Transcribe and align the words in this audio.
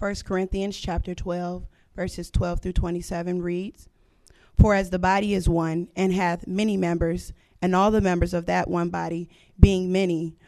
1 0.00 0.14
Corinthians 0.24 0.78
chapter 0.78 1.14
12, 1.14 1.66
verses 1.94 2.30
12 2.30 2.60
through 2.60 2.72
27 2.72 3.42
reads, 3.42 3.90
For 4.58 4.74
as 4.74 4.88
the 4.88 4.98
body 4.98 5.34
is 5.34 5.46
one, 5.46 5.88
and 5.94 6.14
hath 6.14 6.46
many 6.46 6.78
members, 6.78 7.34
and 7.60 7.76
all 7.76 7.90
the 7.90 8.00
members 8.00 8.32
of 8.32 8.46
that 8.46 8.68
one 8.70 8.88
body, 8.88 9.28
being 9.60 9.92
many, 9.92 10.38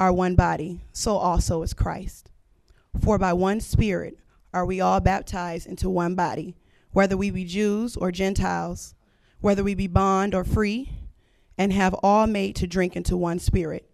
are 0.00 0.14
one 0.14 0.34
body, 0.34 0.80
so 0.94 1.18
also 1.18 1.60
is 1.60 1.74
Christ. 1.74 2.30
For 3.02 3.18
by 3.18 3.34
one 3.34 3.60
Spirit 3.60 4.18
are 4.54 4.64
we 4.64 4.80
all 4.80 4.98
baptized 4.98 5.66
into 5.66 5.90
one 5.90 6.14
body, 6.14 6.56
whether 6.92 7.14
we 7.14 7.30
be 7.30 7.44
Jews 7.44 7.98
or 7.98 8.12
Gentiles, 8.12 8.94
whether 9.42 9.62
we 9.62 9.74
be 9.74 9.88
bond 9.88 10.34
or 10.34 10.42
free, 10.42 10.90
and 11.58 11.70
have 11.74 11.94
all 12.02 12.26
made 12.26 12.56
to 12.56 12.66
drink 12.66 12.96
into 12.96 13.18
one 13.18 13.38
Spirit. 13.38 13.86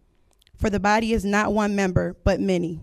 For 0.56 0.70
the 0.70 0.78
body 0.78 1.12
is 1.12 1.24
not 1.24 1.52
one 1.52 1.74
member, 1.74 2.16
but 2.22 2.38
many. 2.38 2.82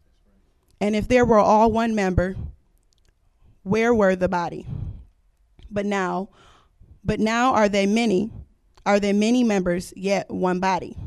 And 0.81 0.95
if 0.95 1.07
there 1.07 1.23
were 1.23 1.37
all 1.37 1.71
one 1.71 1.93
member, 1.93 2.35
where 3.61 3.93
were 3.93 4.15
the 4.15 4.27
body? 4.27 4.65
But 5.69 5.85
now, 5.85 6.29
but 7.03 7.19
now 7.19 7.53
are 7.53 7.69
they 7.69 7.85
many, 7.85 8.31
are 8.83 8.99
there 8.99 9.13
many 9.13 9.43
members, 9.43 9.93
yet 9.95 10.31
one 10.31 10.59
body? 10.59 10.97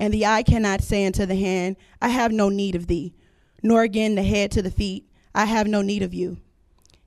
And 0.00 0.12
the 0.12 0.24
eye 0.24 0.42
cannot 0.42 0.82
say 0.82 1.04
unto 1.04 1.26
the 1.26 1.36
hand, 1.36 1.76
I 2.00 2.08
have 2.08 2.32
no 2.32 2.48
need 2.48 2.74
of 2.74 2.86
thee, 2.86 3.14
nor 3.62 3.82
again 3.82 4.14
the 4.14 4.22
head 4.22 4.50
to 4.52 4.62
the 4.62 4.70
feet, 4.70 5.06
I 5.34 5.44
have 5.44 5.66
no 5.66 5.82
need 5.82 6.02
of 6.02 6.14
you. 6.14 6.38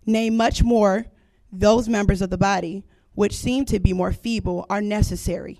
Nay, 0.05 0.29
much 0.29 0.63
more, 0.63 1.07
those 1.51 1.89
members 1.89 2.21
of 2.21 2.29
the 2.29 2.37
body 2.37 2.83
which 3.15 3.35
seem 3.35 3.65
to 3.65 3.79
be 3.79 3.93
more 3.93 4.13
feeble 4.13 4.65
are 4.69 4.81
necessary. 4.81 5.59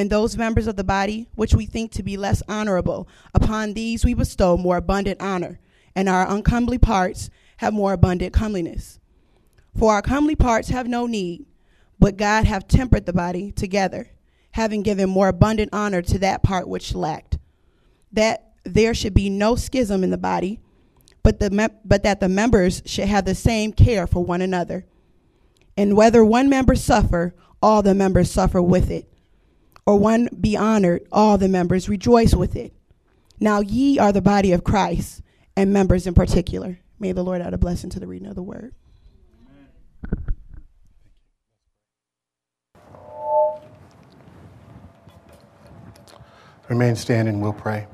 And 0.00 0.08
those 0.08 0.34
members 0.34 0.66
of 0.66 0.76
the 0.76 0.82
body 0.82 1.28
which 1.34 1.52
we 1.52 1.66
think 1.66 1.92
to 1.92 2.02
be 2.02 2.16
less 2.16 2.42
honorable, 2.48 3.06
upon 3.34 3.74
these 3.74 4.02
we 4.02 4.14
bestow 4.14 4.56
more 4.56 4.78
abundant 4.78 5.20
honor, 5.20 5.60
and 5.94 6.08
our 6.08 6.26
uncomely 6.26 6.78
parts 6.78 7.28
have 7.58 7.74
more 7.74 7.92
abundant 7.92 8.32
comeliness. 8.32 8.98
For 9.78 9.92
our 9.92 10.00
comely 10.00 10.36
parts 10.36 10.70
have 10.70 10.88
no 10.88 11.06
need, 11.06 11.44
but 11.98 12.16
God 12.16 12.46
hath 12.46 12.66
tempered 12.66 13.04
the 13.04 13.12
body 13.12 13.52
together, 13.52 14.08
having 14.52 14.80
given 14.80 15.10
more 15.10 15.28
abundant 15.28 15.68
honor 15.74 16.00
to 16.00 16.18
that 16.20 16.42
part 16.42 16.66
which 16.66 16.94
lacked, 16.94 17.36
that 18.10 18.54
there 18.64 18.94
should 18.94 19.12
be 19.12 19.28
no 19.28 19.54
schism 19.54 20.02
in 20.02 20.08
the 20.08 20.16
body, 20.16 20.60
but, 21.22 21.40
the 21.40 21.70
but 21.84 22.04
that 22.04 22.20
the 22.20 22.28
members 22.30 22.80
should 22.86 23.06
have 23.06 23.26
the 23.26 23.34
same 23.34 23.70
care 23.70 24.06
for 24.06 24.24
one 24.24 24.40
another. 24.40 24.86
And 25.76 25.94
whether 25.94 26.24
one 26.24 26.48
member 26.48 26.74
suffer, 26.74 27.34
all 27.62 27.82
the 27.82 27.92
members 27.92 28.30
suffer 28.30 28.62
with 28.62 28.90
it, 28.90 29.09
or 29.86 29.98
one 29.98 30.28
be 30.40 30.56
honored, 30.56 31.06
all 31.10 31.38
the 31.38 31.48
members 31.48 31.88
rejoice 31.88 32.34
with 32.34 32.56
it. 32.56 32.72
Now 33.38 33.60
ye 33.60 33.98
are 33.98 34.12
the 34.12 34.20
body 34.22 34.52
of 34.52 34.64
Christ, 34.64 35.22
and 35.56 35.72
members 35.72 36.06
in 36.06 36.14
particular. 36.14 36.78
May 36.98 37.12
the 37.12 37.22
Lord 37.22 37.40
add 37.40 37.54
a 37.54 37.58
blessing 37.58 37.90
to 37.90 38.00
the 38.00 38.06
reading 38.06 38.28
of 38.28 38.34
the 38.34 38.42
word. 38.42 38.74
Remain 46.68 46.94
standing, 46.94 47.40
we'll 47.40 47.52
pray. 47.52 47.86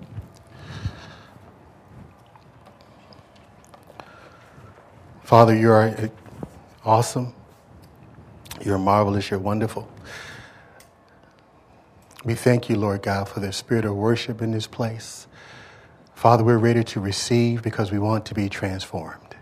Father, 5.23 5.57
you 5.57 5.71
are 5.71 6.11
awesome. 6.85 7.35
You're 8.65 8.79
marvelous. 8.79 9.31
You're 9.31 9.41
wonderful. 9.41 9.91
We 12.27 12.35
thank 12.35 12.69
you, 12.69 12.75
Lord 12.75 13.03
God, 13.03 13.29
for 13.29 13.39
the 13.39 13.53
spirit 13.53 13.85
of 13.85 13.95
worship 13.95 14.43
in 14.43 14.51
this 14.51 14.67
place. 14.67 15.29
Father, 16.13 16.43
we're 16.43 16.59
ready 16.59 16.83
to 16.83 16.99
receive 16.99 17.63
because 17.63 17.93
we 17.93 18.01
want 18.01 18.27
to 18.27 18.35
be 18.35 18.49
transformed. 18.49 19.37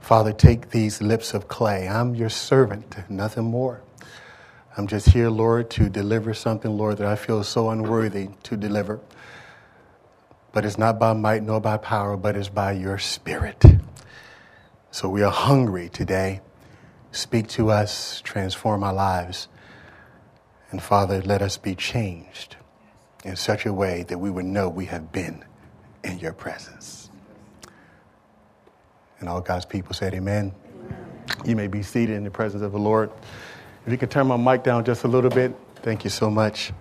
Father, 0.00 0.32
take 0.32 0.70
these 0.70 1.00
lips 1.00 1.34
of 1.34 1.46
clay. 1.46 1.88
I'm 1.88 2.16
your 2.16 2.30
servant, 2.30 2.96
nothing 3.08 3.44
more. 3.44 3.80
I'm 4.76 4.88
just 4.88 5.10
here, 5.10 5.30
Lord, 5.30 5.70
to 5.70 5.88
deliver 5.88 6.34
something, 6.34 6.76
Lord, 6.76 6.98
that 6.98 7.06
I 7.06 7.14
feel 7.14 7.44
so 7.44 7.70
unworthy 7.70 8.30
to 8.42 8.56
deliver. 8.56 8.98
But 10.50 10.64
it's 10.64 10.78
not 10.78 10.98
by 10.98 11.12
might 11.12 11.44
nor 11.44 11.60
by 11.60 11.76
power, 11.76 12.16
but 12.16 12.34
it's 12.34 12.48
by 12.48 12.72
your 12.72 12.98
spirit. 12.98 13.62
So 14.90 15.08
we 15.08 15.22
are 15.22 15.30
hungry 15.30 15.90
today. 15.90 16.40
Speak 17.12 17.46
to 17.50 17.70
us, 17.70 18.20
transform 18.22 18.82
our 18.82 18.92
lives. 18.92 19.46
And 20.76 20.82
Father, 20.82 21.22
let 21.22 21.40
us 21.40 21.56
be 21.56 21.74
changed 21.74 22.56
in 23.24 23.34
such 23.34 23.64
a 23.64 23.72
way 23.72 24.02
that 24.08 24.18
we 24.18 24.28
would 24.28 24.44
know 24.44 24.68
we 24.68 24.84
have 24.84 25.10
been 25.10 25.42
in 26.04 26.18
your 26.18 26.34
presence. 26.34 27.08
And 29.18 29.26
all 29.26 29.40
God's 29.40 29.64
people 29.64 29.94
said, 29.94 30.12
Amen. 30.12 30.52
Amen. 30.74 31.46
You 31.46 31.56
may 31.56 31.66
be 31.66 31.82
seated 31.82 32.14
in 32.14 32.24
the 32.24 32.30
presence 32.30 32.62
of 32.62 32.72
the 32.72 32.78
Lord. 32.78 33.10
If 33.86 33.92
you 33.92 33.96
could 33.96 34.10
turn 34.10 34.26
my 34.26 34.36
mic 34.36 34.64
down 34.64 34.84
just 34.84 35.04
a 35.04 35.08
little 35.08 35.30
bit, 35.30 35.56
thank 35.76 36.04
you 36.04 36.10
so 36.10 36.28
much. 36.28 36.74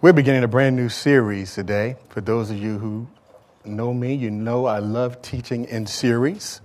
We're 0.00 0.14
beginning 0.14 0.44
a 0.44 0.48
brand 0.48 0.76
new 0.76 0.88
series 0.88 1.54
today. 1.54 1.96
For 2.08 2.22
those 2.22 2.50
of 2.50 2.56
you 2.56 2.78
who 2.78 3.06
know 3.64 3.92
me, 3.92 4.14
you 4.14 4.30
know 4.30 4.66
I 4.66 4.78
love 4.78 5.20
teaching 5.22 5.64
in 5.66 5.86
series. 5.86 6.60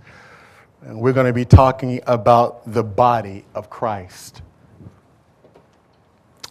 And 0.82 1.00
we're 1.00 1.14
going 1.14 1.26
to 1.26 1.34
be 1.34 1.46
talking 1.46 2.02
about 2.06 2.72
the 2.72 2.84
body 2.84 3.46
of 3.56 3.70
Christ. 3.70 4.42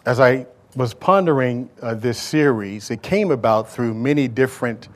As 0.05 0.21
I 0.21 0.47
was 0.77 0.93
pondering 0.93 1.71
uh, 1.81 1.95
this 1.95 2.21
series, 2.21 2.91
it 2.91 3.01
came 3.01 3.31
about 3.31 3.71
through 3.71 3.95
many 3.95 4.29
different 4.29 4.89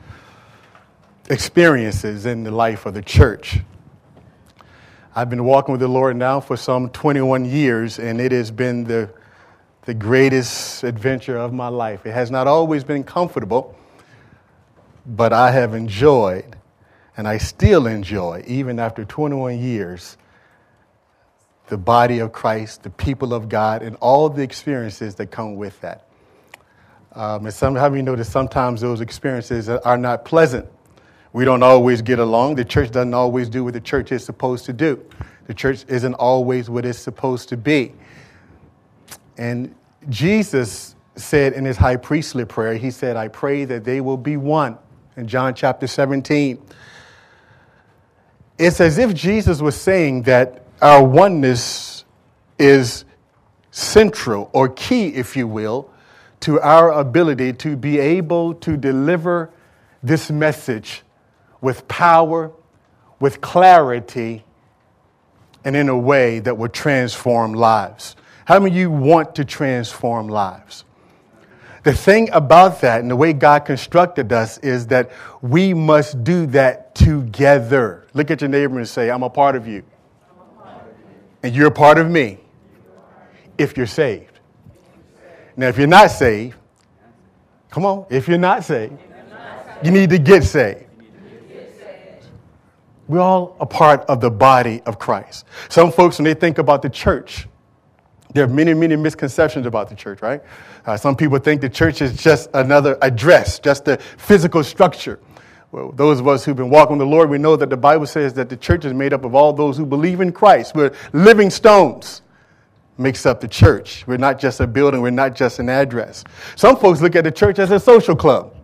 experiences 1.29 2.25
in 2.25 2.43
the 2.43 2.51
life 2.51 2.85
of 2.85 2.93
the 2.93 3.01
church. 3.01 3.59
I've 5.15 5.29
been 5.29 5.45
walking 5.45 5.71
with 5.71 5.81
the 5.81 5.87
Lord 5.87 6.15
now 6.15 6.39
for 6.39 6.57
some 6.57 6.89
21 6.89 7.45
years, 7.45 7.97
and 7.97 8.21
it 8.21 8.31
has 8.31 8.51
been 8.51 8.83
the, 8.83 9.09
the 9.83 9.93
greatest 9.93 10.83
adventure 10.83 11.37
of 11.37 11.53
my 11.53 11.69
life. 11.69 12.05
It 12.05 12.11
has 12.11 12.29
not 12.29 12.45
always 12.45 12.83
been 12.83 13.03
comfortable, 13.03 13.75
but 15.05 15.33
I 15.33 15.51
have 15.51 15.73
enjoyed, 15.73 16.55
and 17.17 17.27
I 17.27 17.37
still 17.37 17.87
enjoy, 17.87 18.43
even 18.47 18.79
after 18.79 19.05
21 19.05 19.59
years, 19.59 20.17
the 21.67 21.77
body 21.77 22.19
of 22.19 22.31
Christ, 22.31 22.83
the 22.83 22.89
people 22.89 23.33
of 23.33 23.47
God, 23.47 23.81
and 23.81 23.95
all 23.97 24.29
the 24.29 24.41
experiences 24.41 25.15
that 25.15 25.27
come 25.27 25.55
with 25.55 25.79
that. 25.81 26.05
Um, 27.13 27.45
and 27.45 27.53
some, 27.53 27.75
how 27.75 27.89
many 27.89 28.01
know 28.01 28.15
that 28.15 28.25
sometimes 28.25 28.81
those 28.81 29.01
experiences 29.01 29.69
are 29.69 29.97
not 29.97 30.25
pleasant? 30.25 30.67
We 31.31 31.45
don't 31.45 31.63
always 31.63 32.01
get 32.01 32.19
along. 32.19 32.55
The 32.55 32.65
church 32.65 32.91
doesn't 32.91 33.13
always 33.13 33.49
do 33.49 33.63
what 33.63 33.73
the 33.73 33.81
church 33.81 34.11
is 34.11 34.23
supposed 34.23 34.65
to 34.65 34.73
do. 34.73 35.03
The 35.45 35.53
church 35.53 35.85
isn't 35.87 36.15
always 36.15 36.69
what 36.69 36.85
it's 36.85 36.99
supposed 36.99 37.49
to 37.49 37.57
be. 37.57 37.93
And 39.37 39.73
Jesus 40.09 40.95
said 41.15 41.53
in 41.53 41.65
his 41.65 41.77
high 41.77 41.97
priestly 41.97 42.45
prayer, 42.45 42.75
he 42.75 42.91
said, 42.91 43.15
I 43.15 43.27
pray 43.27 43.65
that 43.65 43.83
they 43.83 44.01
will 44.01 44.17
be 44.17 44.37
one. 44.37 44.77
In 45.17 45.27
John 45.27 45.53
chapter 45.53 45.87
17, 45.87 46.61
it's 48.57 48.79
as 48.79 48.97
if 48.97 49.13
Jesus 49.13 49.61
was 49.61 49.79
saying 49.79 50.23
that 50.23 50.63
our 50.81 51.03
oneness 51.03 52.05
is 52.57 53.05
central 53.71 54.49
or 54.53 54.69
key, 54.69 55.07
if 55.07 55.35
you 55.35 55.47
will, 55.47 55.89
to 56.41 56.59
our 56.61 56.91
ability 56.91 57.53
to 57.53 57.75
be 57.75 57.99
able 57.99 58.53
to 58.55 58.77
deliver 58.77 59.49
this 60.03 60.31
message 60.31 61.03
with 61.61 61.87
power, 61.87 62.51
with 63.19 63.41
clarity, 63.41 64.45
and 65.65 65.75
in 65.75 65.89
a 65.89 65.97
way 65.97 66.39
that 66.39 66.57
will 66.57 66.69
transform 66.69 67.53
lives. 67.53 68.15
How 68.45 68.59
many 68.59 68.71
of 68.71 68.77
you 68.77 68.89
want 68.89 69.35
to 69.35 69.45
transform 69.45 70.27
lives? 70.27 70.85
The 71.83 71.93
thing 71.93 72.29
about 72.31 72.81
that 72.81 73.01
and 73.01 73.09
the 73.09 73.15
way 73.15 73.33
God 73.33 73.59
constructed 73.65 74.33
us 74.33 74.57
is 74.59 74.87
that 74.87 75.11
we 75.41 75.73
must 75.73 76.23
do 76.23 76.45
that 76.47 76.93
together. 76.95 78.07
Look 78.13 78.31
at 78.31 78.41
your 78.41 78.49
neighbor 78.49 78.77
and 78.77 78.87
say, 78.87 79.09
I'm 79.09 79.23
a 79.23 79.29
part 79.29 79.55
of 79.55 79.67
you. 79.67 79.83
And 81.41 81.55
you're 81.55 81.67
a 81.67 81.71
part 81.71 81.97
of 81.97 82.09
me 82.09 82.39
if 83.57 83.77
you're 83.77 83.87
saved. 83.87 84.39
Now, 85.55 85.67
if 85.67 85.77
you're 85.77 85.87
not 85.87 86.11
saved, 86.11 86.57
come 87.69 87.85
on, 87.85 88.05
if 88.09 88.27
you're 88.27 88.37
not 88.37 88.63
saved, 88.63 88.97
you 89.81 89.91
need 89.91 90.09
to 90.09 90.17
get 90.17 90.43
saved. 90.43 90.85
We're 93.07 93.21
all 93.21 93.57
a 93.59 93.65
part 93.65 94.01
of 94.01 94.21
the 94.21 94.29
body 94.29 94.81
of 94.85 94.99
Christ. 94.99 95.45
Some 95.69 95.91
folks, 95.91 96.19
when 96.19 96.25
they 96.25 96.33
think 96.35 96.59
about 96.59 96.81
the 96.81 96.89
church, 96.89 97.47
there 98.33 98.43
are 98.43 98.47
many, 98.47 98.73
many 98.73 98.95
misconceptions 98.95 99.65
about 99.65 99.89
the 99.89 99.95
church, 99.95 100.21
right? 100.21 100.41
Uh, 100.85 100.95
some 100.95 101.15
people 101.15 101.39
think 101.39 101.61
the 101.61 101.69
church 101.69 102.01
is 102.01 102.15
just 102.15 102.49
another 102.53 102.97
address, 103.01 103.59
just 103.59 103.87
a 103.87 103.97
physical 103.97 104.63
structure. 104.63 105.19
Well, 105.71 105.91
those 105.91 106.19
of 106.19 106.27
us 106.27 106.45
who've 106.45 106.55
been 106.55 106.69
walking 106.69 106.97
with 106.97 107.07
the 107.07 107.11
Lord, 107.11 107.29
we 107.29 107.37
know 107.37 107.55
that 107.55 107.69
the 107.69 107.77
Bible 107.77 108.05
says 108.05 108.33
that 108.35 108.49
the 108.49 108.57
church 108.57 108.85
is 108.85 108.93
made 108.93 109.13
up 109.13 109.23
of 109.23 109.35
all 109.35 109.53
those 109.53 109.77
who 109.77 109.85
believe 109.85 110.21
in 110.21 110.31
Christ. 110.31 110.75
We're 110.75 110.93
living 111.13 111.49
stones 111.49 112.21
makes 112.97 113.25
up 113.25 113.39
the 113.39 113.47
church. 113.47 114.05
We're 114.05 114.17
not 114.17 114.39
just 114.39 114.59
a 114.59 114.67
building, 114.67 115.01
we're 115.01 115.09
not 115.09 115.35
just 115.35 115.59
an 115.59 115.69
address. 115.69 116.23
Some 116.55 116.75
folks 116.75 117.01
look 117.01 117.15
at 117.15 117.23
the 117.23 117.31
church 117.31 117.57
as 117.57 117.71
a 117.71 117.79
social 117.79 118.15
club, 118.15 118.55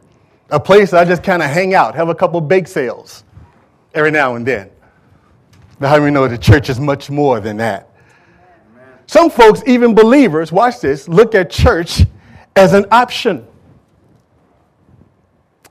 a 0.50 0.60
place 0.60 0.94
I 0.94 1.06
just 1.06 1.24
kind 1.24 1.42
of 1.42 1.50
hang 1.50 1.74
out, 1.74 1.96
have 1.96 2.10
a 2.10 2.16
couple 2.16 2.42
bake 2.42 2.68
sales 2.68 3.24
every 3.94 4.12
now 4.12 4.36
and 4.36 4.46
then. 4.46 4.70
Now, 5.80 5.90
how 5.90 5.98
do 5.98 6.04
we 6.04 6.12
know 6.12 6.28
the 6.28 6.38
church 6.38 6.70
is 6.70 6.80
much 6.80 7.10
more 7.10 7.40
than 7.40 7.58
that? 7.58 7.90
Some 9.07 9.30
folks, 9.30 9.62
even 9.68 9.94
believers, 9.94 10.52
watch 10.52 10.80
this, 10.80 11.07
look 11.07 11.36
at 11.36 11.50
church 11.50 12.04
as 12.56 12.74
an 12.74 12.86
option. 12.92 13.46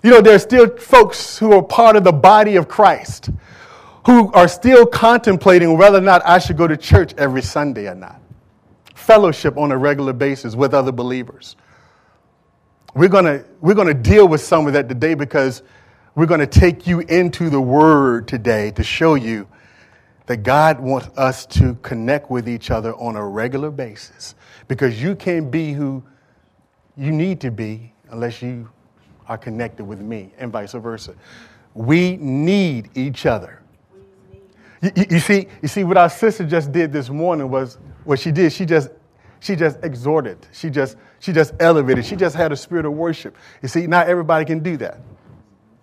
You 0.03 0.11
know, 0.11 0.21
there 0.21 0.35
are 0.35 0.39
still 0.39 0.77
folks 0.77 1.39
who 1.39 1.53
are 1.53 1.63
part 1.63 1.97
of 1.97 2.05
the 2.05 2.13
body 2.13 2.57
of 2.57 2.69
Christ 2.69 3.31
who 4.07 4.31
are 4.33 4.49
still 4.49 4.85
contemplating 4.85 5.77
whether 5.79 5.99
or 5.99 6.03
not 6.03 6.23
I 6.27 6.39
should 6.39 6.59
go 6.59 6.69
to 6.69 6.77
church 6.77 7.15
every 7.17 7.43
Sunday 7.43 7.89
or 7.89 7.95
not. 7.95 8.21
Fellowship 8.95 9.57
on 9.57 9.73
a 9.73 9.79
regular 9.79 10.13
basis 10.13 10.55
with 10.55 10.75
other 10.75 10.93
believers. 10.93 11.57
We're 12.95 13.09
going 13.09 13.45
we're 13.61 13.75
to 13.75 13.95
deal 13.95 14.29
with 14.29 14.41
some 14.41 14.67
of 14.67 14.75
that 14.75 14.89
today 14.89 15.15
because 15.15 15.63
we're 16.15 16.27
going 16.27 16.41
to 16.41 16.47
take 16.47 16.87
you 16.87 17.01
into 17.01 17.51
the 17.51 17.61
Word 17.61 18.29
today 18.29 18.71
to 18.73 18.85
show 18.85 19.15
you 19.15 19.49
that 20.27 20.39
God 20.39 20.81
wants 20.81 21.09
us 21.19 21.45
to 21.47 21.75
connect 21.83 22.31
with 22.31 22.49
each 22.49 22.71
other 22.71 22.95
on 22.95 23.17
a 23.17 23.27
regular 23.27 23.71
basis 23.71 24.35
because 24.69 25.03
you 25.03 25.15
can't 25.15 25.51
be 25.51 25.73
who 25.73 26.03
you 26.97 27.13
need 27.13 27.41
to 27.41 27.51
be 27.51 27.93
unless 28.11 28.41
you 28.41 28.69
are 29.29 29.37
connected 29.37 29.85
with 29.85 30.01
me 30.01 30.33
and 30.39 30.53
vice 30.53 30.73
versa. 30.73 31.15
We 31.75 32.17
need 32.17 32.91
each 32.95 33.27
other. 33.27 33.61
You, 34.81 34.93
you, 34.97 35.05
you, 35.11 35.19
see, 35.19 35.49
you 35.63 35.69
see 35.69 35.85
what 35.85 35.97
our 35.97 36.11
sister 36.11 36.45
just 36.45 36.73
did 36.73 36.93
this 36.93 37.11
morning 37.11 37.51
was 37.51 37.79
what 38.05 38.19
she 38.19 38.31
did. 38.31 38.53
She 38.53 38.65
just 38.65 38.91
she 39.41 39.57
just 39.57 39.79
exhorted. 39.83 40.39
She 40.53 40.71
just 40.71 40.97
she 41.21 41.33
just 41.33 41.53
elevated. 41.61 42.07
She 42.07 42.17
just 42.17 42.35
had 42.35 42.53
a 42.53 42.57
spirit 42.57 42.87
of 42.87 42.93
worship. 42.93 43.37
You 43.61 43.69
see, 43.69 43.87
not 43.87 44.09
everybody 44.09 44.45
can 44.45 44.61
do 44.61 44.77
that. 44.79 45.01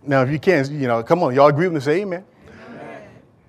Now, 0.04 0.24
if 0.24 0.32
you 0.32 0.40
can, 0.40 0.66
you 0.80 0.88
know, 0.88 1.04
come 1.04 1.22
on, 1.22 1.36
y'all 1.36 1.48
agree 1.48 1.68
with 1.68 1.76
me? 1.76 1.80
Say 1.80 2.02
amen. 2.02 2.26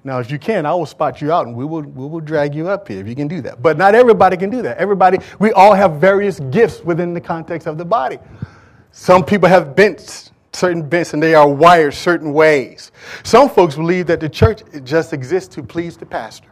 Now, 0.04 0.18
if 0.18 0.30
you 0.30 0.38
can, 0.38 0.66
I 0.66 0.74
will 0.74 0.86
spot 0.86 1.20
you 1.20 1.32
out 1.32 1.46
and 1.46 1.54
we 1.54 1.64
will, 1.64 1.82
we 1.82 2.06
will 2.06 2.20
drag 2.20 2.54
you 2.54 2.68
up 2.68 2.88
here 2.88 3.00
if 3.00 3.06
you 3.06 3.14
can 3.14 3.28
do 3.28 3.40
that. 3.42 3.62
But 3.62 3.78
not 3.78 3.94
everybody 3.94 4.36
can 4.36 4.50
do 4.50 4.60
that. 4.62 4.78
Everybody, 4.78 5.18
we 5.38 5.52
all 5.52 5.74
have 5.74 6.00
various 6.00 6.40
gifts 6.40 6.80
within 6.80 7.14
the 7.14 7.20
context 7.20 7.68
of 7.68 7.78
the 7.78 7.84
body. 7.84 8.18
Some 8.90 9.24
people 9.24 9.48
have 9.48 9.76
bents, 9.76 10.32
certain 10.52 10.88
bents, 10.88 11.14
and 11.14 11.22
they 11.22 11.34
are 11.34 11.48
wired 11.48 11.94
certain 11.94 12.32
ways. 12.32 12.90
Some 13.22 13.48
folks 13.48 13.76
believe 13.76 14.08
that 14.08 14.18
the 14.18 14.28
church 14.28 14.62
just 14.82 15.12
exists 15.12 15.54
to 15.54 15.62
please 15.62 15.96
the 15.96 16.06
pastor. 16.06 16.48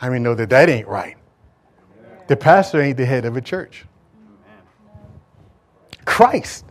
I 0.00 0.08
mean, 0.08 0.22
know 0.22 0.34
that 0.34 0.48
that 0.50 0.70
ain't 0.70 0.88
right. 0.88 1.16
The 2.28 2.36
pastor 2.36 2.80
ain't 2.80 2.96
the 2.96 3.06
head 3.06 3.26
of 3.26 3.36
a 3.36 3.40
church. 3.40 3.84
Christ 6.06 6.64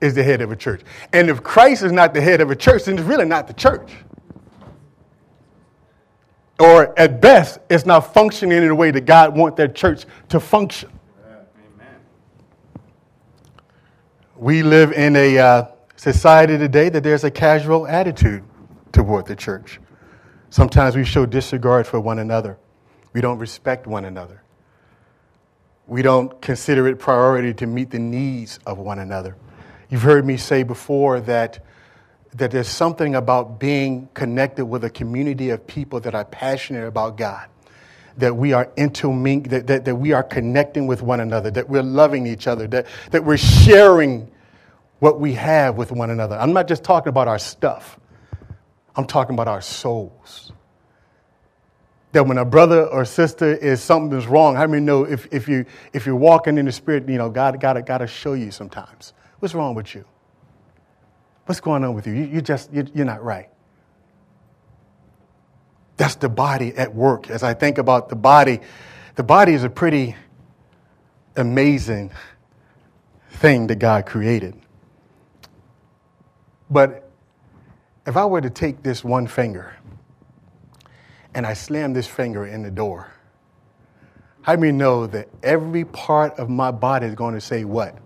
is 0.00 0.14
the 0.14 0.22
head 0.22 0.42
of 0.42 0.52
a 0.52 0.56
church. 0.56 0.82
And 1.12 1.28
if 1.28 1.42
Christ 1.42 1.82
is 1.82 1.90
not 1.90 2.14
the 2.14 2.20
head 2.20 2.40
of 2.40 2.50
a 2.50 2.56
church, 2.56 2.84
then 2.84 2.98
it's 2.98 3.06
really 3.06 3.24
not 3.24 3.48
the 3.48 3.54
church 3.54 3.90
or 6.58 6.98
at 6.98 7.20
best, 7.20 7.58
it's 7.68 7.84
not 7.84 8.14
functioning 8.14 8.58
in 8.58 8.68
the 8.68 8.74
way 8.74 8.90
that 8.90 9.06
God 9.06 9.36
wants 9.36 9.56
that 9.56 9.74
church 9.74 10.04
to 10.28 10.38
function. 10.38 10.90
Amen. 11.26 11.96
We 14.36 14.62
live 14.62 14.92
in 14.92 15.16
a 15.16 15.38
uh, 15.38 15.66
society 15.96 16.56
today 16.56 16.88
that 16.90 17.02
there's 17.02 17.24
a 17.24 17.30
casual 17.30 17.86
attitude 17.86 18.44
toward 18.92 19.26
the 19.26 19.34
church. 19.34 19.80
Sometimes 20.50 20.94
we 20.94 21.04
show 21.04 21.26
disregard 21.26 21.86
for 21.86 21.98
one 21.98 22.20
another. 22.20 22.58
We 23.12 23.20
don't 23.20 23.38
respect 23.38 23.86
one 23.86 24.04
another. 24.04 24.42
We 25.86 26.02
don't 26.02 26.40
consider 26.40 26.86
it 26.86 26.98
priority 26.98 27.52
to 27.54 27.66
meet 27.66 27.90
the 27.90 27.98
needs 27.98 28.58
of 28.64 28.78
one 28.78 29.00
another. 29.00 29.36
You've 29.90 30.02
heard 30.02 30.24
me 30.24 30.36
say 30.36 30.62
before 30.62 31.20
that 31.20 31.64
that 32.34 32.50
there's 32.50 32.68
something 32.68 33.14
about 33.14 33.60
being 33.60 34.08
connected 34.12 34.66
with 34.66 34.84
a 34.84 34.90
community 34.90 35.50
of 35.50 35.66
people 35.66 36.00
that 36.00 36.14
are 36.14 36.24
passionate 36.24 36.86
about 36.86 37.16
God, 37.16 37.46
that 38.18 38.36
we 38.36 38.52
are 38.52 38.70
intermingled, 38.76 39.50
that, 39.50 39.66
that, 39.68 39.84
that 39.84 39.94
we 39.94 40.12
are 40.12 40.22
connecting 40.22 40.86
with 40.86 41.00
one 41.00 41.20
another, 41.20 41.50
that 41.52 41.68
we're 41.68 41.82
loving 41.82 42.26
each 42.26 42.46
other, 42.46 42.66
that, 42.68 42.86
that 43.12 43.24
we're 43.24 43.36
sharing 43.36 44.30
what 44.98 45.20
we 45.20 45.34
have 45.34 45.76
with 45.76 45.92
one 45.92 46.10
another. 46.10 46.36
I'm 46.36 46.52
not 46.52 46.66
just 46.66 46.82
talking 46.82 47.10
about 47.10 47.28
our 47.28 47.38
stuff, 47.38 47.98
I'm 48.96 49.06
talking 49.06 49.34
about 49.34 49.48
our 49.48 49.60
souls. 49.60 50.50
That 52.12 52.28
when 52.28 52.38
a 52.38 52.44
brother 52.44 52.86
or 52.86 53.04
sister 53.04 53.54
is 53.54 53.82
something's 53.82 54.28
wrong, 54.28 54.54
how 54.54 54.68
many 54.68 54.84
know 54.84 55.02
if, 55.02 55.26
if, 55.32 55.48
you, 55.48 55.66
if 55.92 56.06
you're 56.06 56.14
walking 56.14 56.58
in 56.58 56.66
the 56.66 56.70
spirit, 56.70 57.08
you 57.08 57.18
know, 57.18 57.28
God 57.28 57.60
got 57.60 57.98
to 57.98 58.06
show 58.06 58.34
you 58.34 58.52
sometimes. 58.52 59.12
What's 59.40 59.52
wrong 59.52 59.74
with 59.74 59.96
you? 59.96 60.04
What's 61.46 61.60
going 61.60 61.84
on 61.84 61.94
with 61.94 62.06
you? 62.06 62.14
you 62.14 62.38
are 62.38 62.42
just, 62.42 62.72
you're 62.72 63.04
not 63.04 63.22
right. 63.22 63.48
That's 65.96 66.16
the 66.16 66.28
body 66.28 66.74
at 66.74 66.94
work. 66.94 67.30
As 67.30 67.42
I 67.42 67.54
think 67.54 67.78
about 67.78 68.08
the 68.08 68.16
body, 68.16 68.60
the 69.14 69.22
body 69.22 69.52
is 69.52 69.62
a 69.62 69.70
pretty 69.70 70.16
amazing 71.36 72.10
thing 73.30 73.66
that 73.68 73.76
God 73.76 74.06
created. 74.06 74.60
But 76.70 77.10
if 78.06 78.16
I 78.16 78.24
were 78.24 78.40
to 78.40 78.50
take 78.50 78.82
this 78.82 79.04
one 79.04 79.26
finger 79.26 79.76
and 81.34 81.46
I 81.46 81.54
slam 81.54 81.92
this 81.92 82.06
finger 82.06 82.46
in 82.46 82.62
the 82.62 82.70
door, 82.70 83.12
how 84.42 84.56
many 84.56 84.72
know 84.72 85.06
that 85.06 85.28
every 85.42 85.84
part 85.84 86.38
of 86.38 86.48
my 86.48 86.70
body 86.70 87.06
is 87.06 87.14
going 87.14 87.34
to 87.34 87.40
say 87.40 87.64
what? 87.64 87.98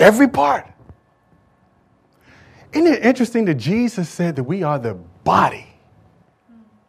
Every 0.00 0.28
part. 0.28 0.66
Isn't 2.72 2.92
it 2.92 3.04
interesting 3.04 3.44
that 3.44 3.54
Jesus 3.54 4.08
said 4.08 4.36
that 4.36 4.44
we 4.44 4.62
are 4.62 4.78
the 4.78 4.94
body 4.94 5.66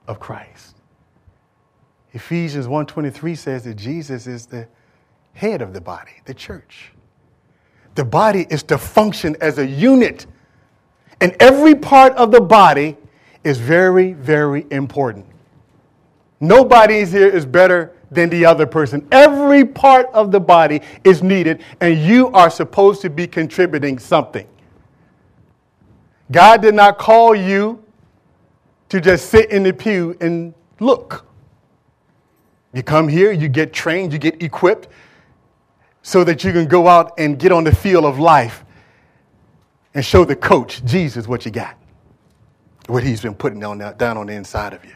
of 0.08 0.20
Christ? 0.20 0.76
Ephesians 2.14 2.68
1:23 2.68 3.36
says 3.36 3.64
that 3.66 3.76
Jesus 3.76 4.26
is 4.26 4.48
the 4.48 4.68
head 5.34 5.62
of 5.62 5.74
the 5.74 5.82
body, 5.82 6.14
the 6.26 6.34
church. 6.34 6.94
The 7.96 8.06
body 8.06 8.48
is 8.50 8.64
to 8.64 8.78
function 8.78 9.36
as 9.42 9.58
a 9.58 9.66
unit. 9.66 10.26
And 11.22 11.36
every 11.40 11.76
part 11.76 12.14
of 12.14 12.32
the 12.32 12.42
body 12.42 12.98
is 13.44 13.58
very, 13.58 14.14
very 14.14 14.66
important. 14.72 15.26
Nobody 16.40 17.06
here 17.06 17.28
is 17.28 17.46
better 17.46 17.95
than 18.16 18.30
the 18.30 18.46
other 18.46 18.66
person. 18.66 19.08
Every 19.12 19.66
part 19.66 20.08
of 20.14 20.32
the 20.32 20.40
body 20.40 20.82
is 21.04 21.22
needed, 21.22 21.64
and 21.82 21.98
you 22.00 22.30
are 22.30 22.50
supposed 22.50 23.02
to 23.02 23.10
be 23.10 23.28
contributing 23.28 24.00
something. 24.00 24.48
God 26.32 26.62
did 26.62 26.74
not 26.74 26.98
call 26.98 27.36
you 27.36 27.84
to 28.90 29.00
just 29.00 29.30
sit 29.30 29.52
in 29.52 29.64
the 29.64 29.74
pew 29.74 30.18
and 30.22 30.54
look. 30.80 31.26
You 32.74 32.84
come 32.84 33.08
here, 33.08 33.32
you 33.32 33.48
get 33.48 33.74
trained, 33.74 34.12
you 34.12 34.20
get 34.20 34.42
equipped 34.42 34.88
so 36.02 36.24
that 36.24 36.44
you 36.44 36.52
can 36.52 36.68
go 36.68 36.88
out 36.88 37.14
and 37.18 37.40
get 37.40 37.52
on 37.52 37.64
the 37.64 37.74
field 37.74 38.06
of 38.06 38.20
life 38.20 38.66
and 39.94 40.04
show 40.04 40.26
the 40.26 40.36
coach, 40.36 40.84
Jesus, 40.84 41.28
what 41.28 41.46
you 41.46 41.52
got, 41.52 41.78
what 42.88 43.04
he's 43.04 43.22
been 43.22 43.34
putting 43.34 43.60
down, 43.60 43.80
down 43.98 44.18
on 44.18 44.28
the 44.28 44.34
inside 44.34 44.74
of 44.74 44.84
you. 44.84 44.96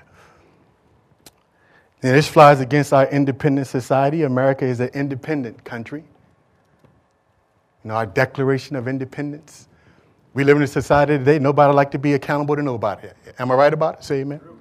And 2.02 2.16
this 2.16 2.28
flies 2.28 2.62
against 2.62 2.94
our 2.94 3.08
independent 3.08 3.68
society. 3.68 4.24
America 4.24 4.66
is 4.66 4.80
an 4.80 4.90
independent 4.94 5.64
country. 5.66 6.04
You 7.84 7.90
know, 7.90 7.96
our 7.96 8.06
Declaration 8.06 8.76
of 8.76 8.88
Independence. 8.88 9.68
We 10.34 10.44
live 10.44 10.58
in 10.58 10.64
a 10.64 10.68
society 10.68 11.18
today, 11.18 11.40
nobody 11.40 11.74
like 11.74 11.92
to 11.92 12.00
be 12.00 12.14
accountable 12.14 12.56
to 12.56 12.62
nobody. 12.62 13.10
Am 13.40 13.52
I 13.52 13.56
right 13.56 13.74
about 13.74 13.96
it? 13.96 14.04
Say 14.04 14.22
amen. 14.22 14.40
amen. 14.44 14.60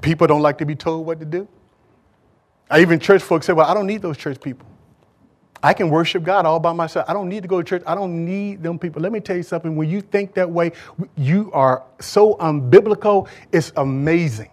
People 0.00 0.26
don't 0.26 0.42
like 0.42 0.58
to 0.58 0.66
be 0.66 0.74
told 0.74 1.04
what 1.04 1.18
to 1.20 1.26
do. 1.26 1.48
I 2.70 2.80
even 2.80 2.98
church 3.00 3.22
folks 3.22 3.46
say, 3.46 3.52
well, 3.52 3.68
I 3.68 3.74
don't 3.74 3.86
need 3.86 4.00
those 4.00 4.16
church 4.16 4.40
people. 4.40 4.66
I 5.62 5.74
can 5.74 5.90
worship 5.90 6.24
God 6.24 6.46
all 6.46 6.58
by 6.58 6.72
myself. 6.72 7.04
I 7.08 7.12
don't 7.12 7.28
need 7.28 7.42
to 7.42 7.48
go 7.48 7.60
to 7.60 7.68
church. 7.68 7.82
I 7.86 7.94
don't 7.94 8.24
need 8.24 8.62
them 8.62 8.78
people. 8.78 9.02
Let 9.02 9.12
me 9.12 9.20
tell 9.20 9.36
you 9.36 9.42
something. 9.42 9.76
When 9.76 9.88
you 9.88 10.00
think 10.00 10.34
that 10.34 10.50
way, 10.50 10.72
you 11.16 11.50
are 11.52 11.84
so 12.00 12.34
unbiblical, 12.36 13.28
it's 13.52 13.72
amazing. 13.76 14.50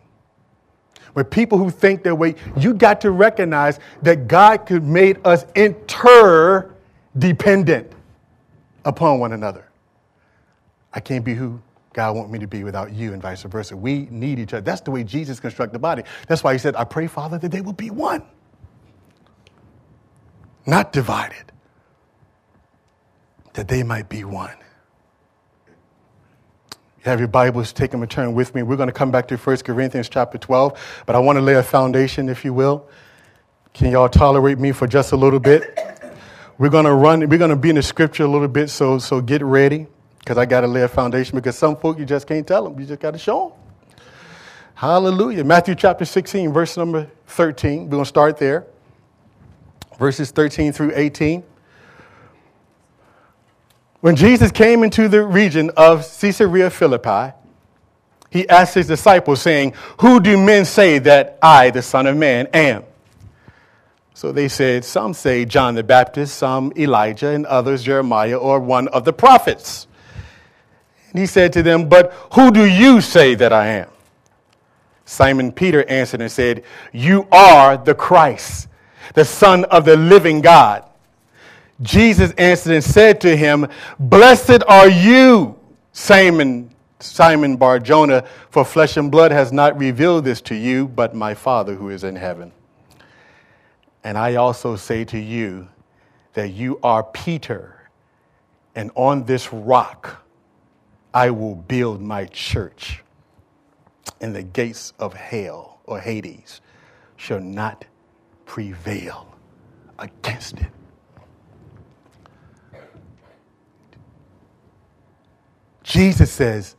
With 1.20 1.30
people 1.30 1.58
who 1.58 1.70
think 1.70 2.04
that 2.04 2.16
way, 2.16 2.36
you 2.56 2.74
got 2.74 3.02
to 3.02 3.12
recognize 3.12 3.82
that 4.04 4.30
God 4.30 4.66
could 4.66 4.86
made 4.86 5.20
us 5.26 5.46
interdependent 5.54 7.92
upon 8.86 9.20
one 9.20 9.34
another. 9.34 9.68
I 10.94 11.02
can't 11.02 11.26
be 11.26 11.34
who 11.34 11.60
God 11.92 12.16
want 12.16 12.32
me 12.32 12.40
to 12.40 12.48
be 12.48 12.64
without 12.64 12.94
you 12.94 13.12
and 13.12 13.22
vice 13.22 13.44
versa. 13.44 13.76
We 13.76 14.08
need 14.10 14.40
each 14.40 14.54
other. 14.54 14.62
That's 14.62 14.80
the 14.80 14.92
way 14.92 15.04
Jesus 15.04 15.42
constructed 15.42 15.76
the 15.76 15.80
body. 15.80 16.04
That's 16.30 16.42
why 16.42 16.54
he 16.54 16.60
said, 16.60 16.78
I 16.78 16.86
pray, 16.86 17.08
Father, 17.08 17.38
that 17.38 17.52
they 17.52 17.60
will 17.60 17.74
be 17.74 17.90
one. 17.90 18.24
Not 20.66 20.94
divided. 20.94 21.52
That 23.56 23.68
they 23.68 23.84
might 23.84 24.08
be 24.08 24.24
one. 24.24 24.56
Have 27.04 27.20
your 27.20 27.30
Bibles, 27.30 27.72
take 27.72 27.92
them 27.92 28.02
and 28.02 28.12
turn 28.12 28.34
with 28.34 28.54
me. 28.54 28.62
We're 28.62 28.76
going 28.76 28.88
to 28.88 28.94
come 28.94 29.10
back 29.10 29.30
to 29.30 29.38
1 29.38 29.58
Corinthians 29.58 30.10
chapter 30.10 30.38
12, 30.38 31.04
but 31.06 31.16
I 31.16 31.20
want 31.20 31.38
to 31.38 31.42
lay 31.42 31.54
a 31.54 31.64
foundation, 31.64 32.28
if 32.28 32.44
you 32.44 32.54
will. 32.54 32.90
Can 33.74 33.92
y'all 33.92 34.10
tolerate 34.10 34.60
me 34.60 34.74
for 34.74 34.86
just 34.86 35.14
a 35.14 35.16
little 35.16 35.40
bit? 35.40 35.80
We're 36.58 36.70
going 36.70 36.84
to 36.84 36.94
run, 36.94 37.22
we're 37.22 37.38
going 37.38 37.52
to 37.52 37.56
be 37.56 37.70
in 37.70 37.76
the 37.76 37.84
scripture 37.84 38.24
a 38.24 38.28
little 38.28 38.50
bit, 38.50 38.70
so, 38.70 39.00
so 39.00 39.22
get 39.22 39.42
ready, 39.42 39.88
because 40.20 40.38
I 40.38 40.46
got 40.46 40.62
to 40.62 40.68
lay 40.68 40.82
a 40.82 40.90
foundation, 40.90 41.38
because 41.38 41.58
some 41.58 41.78
folk 41.78 41.98
you 41.98 42.04
just 42.04 42.28
can't 42.28 42.46
tell 42.46 42.66
them. 42.66 42.78
You 42.78 42.86
just 42.86 43.00
got 43.00 43.12
to 43.12 43.18
show 43.18 43.56
them. 43.88 43.98
Hallelujah. 44.76 45.46
Matthew 45.46 45.76
chapter 45.76 46.04
16, 46.04 46.52
verse 46.52 46.76
number 46.76 47.10
13. 47.28 47.84
We're 47.84 47.92
going 47.92 48.04
to 48.04 48.10
start 48.10 48.38
there. 48.38 48.68
Verses 49.98 50.32
13 50.32 50.74
through 50.74 50.92
18. 50.96 51.44
When 54.02 54.16
Jesus 54.16 54.52
came 54.52 54.84
into 54.84 55.10
the 55.10 55.24
region 55.24 55.72
of 55.76 56.10
Caesarea 56.20 56.70
Philippi, 56.70 57.34
he 58.30 58.48
asked 58.48 58.76
his 58.76 58.88
disciples, 58.88 59.42
saying, 59.42 59.74
Who 60.00 60.20
do 60.20 60.38
men 60.38 60.66
say 60.66 61.00
that 61.00 61.38
I, 61.42 61.72
the 61.72 61.82
Son 61.82 62.08
of 62.08 62.16
Man, 62.16 62.48
am? 62.54 62.84
So 64.14 64.32
they 64.32 64.48
said, 64.48 64.86
Some 64.86 65.14
say 65.14 65.46
John 65.46 65.76
the 65.76 65.84
Baptist, 65.84 66.36
some 66.36 66.72
Elijah, 66.78 67.30
and 67.30 67.46
others 67.46 67.84
Jeremiah 67.84 68.38
or 68.38 68.60
one 68.60 68.88
of 68.90 69.04
the 69.04 69.14
prophets. 69.14 69.88
And 71.12 71.20
he 71.20 71.26
said 71.26 71.52
to 71.54 71.64
them, 71.64 71.90
But 71.90 72.14
who 72.34 72.52
do 72.52 72.66
you 72.66 73.02
say 73.02 73.36
that 73.36 73.52
I 73.52 73.68
am? 73.68 73.90
Simon 75.06 75.52
Peter 75.52 75.84
answered 75.90 76.22
and 76.22 76.32
said, 76.32 76.64
You 76.94 77.28
are 77.32 77.78
the 77.78 77.96
Christ, 77.96 78.68
the 79.16 79.26
Son 79.26 79.66
of 79.66 79.86
the 79.86 79.98
living 79.98 80.42
God. 80.42 80.89
Jesus 81.82 82.32
answered 82.34 82.74
and 82.74 82.84
said 82.84 83.22
to 83.22 83.36
him, 83.36 83.68
Blessed 84.00 84.64
are 84.68 84.90
you, 84.90 85.58
Simon, 85.94 86.74
Simon 87.00 87.56
Bar 87.56 87.80
Jonah, 87.80 88.26
for 88.50 88.66
flesh 88.66 88.98
and 88.98 89.10
blood 89.10 89.32
has 89.32 89.54
not 89.54 89.78
revealed 89.78 90.26
this 90.26 90.42
to 90.42 90.56
you, 90.56 90.88
but 90.88 91.16
my 91.16 91.34
Father 91.34 91.76
who 91.76 91.90
is 91.90 92.04
in 92.04 92.16
heaven. 92.16 92.52
And 94.04 94.18
I 94.18 94.36
also 94.36 94.76
say 94.76 95.06
to 95.06 95.18
you 95.18 95.70
that 96.34 96.50
you 96.50 96.80
are 96.84 97.04
Peter, 97.04 97.90
and 98.76 98.92
on 98.96 99.24
this 99.24 99.52
rock 99.54 100.26
I 101.14 101.30
will 101.32 101.56
build 101.56 102.02
my 102.02 102.26
church, 102.26 103.04
and 104.20 104.36
the 104.36 104.44
gates 104.44 104.94
of 105.00 105.14
hell 105.14 105.80
or 105.86 106.00
Hades 106.00 106.62
shall 107.16 107.40
not 107.40 107.86
prevail 108.46 109.34
against 109.98 110.60
it. 110.60 110.68
Jesus 115.90 116.32
says, 116.32 116.76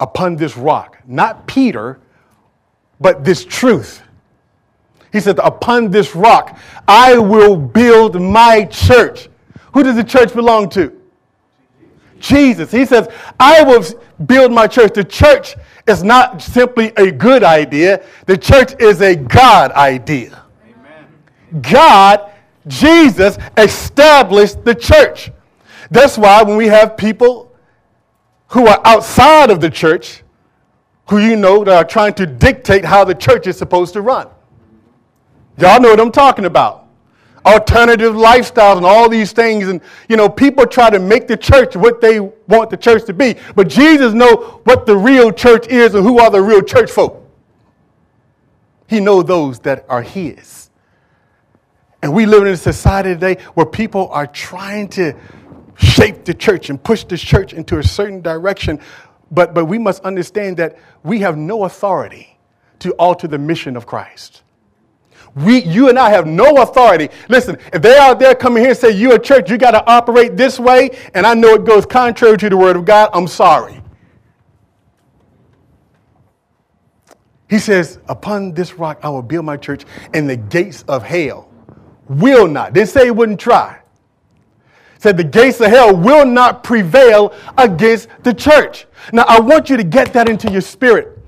upon 0.00 0.34
this 0.34 0.56
rock, 0.56 0.96
not 1.06 1.46
Peter, 1.46 2.00
but 2.98 3.22
this 3.22 3.44
truth. 3.44 4.02
He 5.12 5.20
said, 5.20 5.38
upon 5.40 5.90
this 5.90 6.16
rock, 6.16 6.58
I 6.88 7.18
will 7.18 7.58
build 7.58 8.18
my 8.20 8.64
church. 8.64 9.28
Who 9.74 9.82
does 9.82 9.96
the 9.96 10.04
church 10.04 10.32
belong 10.32 10.70
to? 10.70 10.98
Jesus. 12.20 12.72
He 12.72 12.86
says, 12.86 13.08
I 13.38 13.62
will 13.62 13.84
build 14.24 14.50
my 14.50 14.66
church. 14.66 14.94
The 14.94 15.04
church 15.04 15.54
is 15.86 16.02
not 16.02 16.40
simply 16.40 16.92
a 16.96 17.10
good 17.10 17.44
idea, 17.44 18.02
the 18.24 18.38
church 18.38 18.72
is 18.80 19.02
a 19.02 19.14
God 19.14 19.72
idea. 19.72 20.42
Amen. 20.64 21.60
God, 21.60 22.32
Jesus, 22.66 23.36
established 23.58 24.64
the 24.64 24.74
church. 24.74 25.32
That's 25.90 26.16
why 26.16 26.42
when 26.42 26.56
we 26.56 26.66
have 26.68 26.96
people 26.96 27.47
who 28.48 28.66
are 28.66 28.80
outside 28.84 29.50
of 29.50 29.60
the 29.60 29.70
church, 29.70 30.22
who 31.08 31.18
you 31.18 31.36
know 31.36 31.64
that 31.64 31.76
are 31.76 31.84
trying 31.84 32.14
to 32.14 32.26
dictate 32.26 32.84
how 32.84 33.04
the 33.04 33.14
church 33.14 33.46
is 33.46 33.56
supposed 33.56 33.92
to 33.94 34.02
run. 34.02 34.28
Y'all 35.58 35.80
know 35.80 35.90
what 35.90 36.00
I'm 36.00 36.12
talking 36.12 36.44
about. 36.44 36.86
Alternative 37.44 38.14
lifestyles 38.14 38.76
and 38.76 38.86
all 38.86 39.08
these 39.08 39.32
things. 39.32 39.68
And, 39.68 39.80
you 40.08 40.16
know, 40.16 40.28
people 40.28 40.66
try 40.66 40.90
to 40.90 40.98
make 40.98 41.26
the 41.26 41.36
church 41.36 41.76
what 41.76 42.00
they 42.00 42.20
want 42.20 42.70
the 42.70 42.76
church 42.76 43.04
to 43.06 43.12
be. 43.12 43.36
But 43.54 43.68
Jesus 43.68 44.12
know 44.12 44.60
what 44.64 44.86
the 44.86 44.96
real 44.96 45.32
church 45.32 45.66
is 45.68 45.94
and 45.94 46.04
who 46.04 46.18
are 46.18 46.30
the 46.30 46.42
real 46.42 46.62
church 46.62 46.90
folk. 46.90 47.24
He 48.86 49.00
know 49.00 49.22
those 49.22 49.58
that 49.60 49.84
are 49.88 50.02
his. 50.02 50.70
And 52.02 52.14
we 52.14 52.26
live 52.26 52.42
in 52.42 52.52
a 52.52 52.56
society 52.56 53.10
today 53.10 53.36
where 53.54 53.66
people 53.66 54.08
are 54.10 54.26
trying 54.26 54.88
to 54.90 55.14
shape 55.78 56.24
the 56.24 56.34
church 56.34 56.70
and 56.70 56.82
push 56.82 57.04
the 57.04 57.16
church 57.16 57.52
into 57.52 57.78
a 57.78 57.82
certain 57.82 58.20
direction. 58.20 58.80
But, 59.30 59.54
but 59.54 59.66
we 59.66 59.78
must 59.78 60.02
understand 60.04 60.56
that 60.56 60.78
we 61.02 61.20
have 61.20 61.36
no 61.36 61.64
authority 61.64 62.38
to 62.80 62.92
alter 62.92 63.28
the 63.28 63.38
mission 63.38 63.76
of 63.76 63.86
Christ. 63.86 64.42
We, 65.34 65.62
you 65.62 65.88
and 65.88 65.98
I 65.98 66.10
have 66.10 66.26
no 66.26 66.62
authority. 66.62 67.10
Listen, 67.28 67.58
if 67.72 67.82
they're 67.82 68.00
out 68.00 68.18
there 68.18 68.34
coming 68.34 68.62
here 68.62 68.70
and 68.70 68.78
say, 68.78 68.90
You're 68.90 69.16
a 69.16 69.18
church, 69.18 69.50
you 69.50 69.58
got 69.58 69.72
to 69.72 69.86
operate 69.86 70.36
this 70.36 70.58
way, 70.58 70.96
and 71.14 71.26
I 71.26 71.34
know 71.34 71.54
it 71.54 71.64
goes 71.64 71.86
contrary 71.86 72.38
to 72.38 72.48
the 72.48 72.56
word 72.56 72.76
of 72.76 72.84
God, 72.84 73.10
I'm 73.12 73.28
sorry. 73.28 73.82
He 77.50 77.58
says, 77.58 77.98
Upon 78.08 78.52
this 78.52 78.74
rock 78.74 79.00
I 79.02 79.10
will 79.10 79.22
build 79.22 79.44
my 79.44 79.56
church, 79.56 79.84
and 80.14 80.28
the 80.28 80.36
gates 80.36 80.82
of 80.88 81.02
hell 81.02 81.50
will 82.08 82.48
not. 82.48 82.72
Didn't 82.72 82.88
say 82.88 83.04
he 83.04 83.10
wouldn't 83.10 83.38
try 83.38 83.77
said 84.98 85.16
the 85.16 85.24
gates 85.24 85.60
of 85.60 85.68
hell 85.68 85.96
will 85.96 86.26
not 86.26 86.62
prevail 86.62 87.34
against 87.56 88.08
the 88.22 88.34
church. 88.34 88.86
Now, 89.12 89.24
I 89.28 89.40
want 89.40 89.70
you 89.70 89.76
to 89.76 89.84
get 89.84 90.12
that 90.12 90.28
into 90.28 90.50
your 90.50 90.60
spirit 90.60 91.18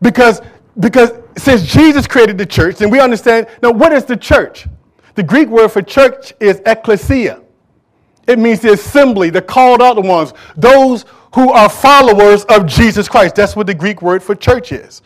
because, 0.00 0.40
because 0.78 1.12
since 1.36 1.62
Jesus 1.62 2.06
created 2.06 2.38
the 2.38 2.46
church, 2.46 2.80
and 2.80 2.90
we 2.90 3.00
understand, 3.00 3.48
now 3.62 3.72
what 3.72 3.92
is 3.92 4.04
the 4.04 4.16
church? 4.16 4.66
The 5.14 5.22
Greek 5.22 5.48
word 5.48 5.68
for 5.68 5.82
church 5.82 6.32
is 6.40 6.62
ecclesia. 6.64 7.42
It 8.26 8.38
means 8.38 8.60
the 8.60 8.72
assembly, 8.72 9.30
the 9.30 9.42
called 9.42 9.82
out 9.82 10.02
ones, 10.02 10.32
those 10.56 11.04
who 11.34 11.50
are 11.50 11.68
followers 11.68 12.44
of 12.44 12.66
Jesus 12.66 13.08
Christ. 13.08 13.34
That's 13.34 13.54
what 13.54 13.66
the 13.66 13.74
Greek 13.74 14.02
word 14.02 14.22
for 14.22 14.34
church 14.34 14.72
is. 14.72 15.02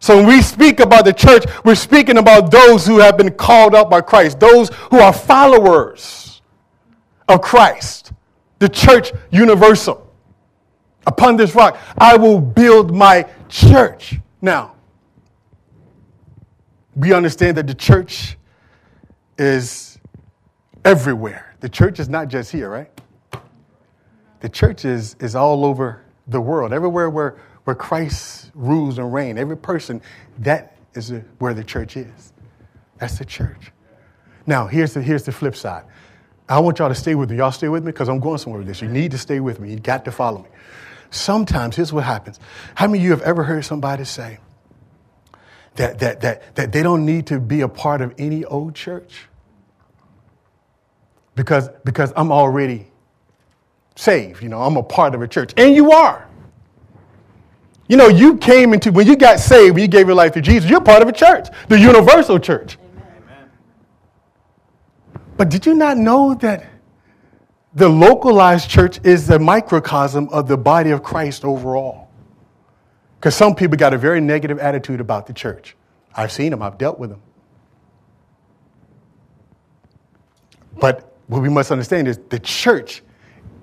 So 0.00 0.16
when 0.16 0.26
we 0.26 0.42
speak 0.42 0.80
about 0.80 1.04
the 1.04 1.12
church, 1.12 1.44
we're 1.64 1.76
speaking 1.76 2.18
about 2.18 2.50
those 2.50 2.84
who 2.86 2.98
have 2.98 3.16
been 3.16 3.30
called 3.30 3.74
out 3.74 3.88
by 3.88 4.00
Christ, 4.00 4.40
those 4.40 4.68
who 4.90 4.98
are 4.98 5.12
followers 5.12 6.21
of 7.32 7.40
Christ, 7.40 8.12
the 8.58 8.68
church 8.68 9.12
universal. 9.30 10.08
Upon 11.06 11.36
this 11.36 11.54
rock, 11.54 11.78
I 11.98 12.16
will 12.16 12.40
build 12.40 12.94
my 12.94 13.26
church. 13.48 14.18
Now, 14.40 14.74
we 16.94 17.12
understand 17.12 17.56
that 17.56 17.66
the 17.66 17.74
church 17.74 18.36
is 19.38 19.98
everywhere. 20.84 21.56
The 21.60 21.68
church 21.68 21.98
is 21.98 22.08
not 22.08 22.28
just 22.28 22.52
here, 22.52 22.68
right? 22.68 22.90
The 24.40 24.48
church 24.48 24.84
is, 24.84 25.16
is 25.20 25.34
all 25.34 25.64
over 25.64 26.04
the 26.26 26.40
world. 26.40 26.72
Everywhere 26.72 27.08
where, 27.10 27.36
where 27.64 27.76
Christ 27.76 28.50
rules 28.54 28.98
and 28.98 29.12
reigns, 29.12 29.38
every 29.38 29.56
person, 29.56 30.02
that 30.38 30.76
is 30.94 31.12
where 31.38 31.54
the 31.54 31.64
church 31.64 31.96
is. 31.96 32.32
That's 32.98 33.18
the 33.18 33.24
church. 33.24 33.72
Now, 34.46 34.66
here's 34.66 34.94
the, 34.94 35.02
here's 35.02 35.22
the 35.24 35.32
flip 35.32 35.56
side. 35.56 35.84
I 36.48 36.58
want 36.60 36.78
y'all 36.78 36.88
to 36.88 36.94
stay 36.94 37.14
with 37.14 37.30
me. 37.30 37.38
Y'all 37.38 37.52
stay 37.52 37.68
with 37.68 37.84
me 37.84 37.92
because 37.92 38.08
I'm 38.08 38.20
going 38.20 38.38
somewhere 38.38 38.58
with 38.58 38.68
this. 38.68 38.82
You 38.82 38.88
need 38.88 39.12
to 39.12 39.18
stay 39.18 39.40
with 39.40 39.60
me. 39.60 39.70
You 39.70 39.78
got 39.78 40.04
to 40.04 40.12
follow 40.12 40.42
me. 40.42 40.48
Sometimes, 41.10 41.76
here's 41.76 41.92
what 41.92 42.04
happens. 42.04 42.40
How 42.74 42.86
many 42.86 42.98
of 42.98 43.04
you 43.04 43.10
have 43.10 43.22
ever 43.22 43.44
heard 43.44 43.64
somebody 43.64 44.04
say 44.04 44.38
that, 45.76 45.98
that, 46.00 46.20
that, 46.22 46.54
that 46.56 46.72
they 46.72 46.82
don't 46.82 47.04
need 47.04 47.26
to 47.28 47.38
be 47.38 47.60
a 47.60 47.68
part 47.68 48.00
of 48.00 48.14
any 48.18 48.44
old 48.44 48.74
church? 48.74 49.26
Because, 51.34 51.68
because 51.84 52.12
I'm 52.16 52.32
already 52.32 52.86
saved. 53.94 54.42
You 54.42 54.48
know, 54.48 54.62
I'm 54.62 54.76
a 54.76 54.82
part 54.82 55.14
of 55.14 55.22
a 55.22 55.28
church. 55.28 55.52
And 55.56 55.74
you 55.74 55.92
are. 55.92 56.28
You 57.88 57.96
know, 57.96 58.08
you 58.08 58.38
came 58.38 58.72
into, 58.72 58.90
when 58.90 59.06
you 59.06 59.16
got 59.16 59.38
saved, 59.38 59.74
when 59.74 59.82
you 59.82 59.88
gave 59.88 60.06
your 60.06 60.16
life 60.16 60.32
to 60.32 60.40
Jesus, 60.40 60.68
you're 60.70 60.80
part 60.80 61.02
of 61.02 61.08
a 61.08 61.12
church, 61.12 61.48
the 61.68 61.78
universal 61.78 62.38
church. 62.38 62.78
But 65.36 65.48
did 65.48 65.66
you 65.66 65.74
not 65.74 65.96
know 65.96 66.34
that 66.34 66.66
the 67.74 67.88
localized 67.88 68.68
church 68.68 69.00
is 69.04 69.26
the 69.26 69.38
microcosm 69.38 70.28
of 70.28 70.46
the 70.46 70.56
body 70.56 70.90
of 70.90 71.02
Christ 71.02 71.44
overall? 71.44 72.08
Because 73.18 73.34
some 73.34 73.54
people 73.54 73.76
got 73.76 73.94
a 73.94 73.98
very 73.98 74.20
negative 74.20 74.58
attitude 74.58 75.00
about 75.00 75.26
the 75.26 75.32
church. 75.32 75.76
I've 76.14 76.32
seen 76.32 76.50
them, 76.50 76.62
I've 76.62 76.76
dealt 76.76 76.98
with 76.98 77.10
them. 77.10 77.22
But 80.78 81.16
what 81.28 81.42
we 81.42 81.48
must 81.48 81.70
understand 81.70 82.08
is 82.08 82.18
the 82.28 82.38
church, 82.38 83.02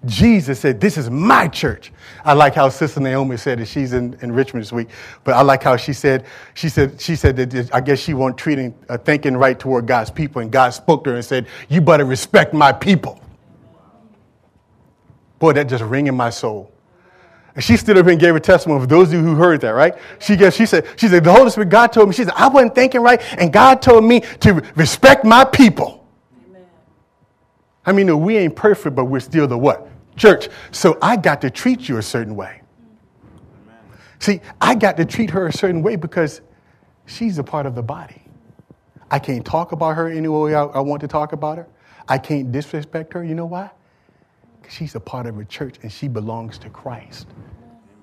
Jesus 0.06 0.60
said, 0.60 0.80
This 0.80 0.98
is 0.98 1.10
my 1.10 1.48
church. 1.48 1.92
I 2.24 2.34
like 2.34 2.56
how 2.56 2.70
Sister 2.70 3.00
Naomi 3.00 3.38
said 3.38 3.60
it. 3.60 3.66
She's 3.68 3.94
in, 3.94 4.18
in 4.22 4.32
Richmond 4.32 4.64
this 4.64 4.72
week. 4.72 4.90
But 5.24 5.36
I 5.36 5.42
like 5.42 5.62
how 5.62 5.76
she 5.76 5.92
said, 5.94 6.26
she 6.54 6.70
said, 6.70 7.02
she 7.02 7.16
said 7.16 7.36
that 7.36 7.74
I 7.74 7.82
guess 7.82 8.00
she 8.00 8.14
wasn't 8.14 8.38
treating, 8.38 8.74
uh, 8.88 8.98
thinking 8.98 9.36
right 9.36 9.60
toward 9.60 9.88
God's 9.88 10.10
people. 10.10 10.42
And 10.42 10.52
God 10.52 10.70
spoke 10.70 11.04
to 11.04 11.10
her 11.12 11.16
and 11.18 11.26
said, 11.26 11.48
You 11.68 11.82
better 11.82 12.06
respect 12.06 12.54
my 12.54 12.72
people. 12.72 13.22
Boy, 15.40 15.54
that 15.54 15.68
just 15.68 15.84
ring 15.84 16.08
in 16.08 16.16
my 16.16 16.30
soul. 16.30 16.72
And 17.56 17.64
she 17.64 17.76
stood 17.76 17.98
up 17.98 18.08
and 18.08 18.20
gave 18.20 18.36
a 18.36 18.40
testimony 18.40 18.82
for 18.82 18.88
those 18.88 19.08
of 19.10 19.16
you 19.16 19.22
who 19.22 19.36
heard 19.36 19.60
that, 19.62 19.72
right? 19.72 19.94
She 20.20 20.38
guess 20.38 20.56
she 20.56 20.66
said, 20.66 20.86
she 20.96 21.10
said, 21.10 21.24
the 21.24 21.34
Holy 21.34 21.50
Spirit, 21.50 21.70
God 21.70 21.88
told 21.88 22.08
me, 22.08 22.16
she 22.16 22.24
said, 22.24 22.34
I 22.36 22.48
wasn't 22.48 22.76
thinking 22.76 23.02
right, 23.02 23.22
and 23.38 23.52
God 23.52 23.82
told 23.82 24.04
me 24.06 24.22
to 24.42 24.64
respect 24.76 25.26
my 25.26 25.44
people. 25.44 25.99
I 27.90 27.92
mean, 27.92 28.22
we 28.22 28.38
ain't 28.38 28.56
perfect, 28.56 28.96
but 28.96 29.06
we're 29.06 29.20
still 29.20 29.48
the 29.48 29.58
what? 29.58 29.88
Church. 30.16 30.48
So 30.70 31.00
I 31.02 31.16
got 31.16 31.42
to 31.42 31.50
treat 31.50 31.90
you 31.90 31.98
a 31.98 32.04
certain 32.04 32.36
way. 32.36 32.62
Amen. 33.64 33.78
See, 34.20 34.42
I 34.62 34.76
got 34.76 34.96
to 34.98 35.06
treat 35.06 35.32
her 35.32 35.48
a 35.48 35.52
certain 35.52 35.82
way 35.82 35.96
because 35.96 36.42
she's 37.08 37.40
a 37.40 37.44
part 37.44 37.66
of 37.66 37.74
the 37.74 37.82
body. 37.82 38.22
I 39.10 39.18
can't 39.18 39.44
talk 39.44 39.72
about 39.72 39.96
her 39.96 40.08
any 40.08 40.28
way 40.28 40.54
I, 40.54 40.66
I 40.66 40.82
want 40.82 41.02
to 41.02 41.08
talk 41.08 41.34
about 41.34 41.58
her. 41.58 41.66
I 42.08 42.20
can't 42.20 42.52
disrespect 42.52 43.12
her. 43.14 43.24
You 43.24 43.34
know 43.34 43.48
why? 43.48 43.72
Because 44.62 44.76
she's 44.76 44.94
a 44.94 45.00
part 45.00 45.26
of 45.26 45.40
a 45.40 45.46
church 45.46 45.78
and 45.82 45.92
she 45.92 46.08
belongs 46.08 46.60
to 46.60 46.70
Christ. 46.70 47.26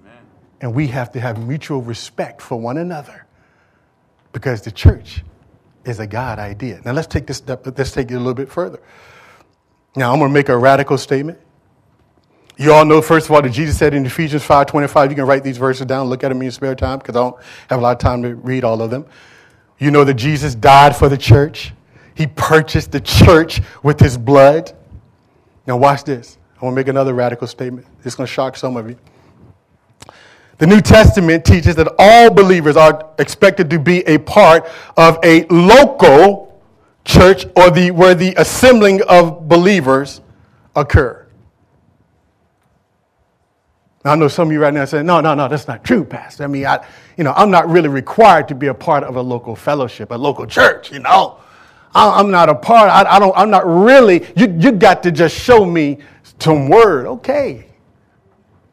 Amen. 0.02 0.18
And 0.62 0.74
we 0.74 0.88
have 0.88 1.12
to 1.12 1.20
have 1.20 1.46
mutual 1.46 1.80
respect 1.80 2.42
for 2.42 2.58
one 2.58 2.78
another 2.78 3.24
because 4.32 4.62
the 4.62 4.72
church 4.72 5.22
is 5.84 6.00
a 6.00 6.08
God 6.08 6.40
idea. 6.40 6.80
Now 6.84 6.90
let's 6.90 7.06
take 7.06 7.28
this 7.28 7.36
step, 7.36 7.64
let's 7.64 7.92
take 7.92 8.10
it 8.10 8.14
a 8.14 8.18
little 8.18 8.34
bit 8.34 8.50
further. 8.50 8.80
Now 9.96 10.12
I'm 10.12 10.18
going 10.18 10.30
to 10.30 10.34
make 10.34 10.50
a 10.50 10.56
radical 10.56 10.98
statement. 10.98 11.40
You 12.58 12.72
all 12.72 12.84
know, 12.84 13.02
first 13.02 13.26
of 13.26 13.32
all, 13.32 13.42
that 13.42 13.50
Jesus 13.50 13.76
said 13.78 13.94
in 13.94 14.06
Ephesians 14.06 14.42
5.25, 14.42 15.10
you 15.10 15.16
can 15.16 15.26
write 15.26 15.42
these 15.42 15.58
verses 15.58 15.86
down, 15.86 16.08
look 16.08 16.22
at 16.22 16.28
them 16.28 16.38
in 16.38 16.44
your 16.44 16.52
spare 16.52 16.74
time, 16.74 16.98
because 16.98 17.16
I 17.16 17.20
don't 17.20 17.36
have 17.68 17.78
a 17.78 17.82
lot 17.82 17.92
of 17.92 17.98
time 17.98 18.22
to 18.22 18.34
read 18.34 18.64
all 18.64 18.80
of 18.80 18.90
them. 18.90 19.06
You 19.78 19.90
know 19.90 20.04
that 20.04 20.14
Jesus 20.14 20.54
died 20.54 20.96
for 20.96 21.08
the 21.08 21.18
church. 21.18 21.72
He 22.14 22.26
purchased 22.26 22.92
the 22.92 23.00
church 23.00 23.60
with 23.82 24.00
his 24.00 24.16
blood. 24.16 24.74
Now 25.66 25.76
watch 25.76 26.04
this. 26.04 26.38
I 26.60 26.64
want 26.64 26.74
to 26.74 26.76
make 26.76 26.88
another 26.88 27.12
radical 27.12 27.46
statement. 27.46 27.86
It's 28.04 28.14
going 28.14 28.26
to 28.26 28.32
shock 28.32 28.56
some 28.56 28.76
of 28.78 28.88
you. 28.88 28.98
The 30.58 30.66
New 30.66 30.80
Testament 30.80 31.44
teaches 31.44 31.74
that 31.76 31.94
all 31.98 32.30
believers 32.30 32.78
are 32.78 33.10
expected 33.18 33.68
to 33.68 33.78
be 33.78 33.98
a 34.06 34.18
part 34.18 34.66
of 34.96 35.18
a 35.22 35.44
local 35.48 36.55
church 37.06 37.46
or 37.56 37.70
the, 37.70 37.90
where 37.92 38.14
the 38.14 38.34
assembling 38.36 39.00
of 39.02 39.48
believers 39.48 40.20
occur. 40.74 41.26
Now, 44.04 44.12
I 44.12 44.14
know 44.16 44.28
some 44.28 44.48
of 44.48 44.52
you 44.52 44.60
right 44.60 44.74
now 44.74 44.84
saying, 44.84 45.06
no, 45.06 45.20
no, 45.20 45.34
no, 45.34 45.48
that's 45.48 45.66
not 45.66 45.82
true, 45.82 46.04
Pastor. 46.04 46.44
I 46.44 46.46
mean, 46.48 46.66
I, 46.66 46.86
you 47.16 47.24
know, 47.24 47.32
I'm 47.34 47.50
not 47.50 47.68
really 47.68 47.88
required 47.88 48.48
to 48.48 48.54
be 48.54 48.66
a 48.66 48.74
part 48.74 49.02
of 49.04 49.16
a 49.16 49.22
local 49.22 49.56
fellowship, 49.56 50.10
a 50.10 50.14
local 50.14 50.46
church, 50.46 50.92
you 50.92 50.98
know. 50.98 51.38
I'm 51.94 52.30
not 52.30 52.50
a 52.50 52.54
part, 52.54 52.90
I, 52.90 53.16
I 53.16 53.18
don't, 53.18 53.34
I'm 53.34 53.48
not 53.48 53.66
really, 53.66 54.26
you, 54.36 54.54
you 54.60 54.72
got 54.72 55.02
to 55.04 55.10
just 55.10 55.34
show 55.34 55.64
me 55.64 55.98
some 56.38 56.68
word. 56.68 57.06
Okay. 57.06 57.66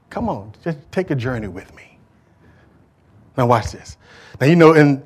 Come 0.10 0.28
on, 0.28 0.52
just 0.63 0.78
take 0.92 1.10
a 1.10 1.16
journey 1.16 1.48
with 1.48 1.74
me. 1.74 1.98
Now, 3.38 3.48
watch 3.48 3.72
this. 3.72 3.98
Now, 4.41 4.48
you 4.48 4.56
know, 4.56 4.74
in 4.74 5.02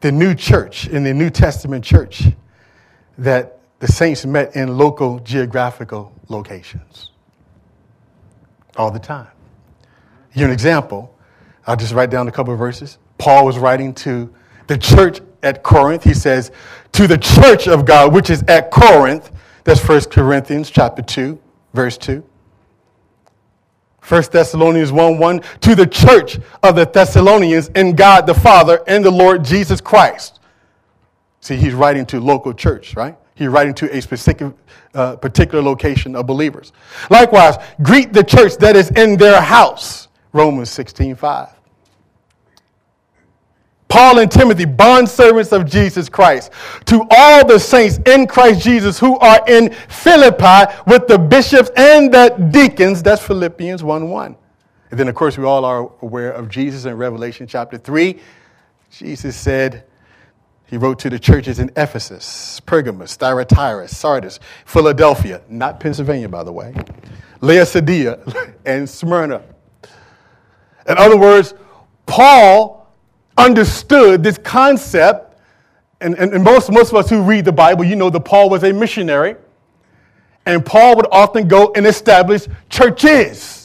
the 0.00 0.12
new 0.12 0.34
church, 0.34 0.88
in 0.88 1.02
the 1.02 1.14
New 1.14 1.30
Testament 1.30 1.82
church, 1.82 2.24
that 3.18 3.58
the 3.80 3.88
saints 3.88 4.24
met 4.24 4.56
in 4.56 4.76
local 4.76 5.18
geographical 5.20 6.12
locations 6.28 7.10
all 8.76 8.90
the 8.90 8.98
time. 8.98 9.28
Here's 10.30 10.46
an 10.46 10.52
example. 10.52 11.14
I'll 11.66 11.76
just 11.76 11.92
write 11.92 12.10
down 12.10 12.28
a 12.28 12.32
couple 12.32 12.52
of 12.52 12.58
verses. 12.58 12.98
Paul 13.18 13.46
was 13.46 13.58
writing 13.58 13.94
to 13.94 14.32
the 14.66 14.76
church 14.76 15.20
at 15.42 15.62
Corinth. 15.62 16.02
He 16.02 16.14
says, 16.14 16.50
To 16.92 17.06
the 17.06 17.18
church 17.18 17.68
of 17.68 17.84
God, 17.84 18.12
which 18.12 18.30
is 18.30 18.42
at 18.48 18.70
Corinth, 18.70 19.30
that's 19.64 19.86
1 19.86 20.02
Corinthians 20.04 20.70
chapter 20.70 21.02
2 21.02 21.38
verse 21.74 21.98
2. 21.98 22.24
1 24.06 24.22
Thessalonians 24.30 24.92
1 24.92 25.18
1 25.18 25.40
to 25.60 25.74
the 25.74 25.86
church 25.86 26.38
of 26.62 26.76
the 26.76 26.84
Thessalonians 26.84 27.68
in 27.68 27.94
God 27.94 28.26
the 28.26 28.34
Father 28.34 28.82
and 28.86 29.04
the 29.04 29.10
Lord 29.10 29.44
Jesus 29.44 29.80
Christ. 29.80 30.40
See, 31.44 31.56
he's 31.56 31.74
writing 31.74 32.06
to 32.06 32.20
local 32.20 32.54
church, 32.54 32.96
right? 32.96 33.18
He's 33.34 33.48
writing 33.48 33.74
to 33.74 33.94
a 33.94 34.00
specific, 34.00 34.54
uh, 34.94 35.16
particular 35.16 35.62
location 35.62 36.16
of 36.16 36.26
believers. 36.26 36.72
Likewise, 37.10 37.56
greet 37.82 38.14
the 38.14 38.24
church 38.24 38.56
that 38.60 38.76
is 38.76 38.90
in 38.92 39.18
their 39.18 39.42
house. 39.42 40.08
Romans 40.32 40.70
16 40.70 41.14
5. 41.14 41.50
Paul 43.88 44.20
and 44.20 44.32
Timothy, 44.32 44.64
bondservants 44.64 45.52
of 45.52 45.66
Jesus 45.66 46.08
Christ, 46.08 46.50
to 46.86 47.06
all 47.10 47.46
the 47.46 47.58
saints 47.58 48.00
in 48.06 48.26
Christ 48.26 48.62
Jesus 48.62 48.98
who 48.98 49.18
are 49.18 49.44
in 49.46 49.70
Philippi 49.90 50.72
with 50.86 51.06
the 51.08 51.18
bishops 51.18 51.68
and 51.76 52.10
the 52.10 52.30
deacons. 52.52 53.02
That's 53.02 53.20
Philippians 53.22 53.84
1 53.84 54.08
1. 54.08 54.36
And 54.92 54.98
then, 54.98 55.08
of 55.08 55.14
course, 55.14 55.36
we 55.36 55.44
all 55.44 55.66
are 55.66 55.92
aware 56.00 56.32
of 56.32 56.48
Jesus 56.48 56.86
in 56.86 56.96
Revelation 56.96 57.46
chapter 57.46 57.76
3. 57.76 58.18
Jesus 58.90 59.36
said, 59.36 59.84
he 60.66 60.76
wrote 60.76 60.98
to 61.00 61.10
the 61.10 61.18
churches 61.18 61.58
in 61.58 61.70
Ephesus, 61.76 62.60
Pergamos, 62.60 63.16
Thyatira, 63.16 63.86
Sardis, 63.88 64.40
Philadelphia, 64.64 65.42
not 65.48 65.78
Pennsylvania, 65.78 66.28
by 66.28 66.42
the 66.42 66.52
way, 66.52 66.74
Laodicea, 67.40 68.18
and 68.64 68.88
Smyrna. 68.88 69.42
In 70.88 70.98
other 70.98 71.16
words, 71.16 71.54
Paul 72.06 72.92
understood 73.36 74.22
this 74.22 74.38
concept, 74.38 75.38
and, 76.00 76.14
and, 76.18 76.32
and, 76.34 76.44
most, 76.44 76.70
most 76.70 76.90
of 76.90 76.96
us 76.96 77.08
who 77.10 77.22
read 77.22 77.44
the 77.44 77.52
Bible, 77.52 77.84
you 77.84 77.96
know 77.96 78.10
that 78.10 78.20
Paul 78.20 78.50
was 78.50 78.64
a 78.64 78.72
missionary, 78.72 79.36
and 80.46 80.64
Paul 80.64 80.96
would 80.96 81.06
often 81.10 81.48
go 81.48 81.72
and 81.74 81.86
establish 81.86 82.46
churches. 82.68 83.63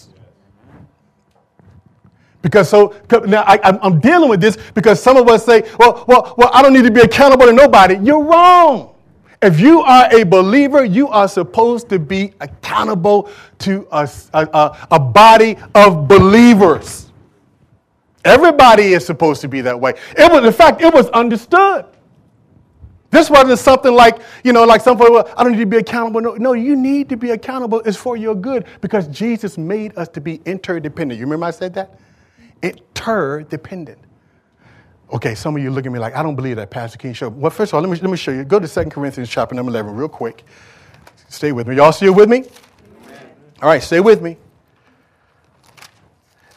Because 2.41 2.69
so 2.69 2.95
now 3.25 3.43
I, 3.43 3.60
am 3.86 3.99
dealing 3.99 4.30
with 4.30 4.39
this 4.39 4.58
because 4.73 5.02
some 5.02 5.17
of 5.17 5.28
us 5.28 5.45
say, 5.45 5.69
well, 5.78 6.06
well, 6.08 6.34
well, 6.38 6.49
I 6.54 6.62
don't 6.62 6.73
need 6.73 6.86
to 6.86 6.91
be 6.91 7.02
accountable 7.02 7.45
to 7.45 7.54
nobody. 7.54 7.97
You're 7.97 8.23
wrong. 8.23 8.95
If 9.41 9.60
you 9.60 9.82
are 9.82 10.13
a 10.13 10.23
believer, 10.23 10.84
you 10.84 11.08
are 11.08 11.28
supposed 11.28 11.89
to 11.89 11.99
be 11.99 12.34
accountable 12.41 13.30
to 13.60 13.88
a, 13.91 14.10
a, 14.34 14.88
a 14.91 14.99
body 14.99 15.58
of 15.75 16.08
believers. 16.08 17.12
Everybody 18.25 18.93
is 18.93 19.06
supposed 19.06 19.41
to 19.41 19.47
be 19.47 19.62
that 19.62 19.80
way. 19.80 19.93
It 20.17 20.32
was, 20.32 20.45
in 20.45 20.52
fact, 20.52 20.82
it 20.82 20.93
was 20.93 21.10
understood. 21.10 21.86
This 23.12 23.30
wasn't 23.30 23.60
something 23.60 23.93
like, 23.93 24.19
you 24.43 24.54
know, 24.54 24.65
like 24.65 24.82
some 24.82 24.97
people, 24.97 25.28
I 25.36 25.43
don't 25.43 25.54
need 25.54 25.60
to 25.60 25.65
be 25.65 25.78
accountable. 25.78 26.21
No, 26.21 26.36
no, 26.36 26.54
you 26.54 26.75
need 26.75 27.10
to 27.10 27.17
be 27.17 27.32
accountable. 27.32 27.80
It's 27.82 27.97
for 27.97 28.17
your 28.17 28.36
good 28.36 28.65
because 28.82 29.08
Jesus 29.08 29.58
made 29.58 29.97
us 29.97 30.10
to 30.10 30.21
be 30.21 30.41
interdependent. 30.45 31.17
You 31.17 31.25
remember 31.25 31.47
I 31.47 31.52
said 31.52 31.73
that? 31.75 31.97
Interdependent. 32.62 34.00
Okay, 35.12 35.34
some 35.34 35.56
of 35.56 35.63
you 35.63 35.72
look 35.72 35.86
at 35.86 35.91
me 35.91 35.98
like, 36.00 36.15
I 36.15 36.22
don't 36.22 36.36
believe 36.36 36.58
that, 36.58 36.69
Pastor 36.69 36.98
King. 36.98 37.13
Show. 37.13 37.30
Well, 37.30 37.50
first 37.50 37.72
of 37.72 37.76
all, 37.76 37.82
let 37.82 37.89
me, 37.89 37.98
let 37.98 38.12
me 38.12 38.17
show 38.17 38.32
you. 38.32 38.43
Go 38.43 38.60
to 38.60 38.67
2 38.67 38.89
Corinthians 38.89 39.30
chapter 39.30 39.56
number 39.56 39.72
11 39.72 39.95
real 39.95 40.08
quick. 40.08 40.43
Stay 41.30 41.52
with 41.52 41.67
me. 41.67 41.76
Y'all 41.76 41.91
still 41.91 42.13
with 42.13 42.30
me? 42.30 42.38
Amen. 42.38 43.30
All 43.62 43.69
right, 43.69 43.82
stay 43.82 44.00
with 44.00 44.22
me. 44.22 44.38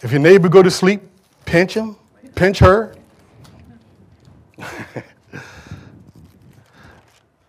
If 0.02 0.10
your 0.10 0.20
neighbor 0.20 0.48
go 0.48 0.62
to 0.62 0.70
sleep, 0.70 1.00
pinch 1.44 1.74
him, 1.74 1.96
pinch 2.34 2.58
her. 2.58 2.94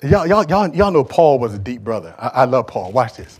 y'all, 0.03 0.27
y'all, 0.27 0.45
y'all, 0.45 0.75
y'all 0.75 0.91
know 0.91 1.03
Paul 1.03 1.39
was 1.39 1.53
a 1.53 1.59
deep 1.59 1.81
brother. 1.81 2.15
I, 2.17 2.27
I 2.27 2.45
love 2.45 2.67
Paul. 2.67 2.91
Watch 2.91 3.17
this. 3.17 3.39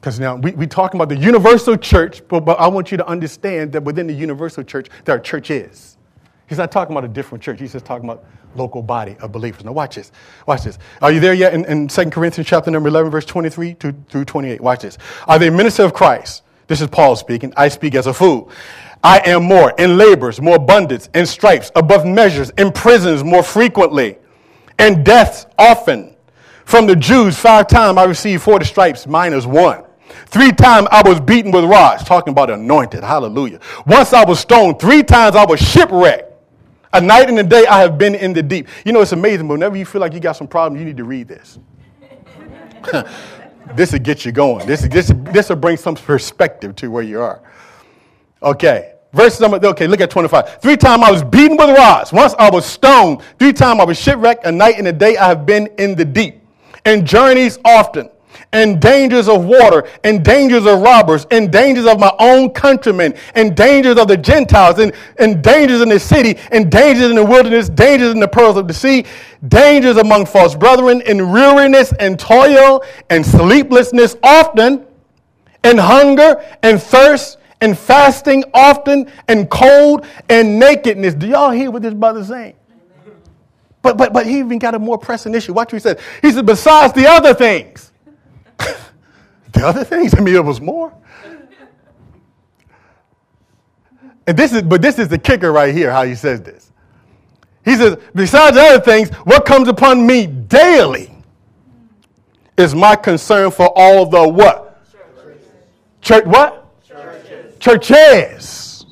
Because 0.00 0.18
now 0.18 0.36
we, 0.36 0.52
we 0.52 0.66
talking 0.66 0.98
about 0.98 1.10
the 1.10 1.20
universal 1.20 1.76
church, 1.76 2.26
but, 2.26 2.40
but 2.40 2.58
I 2.58 2.68
want 2.68 2.90
you 2.90 2.96
to 2.96 3.06
understand 3.06 3.72
that 3.72 3.82
within 3.82 4.06
the 4.06 4.14
universal 4.14 4.64
church, 4.64 4.88
there 5.04 5.14
are 5.14 5.18
churches. 5.18 5.98
He's 6.48 6.58
not 6.58 6.72
talking 6.72 6.96
about 6.96 7.04
a 7.04 7.12
different 7.12 7.44
church. 7.44 7.60
He's 7.60 7.72
just 7.72 7.84
talking 7.84 8.08
about 8.08 8.24
local 8.54 8.82
body 8.82 9.16
of 9.20 9.30
believers. 9.30 9.62
Now 9.62 9.72
watch 9.72 9.96
this. 9.96 10.10
Watch 10.46 10.64
this. 10.64 10.78
Are 11.02 11.12
you 11.12 11.20
there 11.20 11.34
yet 11.34 11.52
in, 11.52 11.64
in 11.66 11.86
2 11.86 12.10
Corinthians 12.10 12.48
chapter 12.48 12.70
number 12.70 12.88
11, 12.88 13.10
verse 13.10 13.26
23 13.26 13.74
to, 13.74 13.94
through 14.08 14.24
28? 14.24 14.60
Watch 14.60 14.82
this. 14.82 14.96
Are 15.28 15.38
they 15.38 15.50
ministers 15.50 15.84
of 15.84 15.94
Christ? 15.94 16.42
This 16.66 16.80
is 16.80 16.88
Paul 16.88 17.14
speaking. 17.14 17.52
I 17.56 17.68
speak 17.68 17.94
as 17.94 18.06
a 18.06 18.14
fool. 18.14 18.50
I 19.04 19.20
am 19.26 19.44
more 19.44 19.72
in 19.78 19.98
labors, 19.98 20.40
more 20.40 20.56
abundance, 20.56 21.10
in 21.14 21.26
stripes, 21.26 21.70
above 21.76 22.06
measures, 22.06 22.50
in 22.56 22.72
prisons 22.72 23.22
more 23.22 23.42
frequently, 23.42 24.16
and 24.78 25.04
deaths 25.04 25.46
often. 25.58 26.16
From 26.64 26.86
the 26.86 26.96
Jews, 26.96 27.38
five 27.38 27.66
times 27.66 27.98
I 27.98 28.04
received 28.04 28.42
40 28.42 28.64
stripes, 28.64 29.06
minus 29.06 29.46
one. 29.46 29.84
Three 30.30 30.52
times 30.52 30.86
I 30.92 31.02
was 31.04 31.18
beaten 31.18 31.50
with 31.50 31.64
rods, 31.64 32.04
talking 32.04 32.30
about 32.30 32.50
anointed. 32.50 33.02
Hallelujah. 33.02 33.58
Once 33.84 34.12
I 34.12 34.24
was 34.24 34.38
stoned. 34.38 34.78
Three 34.78 35.02
times 35.02 35.34
I 35.34 35.44
was 35.44 35.60
shipwrecked. 35.60 36.32
A 36.92 37.00
night 37.00 37.28
and 37.28 37.38
a 37.40 37.42
day 37.42 37.66
I 37.66 37.80
have 37.80 37.98
been 37.98 38.14
in 38.14 38.32
the 38.32 38.42
deep. 38.42 38.68
You 38.84 38.92
know, 38.92 39.00
it's 39.00 39.10
amazing, 39.10 39.48
but 39.48 39.54
whenever 39.54 39.76
you 39.76 39.84
feel 39.84 40.00
like 40.00 40.12
you 40.12 40.20
got 40.20 40.36
some 40.36 40.46
problems, 40.46 40.80
you 40.80 40.86
need 40.86 40.96
to 40.98 41.04
read 41.04 41.26
this. 41.26 41.58
this 43.74 43.92
will 43.92 43.98
get 43.98 44.24
you 44.24 44.30
going. 44.30 44.66
This, 44.66 44.82
this, 44.82 45.12
this 45.32 45.48
will 45.48 45.56
bring 45.56 45.76
some 45.76 45.96
perspective 45.96 46.76
to 46.76 46.88
where 46.90 47.02
you 47.02 47.20
are. 47.20 47.42
Okay. 48.40 48.94
Verse 49.12 49.40
number, 49.40 49.58
okay, 49.66 49.88
look 49.88 50.00
at 50.00 50.10
25. 50.10 50.62
Three 50.62 50.76
times 50.76 51.02
I 51.02 51.10
was 51.10 51.24
beaten 51.24 51.56
with 51.56 51.76
rods. 51.76 52.12
Once 52.12 52.34
I 52.38 52.48
was 52.50 52.64
stoned. 52.64 53.22
Three 53.40 53.52
times 53.52 53.80
I 53.80 53.84
was 53.84 53.98
shipwrecked. 53.98 54.46
A 54.46 54.52
night 54.52 54.78
and 54.78 54.86
a 54.86 54.92
day 54.92 55.16
I 55.16 55.26
have 55.26 55.44
been 55.44 55.66
in 55.78 55.96
the 55.96 56.04
deep. 56.04 56.40
And 56.84 57.04
journeys 57.04 57.58
often 57.64 58.10
and 58.52 58.80
dangers 58.80 59.28
of 59.28 59.44
water, 59.44 59.88
and 60.02 60.24
dangers 60.24 60.66
of 60.66 60.80
robbers, 60.80 61.26
and 61.30 61.52
dangers 61.52 61.86
of 61.86 62.00
my 62.00 62.12
own 62.18 62.50
countrymen, 62.50 63.14
and 63.34 63.56
dangers 63.56 63.96
of 63.96 64.08
the 64.08 64.16
Gentiles, 64.16 64.78
and, 64.78 64.92
and 65.18 65.42
dangers 65.42 65.80
in 65.80 65.88
the 65.88 66.00
city, 66.00 66.36
and 66.50 66.70
dangers 66.70 67.10
in 67.10 67.16
the 67.16 67.24
wilderness, 67.24 67.68
dangers 67.68 68.12
in 68.12 68.18
the 68.18 68.28
pearls 68.28 68.56
of 68.56 68.66
the 68.66 68.74
sea, 68.74 69.04
dangers 69.46 69.96
among 69.96 70.26
false 70.26 70.56
brethren, 70.56 71.00
and 71.06 71.32
weariness, 71.32 71.92
and 72.00 72.18
toil, 72.18 72.82
and 73.08 73.24
sleeplessness 73.24 74.16
often, 74.22 74.84
and 75.62 75.78
hunger, 75.78 76.44
and 76.62 76.82
thirst, 76.82 77.38
and 77.60 77.78
fasting 77.78 78.42
often, 78.52 79.10
and 79.28 79.48
cold, 79.48 80.06
and 80.28 80.58
nakedness. 80.58 81.14
Do 81.14 81.28
y'all 81.28 81.50
hear 81.50 81.70
what 81.70 81.82
this 81.82 81.94
brother's 81.94 82.28
saying? 82.28 82.54
But, 83.82 83.96
but, 83.96 84.12
but 84.12 84.26
he 84.26 84.40
even 84.40 84.58
got 84.58 84.74
a 84.74 84.78
more 84.78 84.98
pressing 84.98 85.34
issue. 85.34 85.52
Watch 85.52 85.72
what 85.72 85.76
he 85.76 85.80
said. 85.80 86.00
He 86.20 86.32
said, 86.32 86.44
besides 86.44 86.92
the 86.92 87.06
other 87.06 87.32
things. 87.32 87.89
The 89.52 89.66
other 89.66 89.84
things, 89.84 90.14
I 90.14 90.20
mean, 90.20 90.34
it 90.34 90.44
was 90.44 90.60
more. 90.60 90.92
And 94.26 94.36
this 94.36 94.52
is, 94.52 94.62
but 94.62 94.80
this 94.80 94.98
is 94.98 95.08
the 95.08 95.18
kicker 95.18 95.50
right 95.50 95.74
here, 95.74 95.90
how 95.90 96.04
he 96.04 96.14
says 96.14 96.42
this. 96.42 96.72
He 97.64 97.76
says, 97.76 97.98
besides 98.14 98.56
other 98.56 98.80
things, 98.80 99.10
what 99.24 99.44
comes 99.44 99.68
upon 99.68 100.06
me 100.06 100.26
daily 100.26 101.12
is 102.56 102.74
my 102.74 102.96
concern 102.96 103.50
for 103.50 103.72
all 103.76 104.06
the 104.06 104.28
what? 104.28 104.82
Churches. 104.90 105.46
Church 106.00 106.24
what? 106.26 106.84
Churches. 106.86 107.58
Churches. 107.58 108.86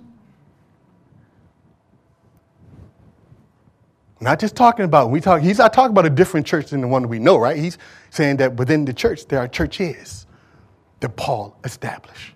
Not 4.21 4.41
just 4.41 4.57
talking 4.57 4.85
about, 4.85 5.11
we 5.11 5.21
talk, 5.21 5.41
he's 5.41 5.59
not 5.59 5.73
talking 5.73 5.93
about 5.93 6.07
a 6.07 6.11
different 6.11 6.47
church 6.47 6.71
than 6.71 6.81
the 6.81 6.89
one 6.89 7.09
we 7.09 7.19
know, 7.19 7.37
right? 7.37 7.57
He's 7.57 7.79
saying 8.11 8.39
that 8.39 8.55
within 8.57 8.85
the 8.85 8.93
church 8.93 9.27
there 9.27 9.39
are 9.39 9.49
churches 9.49 10.27
that 11.01 11.17
Paul 11.17 11.57
established. 11.65 12.35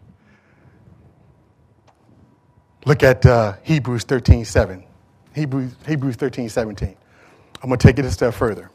Look 2.84 3.02
at 3.02 3.24
uh, 3.24 3.54
Hebrews 3.62 4.04
13 4.04 4.44
7. 4.44 4.84
Hebrews, 5.34 5.74
Hebrews 5.86 6.16
13 6.16 6.48
17. 6.48 6.96
I'm 7.62 7.68
going 7.68 7.78
to 7.78 7.86
take 7.86 7.98
it 7.98 8.04
a 8.04 8.10
step 8.10 8.34
further. 8.34 8.70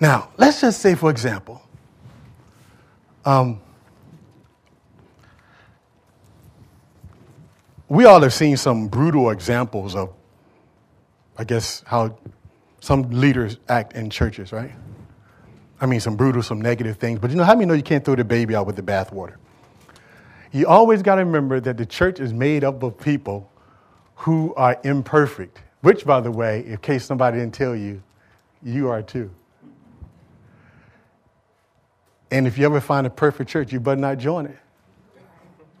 Now, 0.00 0.30
let's 0.36 0.60
just 0.60 0.80
say, 0.80 0.94
for 0.94 1.10
example, 1.10 1.62
um, 3.24 3.60
we 7.88 8.04
all 8.04 8.20
have 8.20 8.34
seen 8.34 8.56
some 8.56 8.88
brutal 8.88 9.30
examples 9.30 9.94
of, 9.94 10.12
I 11.36 11.44
guess, 11.44 11.82
how 11.86 12.16
some 12.80 13.10
leaders 13.10 13.58
act 13.68 13.94
in 13.94 14.10
churches, 14.10 14.52
right? 14.52 14.72
I 15.80 15.86
mean, 15.86 16.00
some 16.00 16.16
brutal, 16.16 16.42
some 16.42 16.60
negative 16.60 16.98
things. 16.98 17.18
But 17.18 17.30
you 17.30 17.36
know, 17.36 17.44
how 17.44 17.54
many 17.54 17.66
know 17.66 17.74
you 17.74 17.82
can't 17.82 18.04
throw 18.04 18.14
the 18.14 18.24
baby 18.24 18.54
out 18.54 18.66
with 18.66 18.76
the 18.76 18.82
bathwater? 18.82 19.36
You 20.52 20.66
always 20.66 21.02
got 21.02 21.16
to 21.16 21.24
remember 21.24 21.60
that 21.60 21.76
the 21.76 21.86
church 21.86 22.20
is 22.20 22.32
made 22.32 22.62
up 22.62 22.82
of 22.82 22.98
people 22.98 23.50
who 24.16 24.54
are 24.54 24.78
imperfect, 24.84 25.60
which, 25.80 26.04
by 26.04 26.20
the 26.20 26.30
way, 26.30 26.64
in 26.64 26.76
case 26.78 27.04
somebody 27.04 27.38
didn't 27.38 27.54
tell 27.54 27.74
you, 27.74 28.02
you 28.62 28.88
are 28.88 29.02
too. 29.02 29.30
And 32.30 32.46
if 32.46 32.56
you 32.56 32.64
ever 32.64 32.80
find 32.80 33.06
a 33.06 33.10
perfect 33.10 33.50
church, 33.50 33.72
you 33.72 33.80
better 33.80 34.00
not 34.00 34.18
join 34.18 34.46
it 34.46 34.58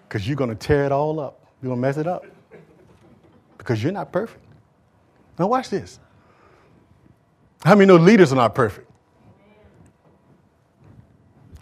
because 0.08 0.26
you're 0.26 0.36
going 0.36 0.50
to 0.50 0.56
tear 0.56 0.84
it 0.84 0.92
all 0.92 1.18
up. 1.18 1.40
You're 1.62 1.70
going 1.70 1.80
to 1.80 1.88
mess 1.88 1.96
it 1.96 2.06
up 2.06 2.24
because 3.58 3.82
you're 3.82 3.92
not 3.92 4.12
perfect. 4.12 4.43
Now, 5.38 5.46
watch 5.48 5.70
this. 5.70 5.98
How 7.64 7.74
many 7.74 7.86
know 7.86 7.96
leaders 7.96 8.32
are 8.32 8.36
not 8.36 8.54
perfect? 8.54 8.90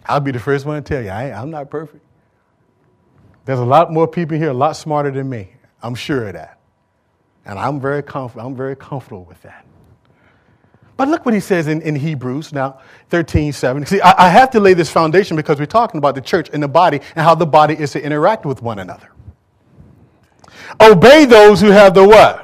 I'll 0.05 0.19
be 0.19 0.31
the 0.31 0.39
first 0.39 0.65
one 0.65 0.83
to 0.83 0.87
tell 0.87 1.01
you, 1.01 1.09
I, 1.09 1.41
am 1.41 1.49
not 1.49 1.69
perfect. 1.69 2.03
There's 3.45 3.59
a 3.59 3.65
lot 3.65 3.91
more 3.91 4.07
people 4.07 4.37
here, 4.37 4.49
a 4.49 4.53
lot 4.53 4.73
smarter 4.73 5.11
than 5.11 5.29
me. 5.29 5.49
I'm 5.81 5.95
sure 5.95 6.27
of 6.27 6.33
that. 6.33 6.59
And 7.45 7.57
I'm 7.57 7.79
very, 7.79 8.03
comf- 8.03 8.41
I'm 8.41 8.55
very 8.55 8.75
comfortable 8.75 9.25
with 9.25 9.41
that. 9.43 9.65
But 10.95 11.07
look 11.07 11.25
what 11.25 11.33
he 11.33 11.39
says 11.39 11.67
in, 11.67 11.81
in 11.81 11.95
Hebrews 11.95 12.53
now, 12.53 12.79
13, 13.09 13.51
7. 13.51 13.85
See, 13.85 13.99
I, 14.01 14.27
I 14.27 14.29
have 14.29 14.51
to 14.51 14.59
lay 14.59 14.73
this 14.73 14.89
foundation 14.89 15.35
because 15.35 15.59
we're 15.59 15.65
talking 15.65 15.97
about 15.97 16.15
the 16.15 16.21
church 16.21 16.49
and 16.53 16.61
the 16.61 16.67
body 16.67 17.01
and 17.15 17.25
how 17.25 17.35
the 17.35 17.45
body 17.45 17.73
is 17.73 17.91
to 17.93 18.03
interact 18.03 18.45
with 18.45 18.61
one 18.61 18.79
another. 18.79 19.09
Obey 20.79 21.25
those 21.25 21.59
who 21.59 21.67
have 21.67 21.93
the 21.93 22.07
what? 22.07 22.42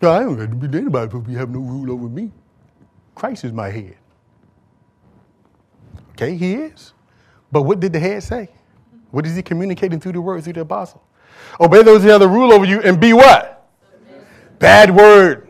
No, 0.00 0.12
I 0.12 0.20
don't 0.20 0.38
have 0.38 0.50
to 0.50 0.56
be 0.56 0.78
anybody 0.78 1.10
supposed 1.10 1.26
to 1.26 1.32
have 1.32 1.50
no 1.50 1.58
rule 1.58 1.90
over 1.90 2.08
me. 2.08 2.30
Christ 3.14 3.44
is 3.44 3.52
my 3.52 3.68
head. 3.70 3.96
Okay, 6.12 6.36
he 6.36 6.54
is. 6.54 6.92
But 7.50 7.62
what 7.62 7.80
did 7.80 7.92
the 7.92 7.98
head 7.98 8.22
say? 8.22 8.48
What 9.10 9.26
is 9.26 9.34
he 9.34 9.42
communicating 9.42 9.98
through 9.98 10.12
the 10.12 10.20
word, 10.20 10.44
through 10.44 10.52
the 10.52 10.60
apostle? 10.60 11.02
Obey 11.60 11.82
those 11.82 12.02
who 12.02 12.08
have 12.08 12.20
the 12.20 12.28
rule 12.28 12.52
over 12.52 12.64
you 12.64 12.80
and 12.82 13.00
be 13.00 13.12
what? 13.12 13.68
Bad 14.58 14.94
word. 14.94 15.48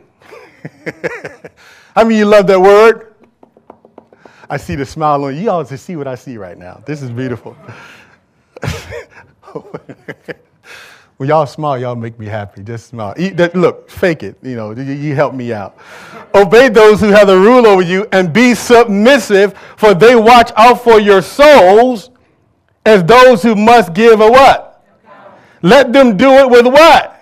How 1.94 2.04
many 2.04 2.18
you 2.18 2.24
love 2.24 2.46
that 2.46 2.60
word? 2.60 3.14
I 4.48 4.56
see 4.56 4.76
the 4.76 4.86
smile 4.86 5.24
on 5.24 5.34
you. 5.34 5.42
You 5.42 5.50
all 5.50 5.64
to 5.64 5.76
see 5.76 5.96
what 5.96 6.06
I 6.06 6.14
see 6.14 6.38
right 6.38 6.56
now. 6.56 6.82
This 6.86 7.02
is 7.02 7.10
beautiful. 7.10 7.56
When 11.18 11.28
y'all 11.28 11.46
smile, 11.46 11.76
y'all 11.78 11.96
make 11.96 12.16
me 12.16 12.26
happy. 12.26 12.62
Just 12.62 12.86
smile. 12.86 13.12
Look, 13.54 13.90
fake 13.90 14.22
it. 14.22 14.38
You 14.40 14.54
know, 14.54 14.70
you, 14.70 14.84
you 14.84 15.14
help 15.16 15.34
me 15.34 15.52
out. 15.52 15.76
Obey 16.32 16.68
those 16.68 17.00
who 17.00 17.08
have 17.08 17.26
the 17.26 17.36
rule 17.36 17.66
over 17.66 17.82
you 17.82 18.06
and 18.12 18.32
be 18.32 18.54
submissive, 18.54 19.52
for 19.76 19.94
they 19.94 20.14
watch 20.14 20.52
out 20.56 20.82
for 20.84 21.00
your 21.00 21.20
souls 21.20 22.10
as 22.86 23.02
those 23.02 23.42
who 23.42 23.56
must 23.56 23.94
give 23.94 24.20
a 24.20 24.30
what? 24.30 24.84
Let 25.60 25.92
them 25.92 26.16
do 26.16 26.30
it 26.34 26.48
with 26.48 26.66
what? 26.66 27.20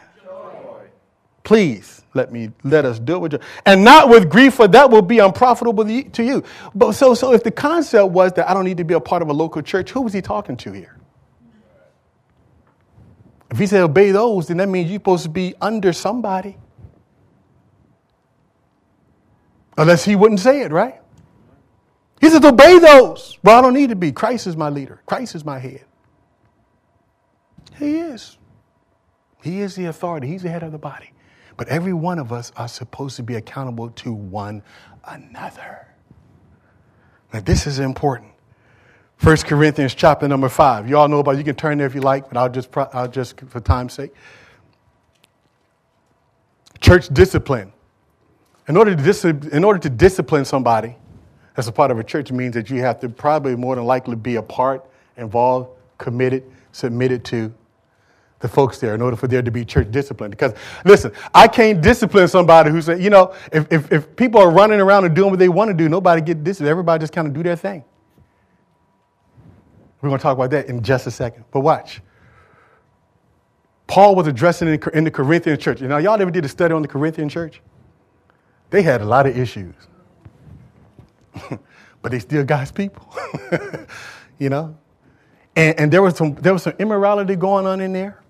Please 1.43 2.03
let 2.13 2.31
me 2.31 2.51
let 2.65 2.85
us 2.85 2.99
do 2.99 3.15
it 3.15 3.19
with 3.21 3.33
joy. 3.33 3.39
And 3.65 3.83
not 3.83 4.11
with 4.11 4.29
grief, 4.29 4.55
for 4.55 4.69
that 4.69 4.91
will 4.91 5.01
be 5.01 5.21
unprofitable 5.21 5.85
to 5.85 6.23
you. 6.23 6.45
But 6.75 6.93
so 6.93 7.15
so 7.15 7.33
if 7.33 7.43
the 7.43 7.51
concept 7.51 8.11
was 8.11 8.35
that 8.35 8.51
I 8.51 8.53
don't 8.53 8.65
need 8.65 8.77
to 8.77 8.85
be 8.85 8.95
a 8.95 9.01
part 9.01 9.23
of 9.23 9.29
a 9.29 9.33
local 9.33 9.63
church, 9.63 9.91
who 9.91 10.03
was 10.03 10.13
he 10.13 10.21
talking 10.21 10.57
to 10.59 10.73
here? 10.73 10.96
If 13.51 13.59
he 13.59 13.67
said 13.67 13.83
obey 13.83 14.11
those, 14.11 14.49
then 14.49 14.57
that 14.59 14.69
means 14.69 14.91
you're 14.91 14.99
supposed 14.99 15.23
to 15.25 15.29
be 15.29 15.55
under 15.61 15.93
somebody. 15.93 16.57
Unless 19.79 20.05
he 20.05 20.17
wouldn't 20.17 20.41
say 20.41 20.63
it, 20.63 20.73
right? 20.73 21.01
He 22.21 22.31
says, 22.31 22.45
obey 22.45 22.79
those. 22.79 23.39
Well, 23.43 23.59
I 23.59 23.63
don't 23.63 23.75
need 23.75 23.91
to 23.91 23.97
be. 23.97 24.11
Christ 24.11 24.47
is 24.47 24.57
my 24.57 24.69
leader, 24.69 25.01
Christ 25.07 25.35
is 25.35 25.45
my 25.45 25.59
head. 25.59 25.85
He 27.79 27.99
is. 27.99 28.39
He 29.43 29.61
is 29.61 29.77
the 29.77 29.85
authority, 29.87 30.29
He's 30.29 30.43
the 30.43 30.51
head 30.51 30.63
of 30.63 30.73
the 30.73 30.79
body. 30.79 31.13
But 31.57 31.69
every 31.69 31.93
one 31.93 32.19
of 32.19 32.33
us 32.33 32.53
are 32.57 32.69
supposed 32.69 33.17
to 33.17 33.23
be 33.23 33.35
accountable 33.35 33.91
to 33.91 34.13
one 34.13 34.63
another. 35.05 35.89
Now, 37.33 37.41
this 37.41 37.67
is 37.67 37.79
important. 37.79 38.33
1 39.22 39.37
Corinthians 39.38 39.94
chapter 39.94 40.29
number 40.29 40.48
5. 40.48 40.88
You 40.88 40.98
all 40.98 41.09
know 41.09 41.20
about. 41.20 41.38
You 41.38 41.44
can 41.44 41.57
turn 41.57 41.79
there 41.79 41.87
if 41.87 41.94
you 41.94 42.00
like, 42.00 42.29
but 42.29 42.37
I'll 42.37 42.48
just, 42.48 42.68
I'll 42.76 43.09
just 43.09 43.40
for 43.48 43.61
time's 43.61 43.94
sake. 43.94 44.12
Church 46.81 47.09
discipline. 47.09 47.72
In 48.68 48.76
order, 48.76 48.94
to 48.94 49.02
dis- 49.02 49.24
in 49.24 49.64
order 49.64 49.79
to 49.79 49.88
discipline 49.88 50.44
somebody 50.44 50.96
as 51.57 51.68
a 51.68 51.72
part 51.72 51.90
of 51.90 51.98
a 51.98 52.05
church 52.05 52.31
means 52.31 52.55
that 52.55 52.68
you 52.68 52.81
have 52.81 53.00
to 53.00 53.09
probably 53.09 53.57
more 53.57 53.74
than 53.74 53.85
likely 53.85 54.16
be 54.16 54.37
a 54.37 54.42
part, 54.42 54.85
involved, 55.16 55.70
committed, 55.98 56.44
submitted 56.72 57.24
to 57.24 57.52
the 58.40 58.48
folks 58.48 58.79
there 58.79 58.94
in 58.94 59.00
order 59.00 59.16
for 59.16 59.29
there 59.29 59.40
to 59.40 59.50
be 59.50 59.64
church 59.64 59.90
discipline. 59.90 60.31
Because 60.31 60.52
listen, 60.85 61.12
I 61.33 61.48
can't 61.48 61.81
discipline 61.81 62.29
somebody 62.29 62.70
who 62.70 62.83
said, 62.83 63.02
you 63.02 63.09
know, 63.09 63.35
if, 63.50 63.72
if, 63.72 63.90
if 63.90 64.14
people 64.16 64.40
are 64.40 64.50
running 64.50 64.81
around 64.81 65.07
and 65.07 65.16
doing 65.16 65.31
what 65.31 65.38
they 65.38 65.48
want 65.48 65.70
to 65.70 65.74
do, 65.74 65.88
nobody 65.88 66.20
get 66.20 66.44
this. 66.44 66.61
Everybody 66.61 67.02
just 67.02 67.14
kind 67.14 67.26
of 67.26 67.33
do 67.33 67.42
their 67.42 67.57
thing. 67.57 67.83
We're 70.07 70.11
going 70.11 70.19
to 70.19 70.23
talk 70.23 70.37
about 70.37 70.51
that 70.51 70.66
in 70.66 70.83
just 70.83 71.07
a 71.09 71.11
second. 71.11 71.45
But 71.51 71.61
watch. 71.61 72.01
Paul 73.88 74.14
was 74.14 74.29
addressing 74.29 74.69
in 74.69 75.05
the 75.05 75.11
Corinthian 75.11 75.59
church. 75.59 75.81
You 75.81 75.88
know, 75.88 75.99
y'all 75.99 76.21
ever 76.21 76.31
did 76.31 76.45
a 76.45 76.49
study 76.49 76.73
on 76.73 76.83
the 76.83 76.88
Corinthian 76.88 77.29
church? 77.29 77.61
They 78.71 78.83
had 78.83 79.01
a 79.01 79.05
lot 79.05 79.27
of 79.27 79.37
issues. 79.37 79.75
but 82.03 82.12
they 82.12 82.21
still 82.21 82.45
God's 82.45 82.71
people. 82.71 83.12
you 84.38 84.49
know? 84.49 84.77
And, 85.57 85.81
and 85.81 85.92
there, 85.92 86.03
was 86.03 86.16
some, 86.16 86.35
there 86.37 86.53
was 86.53 86.62
some 86.62 86.75
immorality 86.79 87.35
going 87.35 87.66
on 87.66 87.81
in 87.81 87.92
there. 87.92 88.23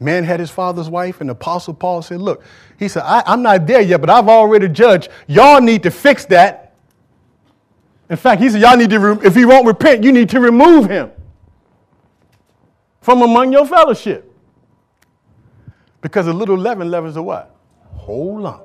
Man 0.00 0.24
had 0.24 0.40
his 0.40 0.50
father's 0.50 0.88
wife, 0.88 1.20
and 1.20 1.30
Apostle 1.30 1.74
Paul 1.74 2.02
said, 2.02 2.20
Look, 2.20 2.42
he 2.78 2.88
said, 2.88 3.02
I'm 3.04 3.42
not 3.42 3.66
there 3.66 3.82
yet, 3.82 4.00
but 4.00 4.08
I've 4.08 4.28
already 4.28 4.68
judged. 4.68 5.10
Y'all 5.28 5.60
need 5.60 5.82
to 5.84 5.90
fix 5.90 6.24
that. 6.26 6.69
In 8.10 8.16
fact, 8.16 8.42
he 8.42 8.50
said, 8.50 8.60
Y'all 8.60 8.76
need 8.76 8.90
to, 8.90 8.98
re- 8.98 9.26
if 9.26 9.34
he 9.34 9.44
won't 9.44 9.66
repent, 9.66 10.02
you 10.02 10.12
need 10.12 10.28
to 10.30 10.40
remove 10.40 10.90
him 10.90 11.10
from 13.00 13.22
among 13.22 13.52
your 13.52 13.64
fellowship. 13.64 14.26
Because 16.02 16.26
a 16.26 16.32
little 16.32 16.56
leaven 16.56 16.90
leavens 16.90 17.16
a 17.16 17.22
what? 17.22 17.54
Whole 17.94 18.40
lump. 18.40 18.64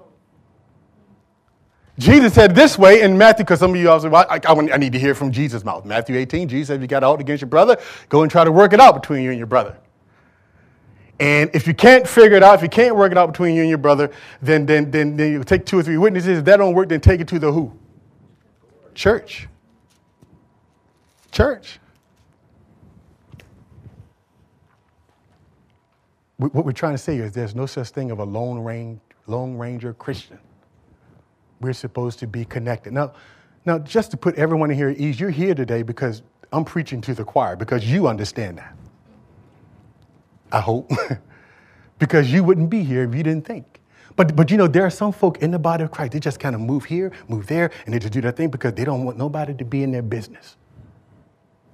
Jesus 1.98 2.34
said 2.34 2.56
this 2.56 2.78
way 2.78 3.02
in 3.02 3.18
Matthew, 3.18 3.46
because 3.46 3.60
some 3.60 3.72
of 3.72 3.78
you 3.78 3.90
also, 3.90 4.12
I, 4.14 4.36
I, 4.36 4.40
I, 4.46 4.78
need 4.78 4.92
to 4.94 5.00
hear 5.00 5.16
from 5.16 5.32
Jesus' 5.32 5.64
mouth. 5.64 5.86
Matthew 5.86 6.18
18, 6.18 6.50
Jesus 6.50 6.68
said, 6.68 6.76
if 6.78 6.82
you 6.82 6.88
got 6.88 7.06
out 7.06 7.22
against 7.22 7.42
your 7.42 7.50
brother, 7.50 7.78
go 8.10 8.24
and 8.24 8.32
try 8.32 8.44
to 8.44 8.52
work 8.52 8.74
it 8.74 8.82
out 8.82 9.00
between 9.00 9.24
you 9.24 9.30
and 9.30 9.38
your 9.38 9.48
brother. 9.48 9.78
And 11.22 11.50
if 11.54 11.68
you 11.68 11.74
can't 11.74 12.06
figure 12.06 12.36
it 12.36 12.44
out, 12.44 12.56
if 12.56 12.62
you 12.64 12.68
can't 12.68 12.98
work 12.98 13.14
it 13.14 13.18
out 13.18 13.32
between 13.32 13.56
you 13.56 13.62
and 13.62 13.70
your 13.70 13.78
brother, 13.78 14.12
then, 14.42 14.66
then, 14.66 14.92
then, 14.92 15.16
then 15.16 15.32
you 15.32 15.44
take 15.46 15.66
two 15.66 15.80
or 15.80 15.84
three 15.84 15.98
witnesses. 15.98 16.40
If 16.40 16.46
that 16.46 16.58
don't 16.58 16.74
work, 16.74 16.90
then 16.90 17.00
take 17.00 17.22
it 17.22 17.30
to 17.30 17.40
the 17.40 17.52
who? 17.52 17.72
Church. 18.96 19.48
Church. 21.32 21.80
What 26.38 26.66
we're 26.66 26.72
trying 26.72 26.94
to 26.94 26.98
say 26.98 27.18
is 27.18 27.32
there's 27.34 27.56
no 27.56 27.66
such 27.66 27.90
thing 27.90 28.12
of 28.12 28.20
a 28.20 28.24
lone, 28.24 29.00
lone 29.28 29.58
ranger 29.58 29.94
Christian. 29.94 30.40
We're 31.62 31.74
supposed 31.74 32.20
to 32.20 32.28
be 32.28 32.44
connected. 32.46 32.94
Now, 32.94 33.14
now, 33.66 33.80
just 33.80 34.12
to 34.12 34.18
put 34.18 34.36
everyone 34.36 34.70
in 34.70 34.78
here 34.78 34.90
at 34.90 34.98
ease, 34.98 35.20
you're 35.20 35.30
here 35.30 35.56
today 35.56 35.82
because 35.82 36.22
I'm 36.52 36.64
preaching 36.66 37.02
to 37.02 37.14
the 37.14 37.24
choir, 37.24 37.56
because 37.56 37.90
you 37.90 38.08
understand 38.08 38.58
that. 38.60 38.76
I 40.52 40.60
hope. 40.60 40.92
because 42.00 42.32
you 42.32 42.44
wouldn't 42.44 42.70
be 42.70 42.84
here 42.84 43.04
if 43.04 43.16
you 43.16 43.24
didn't 43.24 43.46
think. 43.46 43.82
But, 44.16 44.36
but 44.36 44.50
you 44.50 44.58
know, 44.58 44.68
there 44.68 44.86
are 44.86 44.90
some 44.90 45.12
folk 45.12 45.40
in 45.40 45.52
the 45.52 45.60
body 45.60 45.84
of 45.84 45.92
Christ, 45.92 46.14
they 46.14 46.20
just 46.20 46.40
kind 46.40 46.56
of 46.56 46.62
move 46.62 46.86
here, 46.86 47.12
move 47.28 47.48
there, 47.48 47.72
and 47.86 47.94
they 47.94 48.00
just 48.00 48.14
do 48.14 48.22
their 48.22 48.32
thing 48.32 48.50
because 48.50 48.74
they 48.74 48.86
don't 48.86 49.04
want 49.04 49.18
nobody 49.18 49.54
to 49.54 49.66
be 49.66 49.84
in 49.84 49.92
their 49.92 50.02
business. 50.02 50.56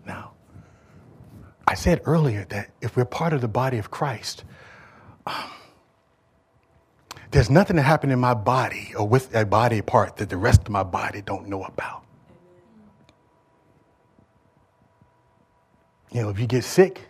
Now, 0.05 0.31
I 1.67 1.75
said 1.75 2.01
earlier 2.05 2.45
that 2.49 2.71
if 2.81 2.97
we're 2.97 3.05
part 3.05 3.33
of 3.33 3.41
the 3.41 3.47
body 3.47 3.77
of 3.77 3.91
Christ, 3.91 4.43
um, 5.27 5.51
there's 7.29 7.49
nothing 7.49 7.77
that 7.77 7.83
happened 7.83 8.11
in 8.11 8.19
my 8.19 8.33
body 8.33 8.93
or 8.97 9.07
with 9.07 9.33
a 9.35 9.45
body 9.45 9.81
part 9.81 10.17
that 10.17 10.29
the 10.29 10.37
rest 10.37 10.61
of 10.63 10.69
my 10.69 10.83
body 10.83 11.21
don't 11.21 11.47
know 11.47 11.63
about. 11.63 12.03
You 16.11 16.23
know, 16.23 16.29
if 16.29 16.39
you 16.39 16.47
get 16.47 16.65
sick, 16.65 17.07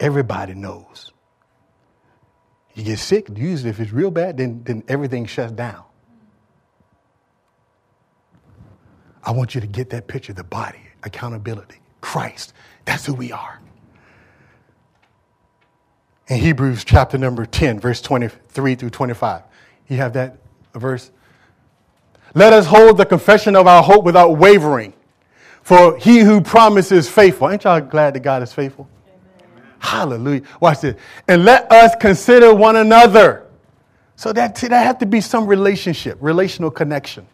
everybody 0.00 0.54
knows. 0.54 1.12
You 2.76 2.84
get 2.84 3.00
sick, 3.00 3.28
usually 3.34 3.70
if 3.70 3.80
it's 3.80 3.90
real 3.90 4.12
bad, 4.12 4.36
then, 4.36 4.62
then 4.62 4.84
everything 4.86 5.26
shuts 5.26 5.50
down. 5.50 5.82
I 9.24 9.32
want 9.32 9.56
you 9.56 9.60
to 9.60 9.66
get 9.66 9.90
that 9.90 10.06
picture 10.06 10.32
the 10.32 10.44
body, 10.44 10.78
accountability, 11.02 11.80
Christ. 12.00 12.52
That's 12.84 13.04
who 13.04 13.14
we 13.14 13.32
are 13.32 13.60
in 16.28 16.40
Hebrews 16.40 16.84
chapter 16.84 17.18
number 17.18 17.46
10, 17.46 17.80
verse 17.80 18.00
23 18.00 18.74
through 18.74 18.90
25. 18.90 19.42
You 19.88 19.96
have 19.98 20.12
that 20.14 20.38
verse? 20.74 21.10
Let 22.34 22.52
us 22.52 22.66
hold 22.66 22.98
the 22.98 23.06
confession 23.06 23.54
of 23.54 23.66
our 23.66 23.82
hope 23.82 24.04
without 24.04 24.36
wavering, 24.36 24.92
for 25.62 25.96
he 25.96 26.20
who 26.20 26.40
promises 26.40 27.08
faithful. 27.08 27.48
Ain't 27.48 27.64
y'all 27.64 27.80
glad 27.80 28.14
that 28.14 28.20
God 28.20 28.42
is 28.42 28.52
faithful? 28.52 28.88
Hallelujah. 29.86 30.42
Watch 30.58 30.80
this. 30.80 30.96
And 31.28 31.44
let 31.44 31.70
us 31.70 31.94
consider 32.00 32.52
one 32.52 32.74
another. 32.74 33.46
So 34.16 34.32
that, 34.32 34.56
that 34.56 34.84
have 34.84 34.98
to 34.98 35.06
be 35.06 35.20
some 35.20 35.46
relationship, 35.46 36.18
relational 36.20 36.72
connection. 36.72 37.24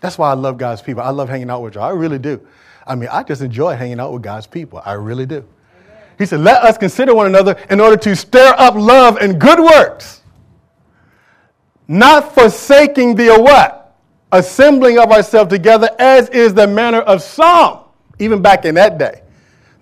That's 0.00 0.16
why 0.16 0.30
I 0.30 0.34
love 0.34 0.56
God's 0.56 0.80
people. 0.80 1.02
I 1.02 1.10
love 1.10 1.28
hanging 1.28 1.50
out 1.50 1.60
with 1.60 1.74
you. 1.74 1.82
I 1.82 1.90
really 1.90 2.18
do. 2.18 2.40
I 2.86 2.94
mean, 2.94 3.10
I 3.12 3.22
just 3.22 3.42
enjoy 3.42 3.76
hanging 3.76 4.00
out 4.00 4.14
with 4.14 4.22
God's 4.22 4.46
people. 4.46 4.80
I 4.84 4.92
really 4.94 5.26
do. 5.26 5.44
He 6.16 6.24
said, 6.24 6.40
Let 6.40 6.62
us 6.62 6.78
consider 6.78 7.14
one 7.14 7.26
another 7.26 7.54
in 7.68 7.80
order 7.80 7.98
to 7.98 8.16
stir 8.16 8.54
up 8.56 8.74
love 8.74 9.18
and 9.18 9.38
good 9.38 9.58
works, 9.58 10.22
not 11.86 12.34
forsaking 12.34 13.14
the 13.14 13.28
what? 13.38 13.94
Assembling 14.32 14.98
of 14.98 15.10
ourselves 15.10 15.50
together, 15.50 15.90
as 15.98 16.30
is 16.30 16.54
the 16.54 16.66
manner 16.66 17.00
of 17.00 17.20
some, 17.20 17.80
even 18.18 18.40
back 18.40 18.64
in 18.64 18.76
that 18.76 18.96
day. 18.96 19.20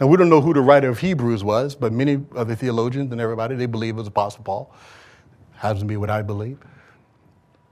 Now, 0.01 0.09
we 0.09 0.17
don't 0.17 0.29
know 0.29 0.41
who 0.41 0.55
the 0.55 0.61
writer 0.61 0.89
of 0.89 0.99
Hebrews 1.01 1.45
was, 1.45 1.75
but 1.75 1.93
many 1.93 2.25
of 2.33 2.49
the 2.49 2.57
theologians 2.57 3.13
and 3.13 3.21
everybody, 3.21 3.55
they 3.57 3.67
believe 3.67 3.95
it 3.95 3.99
was 3.99 4.09
Apostle 4.09 4.45
Paul. 4.45 4.75
Happens 5.53 5.81
to 5.81 5.87
be 5.87 5.97
what 5.97 6.11
I 6.11 6.23
believe. 6.23 6.59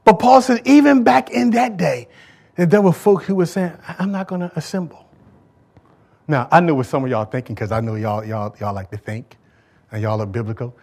But 0.05 0.15
Paul 0.15 0.43
said, 0.43 0.63
even 0.67 1.05
back 1.05 1.31
in 1.31 1.51
that 1.51 1.77
day, 1.77 2.09
that 2.57 2.71
there 2.71 2.83
were 2.83 2.93
folk 2.93 3.25
who 3.25 3.37
were 3.37 3.47
saying, 3.47 3.73
I'm 3.99 4.13
not 4.13 4.29
going 4.29 4.43
to 4.43 4.53
assemble. 4.57 5.09
Now, 6.29 6.49
I 6.53 6.61
know 6.61 6.75
what 6.75 6.87
some 6.87 7.05
of 7.05 7.11
y'all 7.11 7.25
thinking 7.25 7.55
because 7.55 7.73
I 7.73 7.81
know 7.81 7.97
y'all, 7.97 8.25
y'all, 8.25 8.55
y'all 8.61 8.75
like 8.75 8.91
to 8.91 8.97
think 8.97 9.37
and 9.93 10.03
y'all 10.03 10.21
are 10.23 10.27
biblical. 10.27 10.77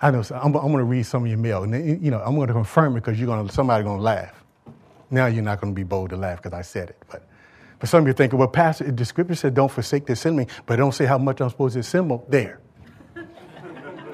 I 0.00 0.10
know, 0.10 0.22
I'm, 0.30 0.54
I'm 0.54 0.68
going 0.72 0.78
to 0.78 0.84
read 0.84 1.04
some 1.06 1.24
of 1.24 1.28
your 1.28 1.38
mail. 1.38 1.64
And, 1.64 2.04
you 2.04 2.10
know, 2.10 2.20
I'm 2.20 2.34
going 2.36 2.48
to 2.48 2.54
confirm 2.54 2.96
it 2.96 3.00
because 3.00 3.18
you're 3.18 3.26
going 3.26 3.46
to, 3.46 3.52
somebody 3.52 3.84
going 3.84 3.98
to 3.98 4.02
laugh. 4.02 4.44
Now 5.10 5.26
you're 5.26 5.44
not 5.44 5.60
going 5.60 5.74
to 5.74 5.76
be 5.76 5.84
bold 5.84 6.10
to 6.10 6.16
laugh 6.16 6.42
because 6.42 6.58
I 6.58 6.62
said 6.62 6.90
it. 6.90 7.02
But, 7.10 7.25
but 7.78 7.88
some 7.88 8.00
of 8.00 8.06
you 8.06 8.10
are 8.10 8.14
thinking, 8.14 8.38
well, 8.38 8.48
Pastor, 8.48 8.90
the 8.90 9.04
scripture 9.04 9.34
said 9.34 9.54
don't 9.54 9.70
forsake 9.70 10.06
the 10.06 10.14
assembling, 10.14 10.48
but 10.64 10.76
don't 10.76 10.92
say 10.92 11.04
how 11.04 11.18
much 11.18 11.40
I'm 11.40 11.50
supposed 11.50 11.74
to 11.74 11.80
assemble. 11.80 12.24
There. 12.28 12.60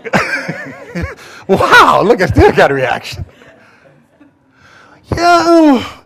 wow, 1.49 2.03
look, 2.05 2.21
I 2.21 2.27
still 2.27 2.53
got 2.53 2.71
a 2.71 2.75
reaction. 2.75 3.25
Yeah, 5.17 6.03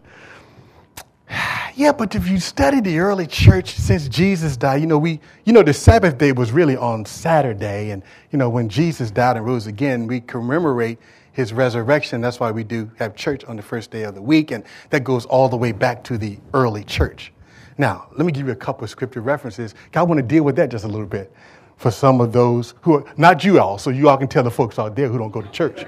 yeah, 1.75 1.93
but 1.93 2.15
if 2.15 2.29
you 2.29 2.39
study 2.41 2.81
the 2.81 2.99
early 2.99 3.27
church 3.27 3.75
since 3.75 4.09
Jesus 4.09 4.57
died, 4.57 4.81
you 4.81 4.87
know, 4.87 4.99
we, 4.99 5.21
you 5.45 5.53
know, 5.53 5.63
the 5.63 5.73
Sabbath 5.73 6.19
day 6.19 6.33
was 6.33 6.53
really 6.53 6.77
on 6.77 7.05
Saturday. 7.05 7.91
And, 7.91 8.03
you 8.31 8.39
know, 8.39 8.49
when 8.49 8.69
Jesus 8.69 9.11
died 9.11 9.37
and 9.37 9.47
rose 9.47 9.67
again, 9.67 10.07
we 10.07 10.21
commemorate 10.21 10.99
his 11.33 11.53
resurrection. 11.53 12.21
That's 12.21 12.41
why 12.41 12.51
we 12.51 12.65
do 12.65 12.91
have 12.99 13.15
church 13.15 13.45
on 13.45 13.57
the 13.57 13.63
first 13.63 13.91
day 13.91 14.05
of 14.05 14.15
the 14.15 14.23
week. 14.23 14.51
And 14.51 14.65
that 14.91 15.05
goes 15.05 15.27
all 15.27 15.49
the 15.49 15.57
way 15.57 15.73
back 15.73 16.03
to 16.05 16.19
the 16.19 16.39
early 16.55 16.85
church. 16.85 17.33
Now, 17.79 18.09
let 18.17 18.25
me 18.25 18.33
give 18.33 18.47
you 18.47 18.53
a 18.53 18.57
couple 18.57 18.85
of 18.85 18.91
scripture 18.91 19.21
references. 19.21 19.75
I 19.95 20.03
want 20.03 20.19
to 20.19 20.23
deal 20.23 20.43
with 20.43 20.57
that 20.57 20.71
just 20.71 20.85
a 20.85 20.89
little 20.89 21.07
bit 21.07 21.33
for 21.77 21.91
some 21.91 22.21
of 22.21 22.33
those 22.33 22.75
who 22.81 22.95
are, 22.95 23.05
not 23.17 23.45
you 23.45 23.61
all, 23.61 23.79
so 23.79 23.91
you 23.91 24.09
all 24.09 24.17
can 24.17 24.29
tell 24.29 24.43
the 24.43 24.51
folks 24.51 24.79
out 24.79 24.97
there 24.97 25.09
who 25.09 25.19
don't 25.19 25.31
go 25.31 25.43
to 25.43 25.51
church. 25.51 25.85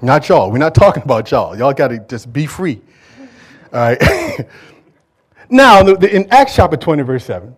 not 0.00 0.28
y'all. 0.28 0.50
We're 0.50 0.58
not 0.58 0.74
talking 0.74 1.02
about 1.02 1.30
y'all. 1.30 1.56
Y'all 1.56 1.72
got 1.72 1.88
to 1.88 1.98
just 2.00 2.32
be 2.32 2.46
free. 2.46 2.80
All 3.72 3.80
right. 3.80 4.46
Now, 5.52 5.86
in 5.86 6.26
Acts 6.30 6.56
chapter 6.56 6.78
20, 6.78 7.02
verse 7.02 7.26
7, 7.26 7.54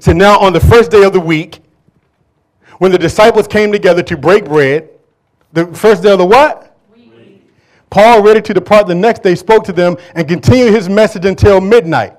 so 0.00 0.12
now 0.12 0.40
on 0.40 0.52
the 0.52 0.58
first 0.58 0.90
day 0.90 1.04
of 1.04 1.12
the 1.12 1.20
week, 1.20 1.60
when 2.78 2.90
the 2.90 2.98
disciples 2.98 3.46
came 3.46 3.70
together 3.70 4.02
to 4.02 4.16
break 4.16 4.44
bread, 4.44 4.90
the 5.52 5.66
first 5.68 6.02
day 6.02 6.10
of 6.10 6.18
the 6.18 6.26
what? 6.26 6.76
Week. 6.96 7.48
Paul, 7.90 8.24
ready 8.24 8.40
to 8.42 8.52
depart 8.52 8.88
the 8.88 8.94
next 8.96 9.22
day, 9.22 9.36
spoke 9.36 9.62
to 9.66 9.72
them 9.72 9.96
and 10.16 10.26
continued 10.26 10.74
his 10.74 10.88
message 10.88 11.24
until 11.26 11.60
midnight. 11.60 12.16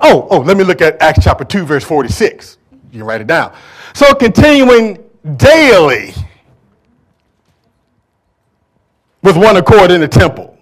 Oh, 0.00 0.26
oh, 0.30 0.38
let 0.40 0.56
me 0.56 0.64
look 0.64 0.80
at 0.80 1.00
Acts 1.00 1.24
chapter 1.24 1.44
2, 1.44 1.64
verse 1.64 1.84
46. 1.84 2.58
You 2.92 3.00
can 3.00 3.04
write 3.04 3.20
it 3.20 3.26
down. 3.26 3.54
So 3.94 4.14
continuing 4.14 5.02
daily 5.36 6.12
with 9.22 9.36
one 9.36 9.56
accord 9.56 9.90
in 9.90 10.00
the 10.00 10.08
temple. 10.08 10.56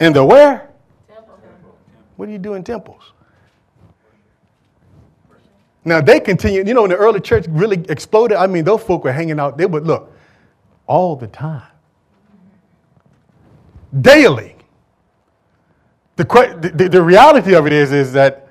In 0.00 0.12
the 0.12 0.24
where? 0.24 0.70
Temple. 1.08 1.38
What 2.16 2.26
do 2.26 2.32
you 2.32 2.38
do 2.38 2.54
in 2.54 2.64
temples? 2.64 3.12
Now 5.84 6.00
they 6.00 6.20
continue, 6.20 6.64
you 6.64 6.74
know, 6.74 6.82
when 6.82 6.90
the 6.90 6.96
early 6.96 7.20
church 7.20 7.46
really 7.48 7.84
exploded, 7.88 8.36
I 8.36 8.46
mean, 8.46 8.64
those 8.64 8.82
folk 8.82 9.04
were 9.04 9.12
hanging 9.12 9.40
out, 9.40 9.56
they 9.56 9.66
would 9.66 9.86
look 9.86 10.12
all 10.86 11.16
the 11.16 11.28
time, 11.28 11.62
daily. 14.00 14.56
The, 16.16 16.24
the, 16.74 16.88
the 16.88 17.02
reality 17.02 17.54
of 17.54 17.66
it 17.66 17.72
is, 17.72 17.92
is 17.92 18.12
that, 18.14 18.47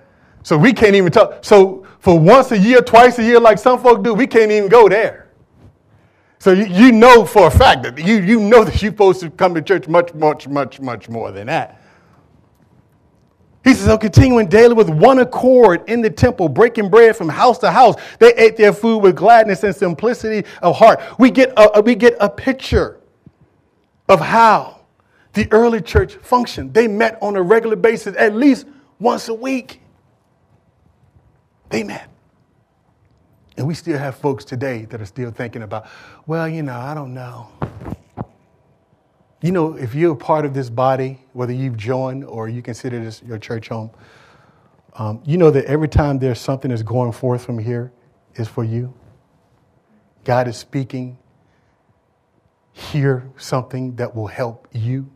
so 0.47 0.57
we 0.57 0.71
can't 0.71 0.95
even 0.95 1.11
talk. 1.11 1.43
So 1.43 1.85
for 1.99 2.17
once 2.17 2.53
a 2.53 2.57
year, 2.57 2.79
twice 2.79 3.19
a 3.19 3.23
year, 3.23 3.37
like 3.37 3.57
some 3.57 3.81
folk 3.81 4.01
do, 4.01 4.13
we 4.13 4.25
can't 4.25 4.49
even 4.49 4.69
go 4.69 4.87
there. 4.87 5.27
So 6.39 6.53
you, 6.53 6.67
you 6.67 6.93
know 6.93 7.25
for 7.25 7.47
a 7.47 7.51
fact 7.51 7.83
that 7.83 7.97
you, 7.97 8.21
you 8.21 8.39
know 8.39 8.63
that 8.63 8.81
you're 8.81 8.93
supposed 8.93 9.19
to 9.19 9.29
come 9.29 9.53
to 9.55 9.61
church 9.61 9.89
much, 9.89 10.13
much, 10.13 10.47
much, 10.47 10.79
much 10.79 11.09
more 11.09 11.33
than 11.33 11.47
that. 11.47 11.81
He 13.65 13.73
says, 13.73 13.87
so 13.87 13.97
continuing 13.97 14.47
daily 14.47 14.73
with 14.73 14.89
one 14.89 15.19
accord 15.19 15.83
in 15.89 16.01
the 16.01 16.09
temple, 16.09 16.47
breaking 16.47 16.89
bread 16.89 17.17
from 17.17 17.27
house 17.27 17.57
to 17.57 17.69
house. 17.69 17.95
They 18.17 18.33
ate 18.35 18.55
their 18.55 18.71
food 18.71 18.99
with 18.99 19.17
gladness 19.17 19.65
and 19.65 19.75
simplicity 19.75 20.47
of 20.61 20.77
heart. 20.77 21.01
We 21.19 21.29
get 21.29 21.51
a, 21.57 21.81
we 21.81 21.93
get 21.93 22.15
a 22.21 22.29
picture 22.29 23.01
of 24.07 24.21
how 24.21 24.85
the 25.33 25.51
early 25.51 25.81
church 25.81 26.15
functioned. 26.15 26.73
They 26.73 26.87
met 26.87 27.17
on 27.21 27.35
a 27.35 27.41
regular 27.41 27.75
basis, 27.75 28.15
at 28.17 28.33
least 28.33 28.65
once 28.97 29.27
a 29.27 29.33
week. 29.33 29.81
They 31.69 31.83
met. 31.83 32.09
And 33.57 33.67
we 33.67 33.73
still 33.73 33.97
have 33.97 34.15
folks 34.15 34.45
today 34.45 34.85
that 34.85 35.01
are 35.01 35.05
still 35.05 35.31
thinking 35.31 35.63
about, 35.63 35.87
well, 36.27 36.47
you 36.47 36.61
know, 36.61 36.75
I 36.75 36.93
don't 36.93 37.13
know. 37.13 37.49
You 39.41 39.51
know, 39.51 39.73
if 39.73 39.95
you're 39.95 40.13
a 40.13 40.15
part 40.15 40.45
of 40.45 40.53
this 40.53 40.69
body, 40.69 41.19
whether 41.33 41.53
you've 41.53 41.77
joined 41.77 42.23
or 42.23 42.49
you 42.49 42.61
consider 42.61 43.03
this 43.03 43.21
your 43.23 43.37
church 43.37 43.69
home, 43.69 43.91
um, 44.95 45.21
you 45.25 45.37
know 45.37 45.51
that 45.51 45.65
every 45.65 45.87
time 45.87 46.17
there's 46.19 46.39
something 46.39 46.69
that's 46.69 46.83
going 46.83 47.11
forth 47.11 47.45
from 47.45 47.59
here 47.59 47.91
is 48.35 48.47
for 48.47 48.63
you. 48.63 48.93
God 50.23 50.47
is 50.47 50.57
speaking. 50.57 51.17
Hear 52.73 53.29
something 53.37 53.95
that 53.95 54.15
will 54.15 54.27
help 54.27 54.67
you. 54.71 55.09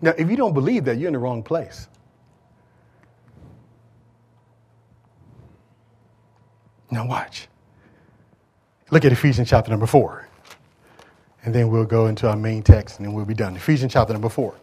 Now, 0.00 0.14
if 0.18 0.28
you 0.28 0.36
don't 0.36 0.52
believe 0.52 0.84
that, 0.84 0.98
you're 0.98 1.08
in 1.08 1.14
the 1.14 1.18
wrong 1.18 1.42
place. 1.42 1.88
Now, 6.90 7.06
watch. 7.06 7.48
Look 8.90 9.04
at 9.04 9.12
Ephesians 9.12 9.48
chapter 9.48 9.70
number 9.70 9.86
four. 9.86 10.28
And 11.44 11.54
then 11.54 11.68
we'll 11.68 11.84
go 11.84 12.06
into 12.06 12.28
our 12.28 12.36
main 12.36 12.62
text 12.62 12.98
and 12.98 13.06
then 13.06 13.12
we'll 13.12 13.24
be 13.24 13.34
done. 13.34 13.56
Ephesians 13.56 13.92
chapter 13.92 14.12
number 14.12 14.28
four. 14.28 14.54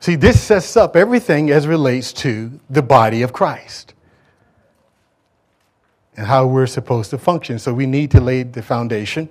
See, 0.00 0.14
this 0.14 0.40
sets 0.40 0.76
up 0.76 0.96
everything 0.96 1.50
as 1.50 1.66
relates 1.66 2.12
to 2.14 2.58
the 2.70 2.82
body 2.82 3.22
of 3.22 3.32
Christ 3.32 3.94
and 6.16 6.26
how 6.26 6.46
we're 6.46 6.66
supposed 6.66 7.10
to 7.10 7.18
function. 7.18 7.58
So 7.58 7.72
we 7.72 7.86
need 7.86 8.10
to 8.12 8.20
lay 8.20 8.42
the 8.42 8.62
foundation 8.62 9.28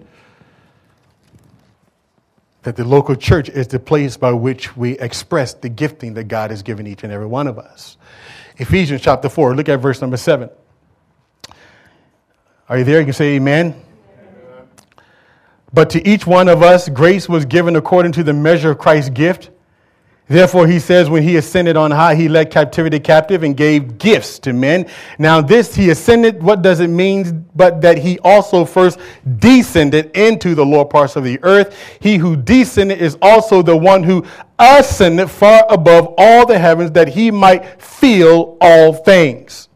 that 2.63 2.75
the 2.75 2.83
local 2.83 3.15
church 3.15 3.49
is 3.49 3.67
the 3.67 3.79
place 3.79 4.17
by 4.17 4.31
which 4.31 4.75
we 4.75 4.99
express 4.99 5.53
the 5.53 5.69
gifting 5.69 6.13
that 6.15 6.25
God 6.25 6.49
has 6.51 6.63
given 6.63 6.85
each 6.85 7.03
and 7.03 7.13
every 7.13 7.27
one 7.27 7.47
of 7.47 7.57
us. 7.57 7.97
Ephesians 8.57 9.01
chapter 9.01 9.29
4, 9.29 9.55
look 9.55 9.69
at 9.69 9.79
verse 9.79 10.01
number 10.01 10.17
7. 10.17 10.49
Are 12.69 12.79
you 12.79 12.83
there? 12.83 12.99
You 12.99 13.05
can 13.05 13.13
say 13.13 13.35
amen. 13.35 13.67
amen. 13.67 14.67
But 15.71 15.89
to 15.91 16.07
each 16.07 16.25
one 16.25 16.49
of 16.49 16.63
us, 16.63 16.89
grace 16.89 17.29
was 17.29 17.45
given 17.45 17.75
according 17.75 18.13
to 18.13 18.23
the 18.23 18.33
measure 18.33 18.71
of 18.71 18.79
Christ's 18.79 19.11
gift. 19.11 19.51
Therefore, 20.29 20.67
he 20.67 20.79
says, 20.79 21.09
when 21.09 21.23
he 21.23 21.37
ascended 21.37 21.77
on 21.77 21.89
high, 21.89 22.15
he 22.15 22.27
led 22.27 22.51
captivity 22.51 22.99
captive 22.99 23.43
and 23.43 23.55
gave 23.55 23.97
gifts 23.97 24.39
to 24.39 24.51
men. 24.51 24.87
Now, 25.17 25.39
this 25.39 25.73
he 25.73 25.89
ascended, 25.89 26.43
what 26.43 26.61
does 26.61 26.81
it 26.81 26.89
mean? 26.89 27.45
But 27.55 27.79
that 27.81 27.97
he 27.97 28.19
also 28.19 28.65
first 28.65 28.99
descended 29.39 30.11
into 30.17 30.53
the 30.53 30.65
lower 30.65 30.83
parts 30.83 31.15
of 31.15 31.23
the 31.23 31.39
earth. 31.43 31.77
He 32.01 32.17
who 32.17 32.35
descended 32.35 33.01
is 33.01 33.17
also 33.21 33.61
the 33.61 33.77
one 33.77 34.03
who 34.03 34.25
ascended 34.59 35.29
far 35.29 35.65
above 35.69 36.13
all 36.17 36.45
the 36.45 36.59
heavens 36.59 36.91
that 36.91 37.07
he 37.07 37.31
might 37.31 37.81
fill 37.81 38.57
all 38.59 38.93
things. 38.93 39.69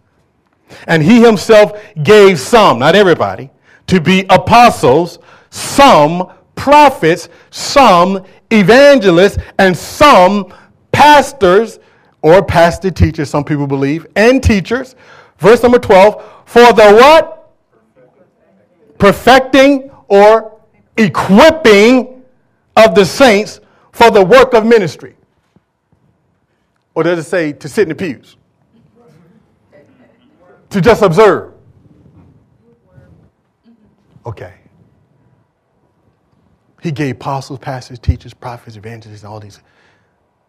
And 0.86 1.02
he 1.02 1.24
himself 1.24 1.82
gave 2.04 2.40
some, 2.40 2.80
not 2.80 2.96
everybody, 2.96 3.52
to 3.88 4.02
be 4.02 4.26
apostles, 4.30 5.20
some 5.50 6.32
prophets, 6.62 7.28
some 7.50 8.24
evangelists, 8.52 9.40
and 9.58 9.76
some 9.76 10.54
pastors 10.92 11.80
or 12.22 12.46
pastor 12.46 12.92
teachers, 12.92 13.32
some 13.32 13.44
people 13.44 13.66
believe, 13.66 14.06
and 14.16 14.44
teachers. 14.44 14.96
Verse 15.40 15.64
number 15.64 15.80
12, 15.80 16.24
for 16.46 16.72
the 16.74 16.94
what? 16.94 17.52
Perfecting 19.00 19.90
or 20.08 20.62
equipping 20.98 22.22
of 22.76 22.94
the 22.94 23.06
saints 23.06 23.60
for 23.92 24.12
the 24.12 24.24
work 24.24 24.54
of 24.54 24.64
ministry. 24.64 25.16
Or 26.94 27.02
does 27.02 27.18
it 27.18 27.24
say 27.28 27.54
to 27.54 27.68
sit 27.68 27.84
in 27.84 27.90
the 27.90 27.96
pews? 27.96 28.38
to 30.70 30.80
just 30.80 31.02
observe? 31.02 31.54
Okay. 34.26 34.61
He 36.82 36.92
gave 36.92 37.16
apostles, 37.16 37.60
pastors, 37.60 38.00
teachers, 38.00 38.34
prophets, 38.34 38.76
evangelists, 38.76 39.22
and 39.22 39.32
all 39.32 39.40
these 39.40 39.60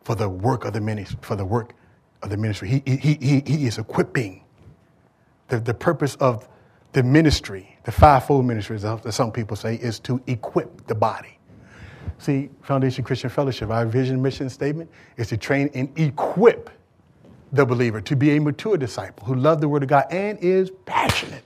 for 0.03 0.15
the 0.15 0.29
work 0.29 0.65
of 0.65 0.73
the 0.73 0.81
ministry. 0.81 1.19
For 1.21 1.37
the 1.37 1.45
work 1.45 1.75
of 2.23 2.31
the 2.31 2.39
ministry, 2.39 2.69
he, 2.69 2.83
he, 2.87 3.19
he, 3.21 3.43
he 3.47 3.67
is 3.67 3.79
equipping. 3.79 4.43
The, 5.49 5.61
the 5.61 5.75
purpose 5.75 6.15
of 6.17 6.49
the 6.93 7.03
ministry, 7.03 7.79
the 7.85 7.93
fivefold 7.93 8.47
ministry, 8.47 8.77
as 8.77 9.15
some 9.15 9.31
people 9.31 9.57
say, 9.57 9.75
is 9.75 10.01
to 10.01 10.23
equip 10.27 10.87
the 10.87 10.95
body. 10.95 11.39
See, 12.19 12.49
Foundation 12.63 13.05
Christian 13.05 13.29
Fellowship, 13.29 13.69
our 13.71 13.85
vision, 13.85 14.23
mission 14.23 14.49
statement 14.49 14.91
is 15.19 15.29
to 15.29 15.37
train 15.37 15.71
and 15.75 15.97
equip 15.99 16.71
the 17.53 17.67
believer 17.67 18.01
to 18.01 18.17
be 18.17 18.37
a 18.37 18.41
mature 18.41 18.79
disciple 18.79 19.27
who 19.27 19.35
loves 19.35 19.61
the 19.61 19.69
Word 19.69 19.83
of 19.83 19.91
God 19.91 20.07
and 20.11 20.39
is 20.39 20.71
passionate. 20.87 21.45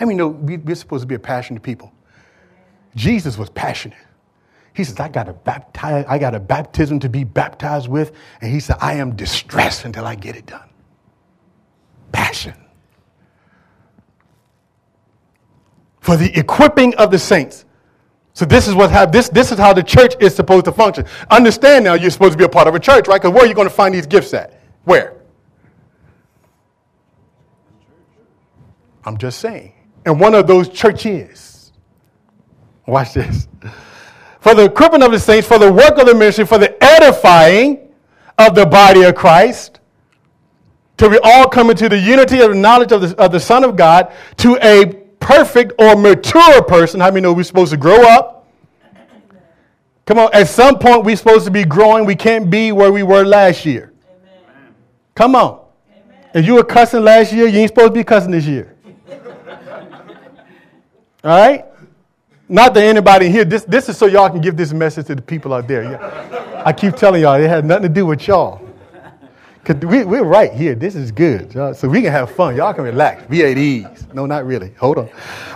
I 0.00 0.06
mean, 0.06 0.16
no, 0.16 0.28
we're 0.28 0.74
supposed 0.74 1.02
to 1.02 1.06
be 1.06 1.14
a 1.14 1.20
passionate 1.20 1.62
people. 1.62 1.92
Jesus 2.94 3.38
was 3.38 3.50
passionate. 3.50 3.98
He 4.74 4.84
says, 4.84 4.98
I 5.00 5.08
got 5.08 5.28
a 5.28 5.32
baptize, 5.32 6.04
I 6.08 6.18
got 6.18 6.34
a 6.34 6.40
baptism 6.40 6.98
to 7.00 7.08
be 7.08 7.24
baptized 7.24 7.88
with. 7.88 8.12
And 8.40 8.50
he 8.50 8.60
said, 8.60 8.76
I 8.80 8.94
am 8.94 9.16
distressed 9.16 9.84
until 9.84 10.06
I 10.06 10.14
get 10.14 10.34
it 10.36 10.46
done. 10.46 10.68
Passion. 12.10 12.54
For 16.00 16.16
the 16.16 16.36
equipping 16.38 16.94
of 16.96 17.10
the 17.10 17.18
saints. 17.18 17.64
So 18.34 18.46
this 18.46 18.66
is 18.66 18.74
what 18.74 18.90
how, 18.90 19.04
this, 19.04 19.28
this 19.28 19.52
is 19.52 19.58
how 19.58 19.74
the 19.74 19.82
church 19.82 20.14
is 20.20 20.34
supposed 20.34 20.64
to 20.64 20.72
function. 20.72 21.04
Understand 21.30 21.84
now 21.84 21.94
you're 21.94 22.10
supposed 22.10 22.32
to 22.32 22.38
be 22.38 22.44
a 22.44 22.48
part 22.48 22.66
of 22.66 22.74
a 22.74 22.80
church, 22.80 23.06
right? 23.08 23.20
Because 23.20 23.34
where 23.34 23.44
are 23.44 23.46
you 23.46 23.54
going 23.54 23.68
to 23.68 23.74
find 23.74 23.94
these 23.94 24.06
gifts 24.06 24.32
at? 24.32 24.58
Where? 24.84 25.16
I'm 29.04 29.18
just 29.18 29.38
saying. 29.40 29.74
And 30.06 30.18
one 30.18 30.34
of 30.34 30.46
those 30.46 30.68
churches 30.70 31.51
Watch 32.86 33.14
this. 33.14 33.48
For 34.40 34.54
the 34.54 34.64
equipping 34.64 35.02
of 35.02 35.12
the 35.12 35.20
saints, 35.20 35.46
for 35.46 35.58
the 35.58 35.72
work 35.72 35.98
of 35.98 36.06
the 36.06 36.14
ministry, 36.14 36.44
for 36.44 36.58
the 36.58 36.82
edifying 36.82 37.88
of 38.38 38.54
the 38.54 38.66
body 38.66 39.02
of 39.02 39.14
Christ, 39.14 39.78
till 40.96 41.10
we 41.10 41.18
all 41.22 41.48
come 41.48 41.70
into 41.70 41.88
the 41.88 41.98
unity 41.98 42.40
of 42.40 42.50
the 42.50 42.56
knowledge 42.56 42.90
of 42.90 43.02
the, 43.02 43.16
of 43.22 43.30
the 43.30 43.38
Son 43.38 43.62
of 43.62 43.76
God, 43.76 44.12
to 44.38 44.56
a 44.56 44.86
perfect 45.20 45.74
or 45.78 45.94
mature 45.94 46.62
person. 46.64 47.00
How 47.00 47.10
many 47.10 47.20
know 47.20 47.32
we're 47.32 47.44
supposed 47.44 47.70
to 47.70 47.76
grow 47.76 48.02
up? 48.02 48.48
Come 50.04 50.18
on, 50.18 50.30
at 50.32 50.48
some 50.48 50.78
point 50.80 51.04
we're 51.04 51.16
supposed 51.16 51.44
to 51.44 51.52
be 51.52 51.64
growing. 51.64 52.04
We 52.04 52.16
can't 52.16 52.50
be 52.50 52.72
where 52.72 52.90
we 52.90 53.04
were 53.04 53.24
last 53.24 53.64
year. 53.64 53.92
Amen. 54.08 54.74
Come 55.14 55.36
on. 55.36 55.64
Amen. 55.88 56.30
If 56.34 56.44
you 56.44 56.54
were 56.54 56.64
cussing 56.64 57.04
last 57.04 57.32
year, 57.32 57.46
you 57.46 57.60
ain't 57.60 57.70
supposed 57.70 57.94
to 57.94 58.00
be 58.00 58.02
cussing 58.02 58.32
this 58.32 58.44
year. 58.44 58.74
All 61.22 61.30
right? 61.30 61.64
Not 62.52 62.74
that 62.74 62.84
anybody 62.84 63.30
here, 63.30 63.46
this, 63.46 63.64
this 63.64 63.88
is 63.88 63.96
so 63.96 64.04
y'all 64.04 64.28
can 64.28 64.42
give 64.42 64.58
this 64.58 64.74
message 64.74 65.06
to 65.06 65.14
the 65.14 65.22
people 65.22 65.54
out 65.54 65.66
there. 65.66 65.84
Yeah. 65.84 66.62
I 66.66 66.74
keep 66.74 66.96
telling 66.96 67.22
y'all, 67.22 67.40
it 67.40 67.48
had 67.48 67.64
nothing 67.64 67.84
to 67.84 67.88
do 67.88 68.04
with 68.04 68.28
y'all. 68.28 68.60
Cause 69.64 69.76
we, 69.76 70.04
we're 70.04 70.22
right 70.22 70.52
here. 70.52 70.74
This 70.74 70.94
is 70.94 71.10
good. 71.10 71.54
Y'all. 71.54 71.72
So 71.72 71.88
we 71.88 72.02
can 72.02 72.12
have 72.12 72.30
fun. 72.30 72.54
Y'all 72.54 72.74
can 72.74 72.84
relax. 72.84 73.24
Be 73.26 73.42
at 73.42 73.56
ease. 73.56 74.06
No, 74.12 74.26
not 74.26 74.44
really. 74.44 74.74
Hold 74.74 74.98
on. 74.98 75.10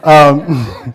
Um, 0.04 0.94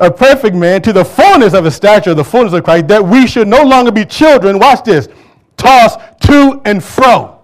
a 0.00 0.10
perfect 0.10 0.56
man 0.56 0.82
to 0.82 0.92
the 0.92 1.04
fullness 1.04 1.54
of 1.54 1.62
the 1.62 1.70
stature 1.70 2.12
the 2.12 2.24
fullness 2.24 2.54
of 2.54 2.64
Christ, 2.64 2.88
that 2.88 3.04
we 3.04 3.28
should 3.28 3.46
no 3.46 3.62
longer 3.62 3.92
be 3.92 4.04
children, 4.04 4.58
watch 4.58 4.82
this, 4.82 5.06
tossed 5.56 6.00
to 6.22 6.60
and 6.64 6.82
fro 6.82 7.41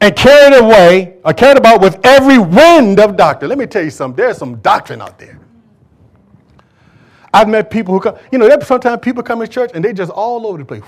and 0.00 0.14
carried 0.14 0.56
away 0.56 1.16
or 1.24 1.32
carried 1.32 1.58
about 1.58 1.80
with 1.80 1.98
every 2.04 2.38
wind 2.38 3.00
of 3.00 3.16
doctrine. 3.16 3.48
Let 3.48 3.58
me 3.58 3.66
tell 3.66 3.82
you 3.82 3.90
something. 3.90 4.16
There's 4.16 4.38
some 4.38 4.56
doctrine 4.56 5.02
out 5.02 5.18
there. 5.18 5.40
I've 7.32 7.48
met 7.48 7.70
people 7.70 7.94
who 7.94 8.00
come, 8.00 8.16
you 8.32 8.38
know, 8.38 8.58
sometimes 8.60 9.00
people 9.00 9.22
come 9.22 9.40
to 9.40 9.48
church 9.48 9.72
and 9.74 9.84
they 9.84 9.92
just 9.92 10.10
all 10.10 10.46
over 10.46 10.58
the 10.58 10.64
place. 10.64 10.82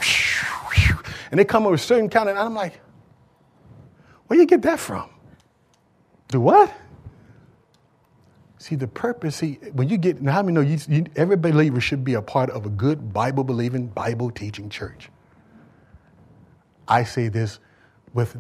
And 1.31 1.39
they 1.39 1.45
come 1.45 1.65
up 1.65 1.73
with 1.73 1.81
certain 1.81 2.09
kind 2.09 2.29
of, 2.29 2.37
and 2.37 2.45
I'm 2.45 2.55
like, 2.55 2.81
where 4.27 4.39
you 4.39 4.47
get 4.47 4.63
that 4.63 4.81
from? 4.81 5.11
Do 6.29 6.41
what? 6.41 6.73
See, 8.59 8.75
the 8.75 8.89
purpose, 8.89 9.37
see, 9.37 9.55
when 9.73 9.89
you 9.89 9.97
get, 9.97 10.21
now 10.21 10.33
how 10.33 10.43
many 10.43 10.55
know 10.55 10.61
you, 10.61 10.79
you, 10.89 11.07
every 11.17 11.37
believer 11.37 11.81
should 11.81 12.05
be 12.05 12.15
a 12.15 12.23
part 12.23 12.51
of 12.51 12.67
a 12.67 12.69
good 12.69 13.13
Bible 13.13 13.43
believing, 13.43 13.87
Bible 13.89 14.31
teaching 14.31 14.69
church? 14.69 15.09
I 16.87 17.05
say 17.05 17.29
this 17.29 17.59
with 18.13 18.37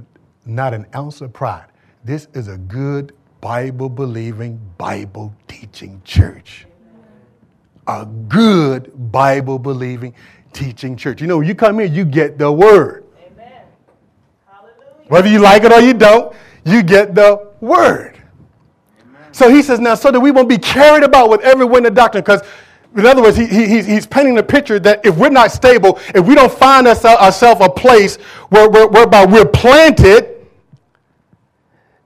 not 0.46 0.74
an 0.74 0.86
ounce 0.94 1.20
of 1.20 1.32
pride. 1.32 1.66
This 2.04 2.28
is 2.34 2.48
a 2.48 2.56
good 2.56 3.12
Bible 3.40 3.88
believing, 3.88 4.60
Bible 4.78 5.34
teaching 5.48 6.00
church. 6.04 6.66
A 7.86 8.06
good 8.06 8.92
Bible 9.10 9.58
believing, 9.58 10.14
teaching 10.52 10.96
church. 10.96 11.20
You 11.20 11.26
know, 11.26 11.38
when 11.38 11.46
you 11.46 11.54
come 11.54 11.78
here, 11.78 11.88
you 11.88 12.04
get 12.04 12.38
the 12.38 12.50
word. 12.50 13.04
Amen. 13.32 13.62
Whether 15.08 15.28
you 15.28 15.40
like 15.40 15.64
it 15.64 15.72
or 15.72 15.80
you 15.80 15.94
don't, 15.94 16.34
you 16.64 16.82
get 16.82 17.14
the 17.14 17.50
word. 17.60 18.20
Amen. 19.00 19.32
So 19.32 19.50
he 19.50 19.62
says, 19.62 19.80
now, 19.80 19.94
so 19.94 20.10
that 20.10 20.20
we 20.20 20.30
won't 20.30 20.48
be 20.48 20.58
carried 20.58 21.02
about 21.02 21.30
with 21.30 21.40
every 21.40 21.64
wind 21.64 21.86
of 21.86 21.94
doctrine, 21.94 22.22
because 22.22 22.42
in 22.96 23.06
other 23.06 23.22
words, 23.22 23.36
he, 23.36 23.46
he, 23.46 23.82
he's 23.82 24.06
painting 24.06 24.38
a 24.38 24.42
picture 24.42 24.80
that 24.80 25.04
if 25.06 25.16
we're 25.16 25.30
not 25.30 25.52
stable, 25.52 25.98
if 26.14 26.26
we 26.26 26.34
don't 26.34 26.52
find 26.52 26.88
uh, 26.88 26.94
ourselves 27.04 27.60
a 27.64 27.68
place 27.68 28.16
where, 28.48 28.68
where, 28.68 28.88
whereby 28.88 29.24
we're 29.24 29.46
planted, 29.46 30.46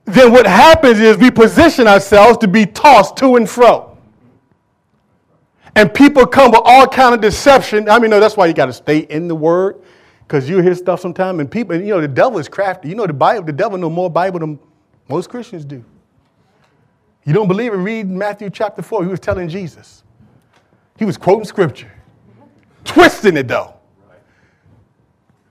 then 0.05 0.31
what 0.31 0.45
happens 0.45 0.99
is 0.99 1.17
we 1.17 1.31
position 1.31 1.87
ourselves 1.87 2.37
to 2.37 2.47
be 2.47 2.67
tossed 2.67 3.17
to 3.17 3.35
and 3.35 3.49
fro. 3.49 3.97
And 5.75 5.91
people 5.91 6.25
come 6.27 6.51
with 6.51 6.61
all 6.63 6.87
kind 6.87 7.15
of 7.15 7.21
deception. 7.21 7.89
I 7.89 7.97
mean, 7.97 8.11
no, 8.11 8.19
that's 8.19 8.37
why 8.37 8.45
you 8.45 8.53
got 8.53 8.67
to 8.67 8.73
stay 8.73 8.99
in 8.99 9.27
the 9.27 9.35
word, 9.35 9.81
because 10.19 10.47
you 10.47 10.61
hear 10.61 10.75
stuff 10.75 11.01
sometimes, 11.01 11.39
and 11.39 11.49
people, 11.49 11.75
and 11.75 11.85
you 11.85 11.93
know, 11.95 12.01
the 12.01 12.07
devil 12.07 12.37
is 12.37 12.47
crafty. 12.47 12.89
You 12.89 12.95
know, 12.95 13.07
the 13.07 13.13
Bible, 13.13 13.43
the 13.43 13.51
devil 13.51 13.77
know 13.77 13.89
more 13.89 14.09
Bible 14.09 14.39
than 14.39 14.59
most 15.09 15.29
Christians 15.29 15.65
do. 15.65 15.83
You 17.25 17.33
don't 17.33 17.47
believe 17.47 17.73
it? 17.73 17.77
Read 17.77 18.07
Matthew 18.07 18.51
chapter 18.51 18.83
4. 18.83 19.03
He 19.03 19.09
was 19.09 19.19
telling 19.19 19.49
Jesus. 19.49 20.03
He 20.97 21.05
was 21.05 21.17
quoting 21.17 21.45
scripture, 21.45 21.91
twisting 22.83 23.37
it 23.37 23.47
though. 23.47 23.73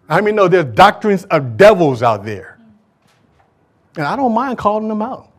I 0.09 0.21
mean, 0.21 0.35
no, 0.35 0.49
there's 0.49 0.67
doctrines 0.75 1.25
of 1.25 1.57
devils 1.57 2.03
out 2.03 2.25
there. 2.25 2.59
And 3.97 4.07
I 4.07 4.17
don't 4.17 4.35
mind 4.35 4.59
calling 4.59 4.89
them 4.89 5.03
out. 5.03 5.31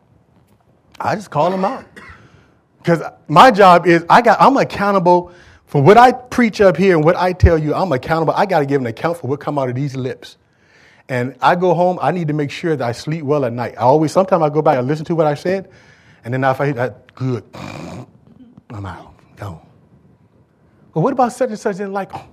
I 0.98 1.14
just 1.14 1.30
call 1.30 1.50
them 1.50 1.64
out. 1.64 1.84
Because 2.78 3.02
my 3.28 3.50
job 3.50 3.86
is 3.86 4.04
I 4.08 4.22
got 4.22 4.40
I'm 4.40 4.56
accountable 4.56 5.32
for 5.66 5.82
what 5.82 5.96
I 5.96 6.12
preach 6.12 6.60
up 6.60 6.76
here 6.76 6.94
and 6.94 7.04
what 7.04 7.16
I 7.16 7.32
tell 7.32 7.58
you, 7.58 7.74
I'm 7.74 7.92
accountable. 7.92 8.32
I 8.34 8.46
got 8.46 8.60
to 8.60 8.66
give 8.66 8.80
an 8.80 8.86
account 8.86 9.18
for 9.18 9.26
what 9.26 9.40
come 9.40 9.58
out 9.58 9.68
of 9.68 9.74
these 9.74 9.96
lips. 9.96 10.36
And 11.08 11.36
I 11.40 11.54
go 11.56 11.74
home, 11.74 11.98
I 12.00 12.12
need 12.12 12.28
to 12.28 12.34
make 12.34 12.50
sure 12.50 12.76
that 12.76 12.86
I 12.86 12.92
sleep 12.92 13.24
well 13.24 13.44
at 13.44 13.52
night. 13.52 13.74
I 13.76 13.82
always, 13.82 14.12
sometimes 14.12 14.42
I 14.42 14.48
go 14.48 14.62
back 14.62 14.78
and 14.78 14.86
listen 14.86 15.04
to 15.06 15.14
what 15.14 15.26
I 15.26 15.34
said, 15.34 15.70
and 16.24 16.32
then 16.32 16.42
if 16.44 16.60
I 16.60 16.72
that, 16.72 17.14
good, 17.14 17.44
I'm 17.54 18.86
out, 18.86 19.14
gone. 19.36 19.65
Well, 20.96 21.02
what 21.02 21.12
about 21.12 21.34
such 21.34 21.50
and 21.50 21.58
such 21.58 21.76
didn't 21.76 21.92
like 21.92 22.10
him? 22.10 22.26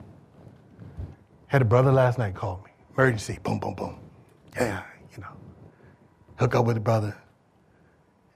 Had 1.48 1.62
a 1.62 1.66
brother 1.66 1.92
last 1.92 2.18
night 2.18 2.34
call 2.34 2.62
me, 2.64 2.72
emergency, 2.94 3.38
boom, 3.44 3.60
boom, 3.60 3.76
boom. 3.76 4.00
Yeah, 4.56 4.84
you 5.14 5.22
know, 5.22 5.28
hook 6.38 6.56
up 6.56 6.66
with 6.66 6.78
the 6.78 6.80
brother. 6.80 7.14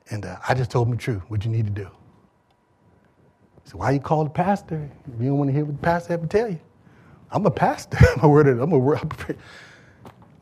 And 0.09 0.25
uh, 0.25 0.35
I 0.45 0.53
just 0.53 0.69
told 0.69 0.89
him 0.89 0.95
the 0.95 1.01
truth, 1.01 1.21
what 1.29 1.45
you 1.45 1.49
need 1.49 1.65
to 1.65 1.71
do. 1.71 1.89
He 3.63 3.69
said, 3.69 3.75
why 3.75 3.91
you 3.91 4.01
call 4.01 4.25
the 4.25 4.29
pastor? 4.29 4.91
If 5.15 5.21
You 5.21 5.29
don't 5.29 5.37
want 5.37 5.47
to 5.47 5.53
hear 5.53 5.63
what 5.63 5.77
the 5.77 5.81
pastor 5.81 6.11
have 6.11 6.21
to 6.23 6.27
tell 6.27 6.49
you. 6.49 6.59
I'm 7.31 7.45
a 7.45 7.51
pastor. 7.51 7.97
I'm 8.17 8.25
a 8.25 8.27
word. 8.27 8.47
I'm 8.47 8.73
a 8.73 8.77
word. 8.77 8.99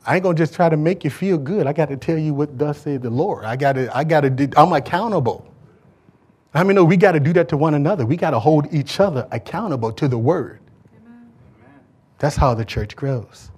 I 0.04 0.16
ain't 0.16 0.24
gonna 0.24 0.36
just 0.36 0.52
try 0.52 0.68
to 0.68 0.76
make 0.76 1.04
you 1.04 1.10
feel 1.10 1.38
good. 1.38 1.68
I 1.68 1.72
got 1.72 1.90
to 1.90 1.96
tell 1.96 2.18
you 2.18 2.34
what 2.34 2.58
thus 2.58 2.80
said 2.80 3.02
the 3.02 3.10
Lord. 3.10 3.44
I 3.44 3.54
got 3.54 3.74
to. 3.74 3.96
I 3.96 4.02
got 4.02 4.22
to. 4.22 4.50
I'm 4.56 4.72
accountable. 4.72 5.48
I 6.54 6.62
mean, 6.62 6.76
no, 6.76 6.84
we 6.84 6.96
got 6.96 7.12
to 7.12 7.20
do 7.20 7.32
that 7.34 7.48
to 7.50 7.56
one 7.56 7.74
another. 7.74 8.06
We 8.06 8.16
got 8.16 8.30
to 8.30 8.38
hold 8.38 8.72
each 8.72 8.98
other 8.98 9.28
accountable 9.30 9.92
to 9.92 10.08
the 10.08 10.16
word. 10.16 10.60
Amen. 11.02 11.30
That's 12.18 12.36
how 12.36 12.54
the 12.54 12.64
church 12.64 12.96
grows. 12.96 13.50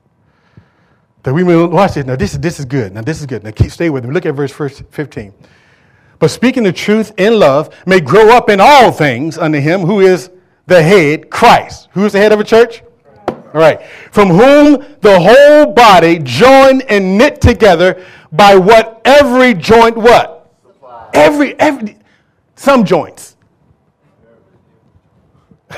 That 1.23 1.33
we 1.33 1.45
will 1.45 1.69
watch 1.69 1.95
this. 1.95 2.07
Now 2.07 2.17
this 2.17 2.33
is 2.33 2.41
this 2.41 2.59
is 2.59 2.65
good. 2.65 2.95
Now 2.95 3.03
this 3.03 3.21
is 3.21 3.27
good. 3.27 3.45
Now 3.45 3.51
keep 3.51 3.71
stay 3.71 3.91
with 3.91 4.05
me. 4.05 4.13
Look 4.13 4.27
at 4.27 4.35
verse 4.35 4.53
15 4.53 5.33
but 6.19 6.31
speaking 6.31 6.65
the 6.65 6.73
truth 6.73 7.13
in 7.17 7.39
love, 7.39 7.75
may 7.87 8.01
grow 8.01 8.31
up 8.31 8.51
in 8.51 8.61
all 8.61 8.91
things 8.91 9.39
unto 9.39 9.61
him 9.61 9.83
who 9.83 10.01
is 10.01 10.31
the 10.67 10.83
head, 10.83 11.31
Christ. 11.31 11.89
Who 11.93 12.05
is 12.05 12.13
the 12.13 12.19
head 12.19 12.33
of 12.33 12.41
a 12.41 12.45
church? 12.45 12.83
All 13.29 13.61
right. 13.61 13.83
From 14.11 14.29
whom 14.29 14.85
the 15.01 15.19
whole 15.19 15.73
body 15.73 16.19
joined 16.19 16.83
and 16.83 17.17
knit 17.17 17.41
together 17.41 18.05
by 18.33 18.57
what 18.57 19.01
every 19.05 19.55
joint 19.55 19.97
what? 19.97 20.53
Every 21.15 21.59
every 21.59 21.97
some 22.59 22.85
joints. 22.85 23.37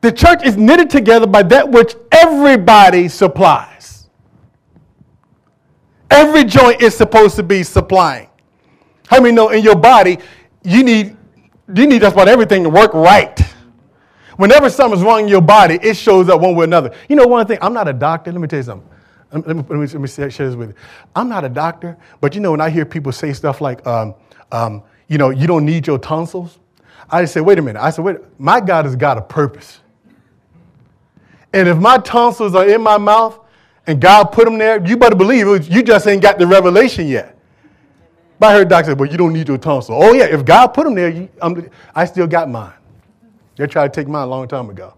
the 0.00 0.12
church 0.12 0.44
is 0.44 0.56
knitted 0.56 0.90
together 0.90 1.26
by 1.26 1.42
that 1.44 1.68
which 1.68 1.94
everybody 2.12 3.08
supplies. 3.08 4.08
Every 6.10 6.44
joint 6.44 6.82
is 6.82 6.94
supposed 6.94 7.36
to 7.36 7.42
be 7.42 7.62
supplying. 7.62 8.28
How 9.06 9.20
many 9.20 9.34
know 9.34 9.48
in 9.48 9.62
your 9.64 9.76
body 9.76 10.18
you 10.62 10.82
need 10.82 11.16
you 11.74 11.86
need 11.86 12.00
just 12.00 12.14
about 12.14 12.28
everything 12.28 12.64
to 12.64 12.70
work 12.70 12.92
right? 12.92 13.40
Whenever 14.36 14.68
something's 14.70 15.02
wrong 15.02 15.20
in 15.20 15.28
your 15.28 15.40
body, 15.40 15.78
it 15.82 15.94
shows 15.96 16.28
up 16.28 16.40
one 16.40 16.54
way 16.54 16.62
or 16.62 16.64
another. 16.64 16.94
You 17.08 17.16
know, 17.16 17.26
one 17.26 17.46
thing, 17.46 17.58
I'm 17.60 17.72
not 17.72 17.88
a 17.88 17.92
doctor. 17.92 18.30
Let 18.30 18.40
me 18.40 18.46
tell 18.46 18.58
you 18.58 18.62
something. 18.62 18.88
Let 19.30 19.46
me, 19.46 19.54
let 19.54 19.70
me, 19.70 19.86
let 19.86 19.94
me 19.94 20.08
share 20.08 20.28
this 20.28 20.54
with 20.54 20.70
you. 20.70 20.74
I'm 21.14 21.28
not 21.28 21.44
a 21.44 21.48
doctor, 21.48 21.96
but 22.20 22.34
you 22.34 22.40
know, 22.40 22.50
when 22.52 22.60
I 22.60 22.70
hear 22.70 22.86
people 22.86 23.12
say 23.12 23.32
stuff 23.32 23.60
like, 23.60 23.86
um, 23.86 24.14
um, 24.52 24.82
you 25.08 25.18
know, 25.18 25.30
you 25.30 25.46
don't 25.46 25.66
need 25.66 25.86
your 25.86 25.98
tonsils, 25.98 26.58
I 27.10 27.22
just 27.22 27.34
say, 27.34 27.40
wait 27.40 27.58
a 27.58 27.62
minute. 27.62 27.80
I 27.80 27.90
said, 27.90 28.04
wait, 28.04 28.16
my 28.38 28.60
God 28.60 28.84
has 28.84 28.96
got 28.96 29.18
a 29.18 29.22
purpose. 29.22 29.80
And 31.52 31.68
if 31.68 31.78
my 31.78 31.98
tonsils 31.98 32.54
are 32.54 32.68
in 32.68 32.82
my 32.82 32.98
mouth, 32.98 33.38
and 33.86 34.02
God 34.02 34.24
put 34.32 34.44
them 34.44 34.58
there, 34.58 34.86
you 34.86 34.98
better 34.98 35.16
believe 35.16 35.48
it. 35.48 35.70
You 35.70 35.82
just 35.82 36.06
ain't 36.06 36.20
got 36.20 36.38
the 36.38 36.46
revelation 36.46 37.08
yet. 37.08 37.38
But 38.38 38.48
I 38.48 38.52
heard 38.52 38.68
doctor 38.68 38.90
say, 38.90 38.94
well, 38.94 39.10
you 39.10 39.16
don't 39.16 39.32
need 39.32 39.48
your 39.48 39.56
tonsil. 39.56 39.94
Oh, 39.98 40.12
yeah, 40.12 40.26
if 40.26 40.44
God 40.44 40.68
put 40.68 40.84
them 40.84 40.94
there, 40.94 41.08
you, 41.08 41.28
I 41.94 42.04
still 42.04 42.26
got 42.26 42.50
mine. 42.50 42.74
They 43.56 43.66
tried 43.66 43.92
to 43.92 44.00
take 44.00 44.06
mine 44.06 44.24
a 44.24 44.30
long 44.30 44.46
time 44.46 44.68
ago. 44.68 44.92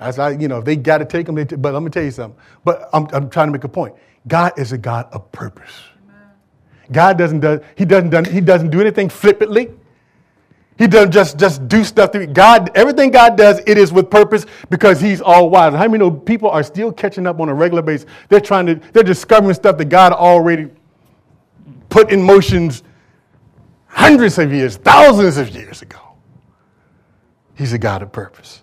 I 0.00 0.10
said, 0.10 0.40
you 0.40 0.48
know, 0.48 0.58
if 0.58 0.64
they 0.64 0.76
got 0.76 0.98
to 0.98 1.04
take 1.04 1.26
them, 1.26 1.44
t- 1.46 1.56
but 1.56 1.74
let 1.74 1.82
me 1.82 1.90
tell 1.90 2.04
you 2.04 2.10
something. 2.10 2.40
But 2.64 2.88
I'm, 2.92 3.06
I'm 3.12 3.28
trying 3.30 3.48
to 3.48 3.52
make 3.52 3.64
a 3.64 3.68
point. 3.68 3.94
God 4.26 4.52
is 4.58 4.72
a 4.72 4.78
God 4.78 5.08
of 5.12 5.30
purpose. 5.32 5.72
God 6.90 7.18
doesn't 7.18 7.40
do, 7.40 7.60
he 7.76 7.84
doesn't, 7.84 8.10
do, 8.10 8.30
he 8.30 8.40
doesn't 8.40 8.70
do 8.70 8.80
anything 8.80 9.08
flippantly. 9.08 9.70
He 10.78 10.86
doesn't 10.86 11.10
just, 11.10 11.38
just 11.38 11.66
do 11.66 11.82
stuff 11.82 12.12
to 12.12 12.24
God. 12.26 12.70
Everything 12.76 13.10
God 13.10 13.36
does, 13.36 13.60
it 13.66 13.76
is 13.76 13.92
with 13.92 14.08
purpose 14.08 14.46
because 14.70 15.00
He's 15.00 15.20
all 15.20 15.50
wise. 15.50 15.72
How 15.72 15.88
many 15.88 15.98
know 15.98 16.10
people 16.10 16.48
are 16.48 16.62
still 16.62 16.92
catching 16.92 17.26
up 17.26 17.40
on 17.40 17.48
a 17.48 17.54
regular 17.54 17.82
basis? 17.82 18.08
They're 18.28 18.40
trying 18.40 18.66
to, 18.66 18.76
they're 18.92 19.02
discovering 19.02 19.54
stuff 19.54 19.76
that 19.78 19.86
God 19.86 20.12
already 20.12 20.68
put 21.88 22.12
in 22.12 22.22
motions 22.22 22.84
hundreds 23.86 24.38
of 24.38 24.52
years, 24.52 24.76
thousands 24.76 25.36
of 25.36 25.50
years 25.50 25.82
ago. 25.82 25.98
He's 27.56 27.72
a 27.72 27.78
God 27.78 28.02
of 28.02 28.12
purpose. 28.12 28.62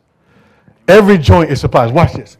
Every 0.87 1.17
joint 1.17 1.51
is 1.51 1.61
supplied. 1.61 1.93
Watch 1.93 2.13
this. 2.13 2.37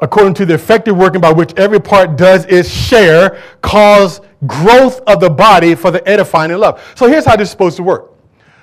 According 0.00 0.34
to 0.34 0.46
the 0.46 0.54
effective 0.54 0.96
working 0.96 1.20
by 1.20 1.32
which 1.32 1.52
every 1.54 1.80
part 1.80 2.16
does 2.16 2.44
its 2.46 2.68
share, 2.68 3.40
cause 3.60 4.20
growth 4.46 5.00
of 5.06 5.20
the 5.20 5.30
body 5.30 5.74
for 5.74 5.90
the 5.90 6.06
edifying 6.08 6.52
love. 6.52 6.82
So 6.96 7.06
here's 7.06 7.24
how 7.24 7.36
this 7.36 7.48
is 7.48 7.52
supposed 7.52 7.76
to 7.76 7.82
work. 7.82 8.12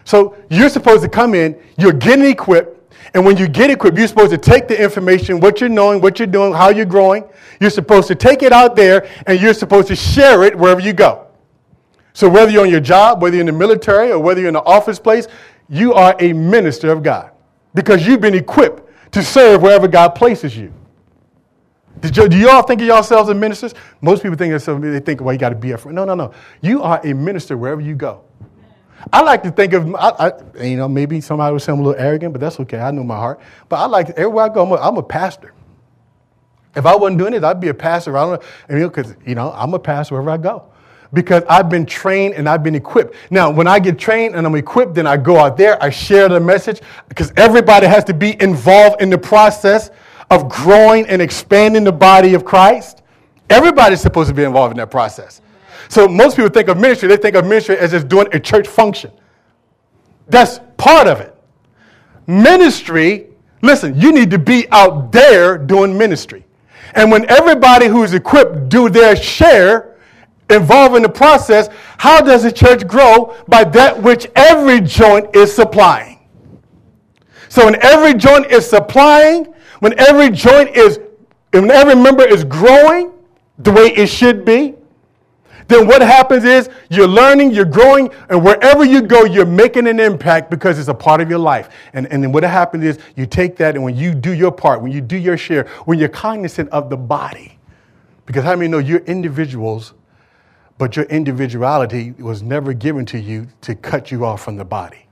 So 0.03 0.35
you're 0.49 0.69
supposed 0.69 1.03
to 1.03 1.09
come 1.09 1.33
in, 1.33 1.61
you're 1.77 1.93
getting 1.93 2.25
equipped, 2.25 2.75
and 3.13 3.25
when 3.25 3.37
you 3.37 3.47
get 3.47 3.69
equipped, 3.69 3.97
you're 3.97 4.07
supposed 4.07 4.31
to 4.31 4.37
take 4.37 4.67
the 4.67 4.81
information, 4.81 5.39
what 5.39 5.59
you're 5.59 5.69
knowing, 5.69 6.01
what 6.01 6.19
you're 6.19 6.27
doing, 6.27 6.53
how 6.53 6.69
you're 6.69 6.85
growing. 6.85 7.23
You're 7.59 7.69
supposed 7.69 8.07
to 8.09 8.15
take 8.15 8.43
it 8.43 8.51
out 8.51 8.75
there, 8.75 9.07
and 9.25 9.39
you're 9.39 9.53
supposed 9.53 9.87
to 9.87 9.95
share 9.95 10.43
it 10.43 10.55
wherever 10.55 10.81
you 10.81 10.93
go. 10.93 11.27
So 12.13 12.27
whether 12.29 12.51
you're 12.51 12.63
on 12.63 12.69
your 12.69 12.81
job, 12.81 13.21
whether 13.21 13.35
you're 13.35 13.47
in 13.47 13.53
the 13.53 13.57
military, 13.57 14.11
or 14.11 14.19
whether 14.19 14.41
you're 14.41 14.49
in 14.49 14.55
the 14.55 14.63
office 14.63 14.99
place, 14.99 15.27
you 15.69 15.93
are 15.93 16.15
a 16.19 16.33
minister 16.33 16.91
of 16.91 17.01
God 17.01 17.31
because 17.73 18.05
you've 18.05 18.21
been 18.21 18.35
equipped 18.35 18.88
to 19.11 19.23
serve 19.23 19.61
wherever 19.61 19.87
God 19.87 20.09
places 20.09 20.55
you. 20.57 20.73
You, 22.03 22.29
do 22.29 22.37
you 22.37 22.49
all 22.49 22.63
think 22.63 22.81
of 22.81 22.87
yourselves 22.87 23.29
as 23.29 23.35
ministers? 23.35 23.73
Most 24.01 24.23
people 24.23 24.37
think 24.37 24.53
of 24.53 24.81
they 24.81 24.99
think, 24.99 25.21
well, 25.21 25.33
you 25.33 25.39
got 25.39 25.49
to 25.49 25.55
be 25.55 25.71
a 25.71 25.77
friend. 25.77 25.95
No, 25.95 26.05
no, 26.05 26.15
no. 26.15 26.33
You 26.61 26.81
are 26.81 27.01
a 27.05 27.13
minister 27.13 27.57
wherever 27.57 27.81
you 27.81 27.95
go. 27.95 28.23
I 29.11 29.21
like 29.21 29.43
to 29.43 29.51
think 29.51 29.73
of, 29.73 29.95
I, 29.95 30.09
I, 30.09 30.63
you 30.63 30.77
know, 30.77 30.87
maybe 30.87 31.21
somebody 31.21 31.53
would 31.53 31.61
sound 31.61 31.79
a 31.79 31.83
little 31.83 32.01
arrogant, 32.01 32.33
but 32.33 32.41
that's 32.41 32.59
okay. 32.61 32.79
I 32.79 32.91
know 32.91 33.03
my 33.03 33.15
heart. 33.15 33.39
But 33.67 33.77
I 33.77 33.85
like, 33.85 34.09
everywhere 34.11 34.45
I 34.45 34.49
go, 34.49 34.65
I'm 34.65 34.71
a, 34.71 34.75
I'm 34.75 34.97
a 34.97 35.03
pastor. 35.03 35.53
If 36.75 36.85
I 36.85 36.95
wasn't 36.95 37.17
doing 37.17 37.33
it, 37.33 37.43
I'd 37.43 37.59
be 37.59 37.69
a 37.69 37.73
pastor. 37.73 38.15
I 38.17 38.25
don't 38.25 38.43
know, 38.69 38.89
because, 38.89 39.15
you 39.25 39.35
know, 39.35 39.51
I'm 39.53 39.73
a 39.73 39.79
pastor 39.79 40.15
wherever 40.15 40.31
I 40.31 40.37
go. 40.37 40.71
Because 41.11 41.43
I've 41.49 41.69
been 41.69 41.85
trained 41.85 42.35
and 42.35 42.47
I've 42.47 42.61
been 42.61 42.75
equipped. 42.75 43.15
Now, 43.31 43.49
when 43.49 43.67
I 43.67 43.79
get 43.79 43.97
trained 43.97 44.35
and 44.35 44.45
I'm 44.45 44.55
equipped, 44.55 44.93
then 44.93 45.07
I 45.07 45.17
go 45.17 45.37
out 45.37 45.57
there, 45.57 45.81
I 45.81 45.89
share 45.89 46.29
the 46.29 46.39
message, 46.39 46.81
because 47.07 47.33
everybody 47.35 47.87
has 47.87 48.03
to 48.05 48.13
be 48.13 48.39
involved 48.41 49.01
in 49.01 49.09
the 49.09 49.17
process 49.17 49.89
of 50.29 50.47
growing 50.47 51.07
and 51.07 51.21
expanding 51.21 51.83
the 51.83 51.91
body 51.91 52.35
of 52.35 52.45
Christ. 52.45 53.01
Everybody's 53.49 54.01
supposed 54.01 54.29
to 54.29 54.35
be 54.35 54.43
involved 54.43 54.71
in 54.71 54.77
that 54.77 54.91
process. 54.91 55.41
So 55.87 56.07
most 56.07 56.35
people 56.35 56.51
think 56.51 56.69
of 56.69 56.77
ministry, 56.77 57.09
they 57.09 57.17
think 57.17 57.35
of 57.35 57.45
ministry 57.45 57.77
as 57.79 57.91
just 57.91 58.07
doing 58.07 58.27
a 58.31 58.39
church 58.39 58.67
function. 58.67 59.11
That's 60.27 60.59
part 60.77 61.07
of 61.07 61.19
it. 61.19 61.35
Ministry, 62.27 63.29
listen, 63.63 63.99
you 63.99 64.11
need 64.11 64.29
to 64.29 64.37
be 64.37 64.67
out 64.69 65.11
there 65.11 65.57
doing 65.57 65.97
ministry. 65.97 66.45
And 66.93 67.11
when 67.11 67.27
everybody 67.29 67.87
who's 67.87 68.13
equipped 68.13 68.69
do 68.69 68.89
their 68.89 69.15
share, 69.15 69.88
involved 70.49 70.95
in 70.95 71.03
the 71.03 71.09
process, 71.09 71.69
how 71.97 72.21
does 72.21 72.43
the 72.43 72.51
church 72.51 72.87
grow? 72.87 73.35
By 73.47 73.63
that 73.65 74.01
which 74.01 74.27
every 74.35 74.81
joint 74.81 75.35
is 75.35 75.53
supplying. 75.53 76.19
So 77.49 77.65
when 77.65 77.81
every 77.83 78.13
joint 78.13 78.47
is 78.47 78.69
supplying, 78.69 79.45
when 79.79 79.99
every 79.99 80.29
joint 80.29 80.75
is, 80.75 80.99
when 81.51 81.71
every 81.71 81.95
member 81.95 82.23
is 82.23 82.43
growing 82.43 83.11
the 83.57 83.71
way 83.71 83.87
it 83.87 84.07
should 84.07 84.45
be, 84.45 84.75
then 85.67 85.85
what 85.85 86.01
happens 86.01 86.45
is 86.45 86.67
you're 86.89 87.07
learning, 87.07 87.51
you're 87.51 87.63
growing, 87.63 88.09
and 88.29 88.43
wherever 88.43 88.83
you 88.83 89.03
go, 89.03 89.25
you're 89.25 89.45
making 89.45 89.87
an 89.87 89.99
impact 89.99 90.49
because 90.49 90.79
it's 90.79 90.87
a 90.87 90.93
part 90.93 91.21
of 91.21 91.29
your 91.29 91.39
life. 91.39 91.69
And, 91.93 92.07
and 92.11 92.23
then 92.23 92.31
what 92.31 92.43
happens 92.43 92.83
is 92.83 92.99
you 93.15 93.27
take 93.27 93.55
that, 93.57 93.75
and 93.75 93.83
when 93.83 93.95
you 93.95 94.15
do 94.15 94.33
your 94.33 94.51
part, 94.51 94.81
when 94.81 94.91
you 94.91 94.99
do 94.99 95.15
your 95.15 95.37
share, 95.37 95.67
when 95.85 95.99
you're 95.99 96.09
cognizant 96.09 96.69
of 96.69 96.89
the 96.89 96.97
body, 96.97 97.59
because 98.25 98.43
how 98.43 98.55
many 98.55 98.67
know 98.67 98.79
you're 98.79 98.99
individuals 99.01 99.93
but 100.79 100.95
your 100.95 101.05
individuality 101.05 102.13
was 102.13 102.41
never 102.41 102.73
given 102.73 103.05
to 103.05 103.19
you 103.19 103.47
to 103.61 103.75
cut 103.75 104.11
you 104.11 104.25
off 104.25 104.41
from 104.41 104.55
the 104.55 104.63
body. 104.65 105.05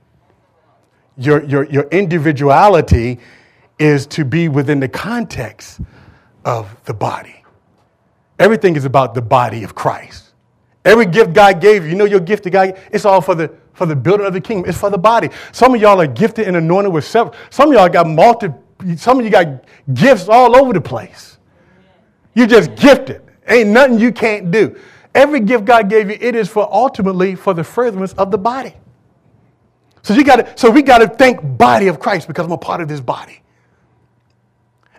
Your, 1.18 1.44
your, 1.44 1.66
your 1.66 1.84
individuality 1.90 3.20
is 3.78 4.08
to 4.08 4.24
be 4.24 4.48
within 4.48 4.80
the 4.80 4.88
context 4.88 5.82
of 6.46 6.74
the 6.86 6.94
body. 6.94 7.44
Everything 8.40 8.78
is 8.78 8.86
about 8.86 9.14
the 9.14 9.22
body 9.22 9.64
of 9.64 9.76
Christ. 9.76 10.34
Every 10.86 11.06
gift 11.06 11.34
God 11.34 11.60
gave 11.60 11.84
you, 11.84 11.90
you 11.90 11.96
know 11.96 12.06
your 12.06 12.22
gift 12.22 12.46
to 12.46 12.50
God, 12.50 12.80
it's 12.92 13.04
all 13.04 13.20
for 13.20 13.36
the 13.36 13.54
for 13.74 13.86
the 13.86 13.96
building 13.96 14.26
of 14.26 14.34
the 14.34 14.42
kingdom. 14.42 14.68
It's 14.68 14.80
for 14.80 14.90
the 14.90 14.98
body. 14.98 15.30
Some 15.52 15.76
of 15.76 15.82
y'all 15.82 16.02
are 16.02 16.08
gifted 16.08 16.48
and 16.48 16.58
anointed 16.58 16.92
with 16.92 17.06
several. 17.06 17.36
Some 17.52 17.70
of 17.70 17.76
y'all 17.76 17.90
got 17.90 18.08
multi. 18.08 18.48
Some 18.96 19.20
of 19.20 19.26
you 19.26 19.30
got 19.30 19.66
gifts 19.94 20.28
all 20.28 20.56
over 20.56 20.74
the 20.74 20.82
place. 20.82 21.38
You're 22.34 22.48
just 22.48 22.74
gifted. 22.76 23.22
Ain't 23.48 23.70
nothing 23.70 24.00
you 24.00 24.12
can't 24.12 24.50
do. 24.50 24.76
Every 25.18 25.40
gift 25.40 25.66
God 25.66 25.90
gave 25.90 26.12
you, 26.12 26.18
it 26.22 26.36
is 26.36 26.48
for 26.48 26.72
ultimately 26.72 27.36
for 27.36 27.56
the 27.56 27.64
furtherance 27.64 28.14
of 28.14 28.30
the 28.30 28.38
body. 28.38 28.76
So 30.04 30.14
you 30.14 30.24
got. 30.24 30.60
So 30.60 30.70
we 30.70 30.84
got 30.84 31.00
to 31.00 31.08
thank 31.08 31.40
body 31.58 31.88
of 31.88 32.00
Christ 32.00 32.28
because 32.28 32.46
I'm 32.46 32.52
a 32.52 32.58
part 32.58 32.82
of 32.82 32.88
this 32.88 33.02
body. 33.02 33.42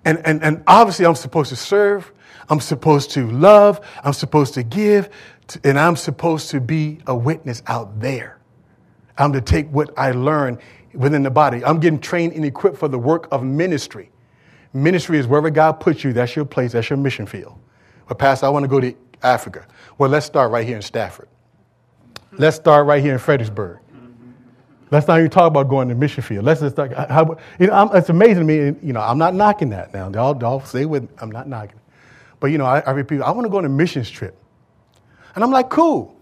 And, 0.05 0.21
and, 0.25 0.43
and 0.43 0.65
obviously, 0.67 1.07
I'm 1.07 1.15
supposed 1.15 1.51
to 1.51 1.57
serve. 1.57 2.13
I'm 2.51 2.61
supposed 2.61 3.13
to 3.13 3.31
love. 3.31 3.81
I'm 4.03 4.13
supposed 4.13 4.55
to 4.55 4.63
give 4.65 5.11
and 5.65 5.79
I'm 5.79 5.97
supposed 5.97 6.51
to 6.51 6.61
be 6.61 6.99
a 7.07 7.15
witness 7.15 7.63
out 7.67 8.01
there. 8.01 8.39
I'm 9.17 9.33
to 9.35 9.41
take 9.41 9.69
what 9.71 9.97
I 9.99 10.13
learn 10.13 10.59
within 10.95 11.23
the 11.23 11.31
body. 11.31 11.65
I'm 11.65 11.81
getting 11.81 12.01
trained 12.01 12.35
and 12.35 12.45
equipped 12.45 12.77
for 12.77 12.89
the 12.89 12.99
work 12.99 13.29
of 13.31 13.45
ministry. 13.45 14.11
Ministry 14.73 15.19
is 15.19 15.27
wherever 15.27 15.51
God 15.51 15.75
puts 15.81 16.05
you, 16.05 16.13
that's 16.13 16.37
your 16.37 16.45
place, 16.45 16.73
that's 16.73 16.91
your 16.91 16.99
mission 16.99 17.27
field. 17.27 17.59
But, 18.09 18.19
Pastor, 18.19 18.47
I 18.47 18.49
want 18.51 18.65
to 18.65 18.69
go 18.69 18.81
to 18.81 18.95
Africa. 19.23 19.67
Well, 19.97 20.11
let's 20.11 20.27
start 20.27 20.51
right 20.51 20.67
here 20.67 20.77
in 20.77 20.83
Stafford. 20.83 21.29
Let's 22.33 22.57
start 22.57 22.87
right 22.87 23.03
here 23.03 23.13
in 23.13 23.19
Fredericksburg. 23.19 23.79
Let's 24.91 25.07
not 25.07 25.19
even 25.19 25.31
talk 25.31 25.49
about 25.49 25.69
going 25.69 25.89
to 25.89 25.95
mission 25.95 26.23
field. 26.23 26.45
Let's 26.45 26.61
just. 26.61 26.77
How, 26.77 27.37
you 27.59 27.67
know, 27.67 27.91
it's 27.93 28.09
amazing 28.09 28.47
to 28.47 28.73
me. 28.73 28.79
You 28.83 28.93
know, 28.93 29.01
I'm 29.01 29.19
not 29.19 29.35
knocking 29.35 29.71
that 29.71 29.93
now. 29.93 30.11
Y'all, 30.11 30.39
y'all 30.41 30.61
stay 30.61 30.87
with. 30.87 31.03
Me. 31.03 31.09
I'm 31.19 31.31
not 31.31 31.47
knocking. 31.47 31.79
But 32.41 32.49
you 32.49 32.59
know, 32.59 32.65
I, 32.65 32.81
I 32.81 32.91
repeat, 32.93 33.21
I 33.21 33.31
want 33.31 33.45
to 33.45 33.51
go 33.51 33.59
on 33.59 33.65
a 33.65 33.69
missions 33.69 34.09
trip. 34.09 34.37
And 35.35 35.45
I'm 35.45 35.51
like, 35.51 35.69
cool. 35.69 36.17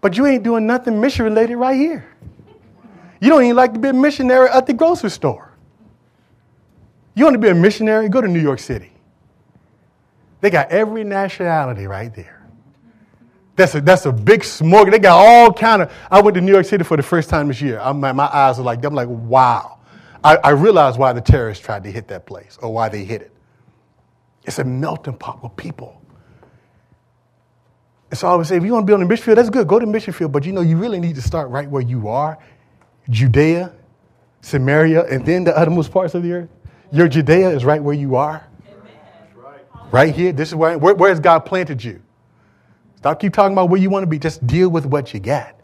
But 0.00 0.16
you 0.16 0.26
ain't 0.26 0.42
doing 0.42 0.66
nothing 0.66 1.00
mission 1.00 1.24
related 1.24 1.56
right 1.56 1.76
here. 1.76 2.06
You 3.20 3.30
don't 3.30 3.42
even 3.42 3.56
like 3.56 3.72
to 3.72 3.78
be 3.78 3.88
a 3.88 3.92
missionary 3.92 4.48
at 4.50 4.66
the 4.66 4.74
grocery 4.74 5.10
store. 5.10 5.50
You 7.14 7.24
want 7.24 7.34
to 7.34 7.38
be 7.38 7.48
a 7.48 7.54
missionary? 7.54 8.08
Go 8.08 8.20
to 8.20 8.28
New 8.28 8.40
York 8.40 8.58
City. 8.58 8.92
They 10.40 10.50
got 10.50 10.70
every 10.70 11.04
nationality 11.04 11.86
right 11.86 12.14
there. 12.14 12.33
That's 13.56 13.74
a, 13.74 13.80
that's 13.80 14.06
a 14.06 14.12
big 14.12 14.40
smorgasbord. 14.40 14.90
They 14.90 14.98
got 14.98 15.16
all 15.16 15.52
kind 15.52 15.82
of. 15.82 15.92
I 16.10 16.20
went 16.20 16.34
to 16.34 16.40
New 16.40 16.52
York 16.52 16.66
City 16.66 16.84
for 16.84 16.96
the 16.96 17.02
first 17.02 17.28
time 17.28 17.48
this 17.48 17.60
year. 17.60 17.78
I'm, 17.80 18.00
my 18.00 18.12
eyes 18.12 18.58
are 18.58 18.62
like, 18.62 18.84
I'm 18.84 18.94
like, 18.94 19.08
wow. 19.08 19.78
I, 20.24 20.36
I 20.36 20.50
realized 20.50 20.98
why 20.98 21.12
the 21.12 21.20
terrorists 21.20 21.64
tried 21.64 21.84
to 21.84 21.92
hit 21.92 22.08
that 22.08 22.26
place 22.26 22.58
or 22.62 22.72
why 22.72 22.88
they 22.88 23.04
hit 23.04 23.22
it. 23.22 23.32
It's 24.44 24.58
a 24.58 24.64
melting 24.64 25.14
pot 25.14 25.38
of 25.42 25.56
people 25.56 26.00
and 28.14 28.18
so 28.20 28.28
I 28.28 28.36
would 28.36 28.46
say, 28.46 28.56
if 28.56 28.62
you 28.62 28.72
want 28.72 28.86
to 28.86 28.88
be 28.88 28.94
on 28.94 29.08
mission 29.08 29.24
field, 29.24 29.38
that's 29.38 29.50
good. 29.50 29.66
Go 29.66 29.80
to 29.80 29.86
mission 29.86 30.12
field. 30.12 30.30
But 30.30 30.46
you 30.46 30.52
know, 30.52 30.60
you 30.60 30.76
really 30.76 31.00
need 31.00 31.16
to 31.16 31.20
start 31.20 31.50
right 31.50 31.68
where 31.68 31.82
you 31.82 32.06
are 32.06 32.38
Judea, 33.10 33.74
Samaria, 34.40 35.02
and 35.06 35.26
then 35.26 35.42
the 35.42 35.58
uttermost 35.58 35.90
parts 35.90 36.14
of 36.14 36.22
the 36.22 36.30
earth. 36.30 36.48
Your 36.92 37.08
Judea 37.08 37.50
is 37.50 37.64
right 37.64 37.82
where 37.82 37.96
you 37.96 38.14
are. 38.14 38.46
Right. 39.34 39.64
right 39.90 40.14
here. 40.14 40.30
This 40.30 40.50
is 40.50 40.54
where, 40.54 40.78
where, 40.78 40.94
where 40.94 41.10
has 41.10 41.18
God 41.18 41.40
planted 41.40 41.82
you? 41.82 42.03
Stop 43.04 43.20
keep 43.20 43.34
talking 43.34 43.52
about 43.52 43.68
where 43.68 43.78
you 43.78 43.90
want 43.90 44.02
to 44.02 44.06
be. 44.06 44.18
Just 44.18 44.46
deal 44.46 44.70
with 44.70 44.86
what 44.86 45.12
you 45.12 45.20
got. 45.20 45.54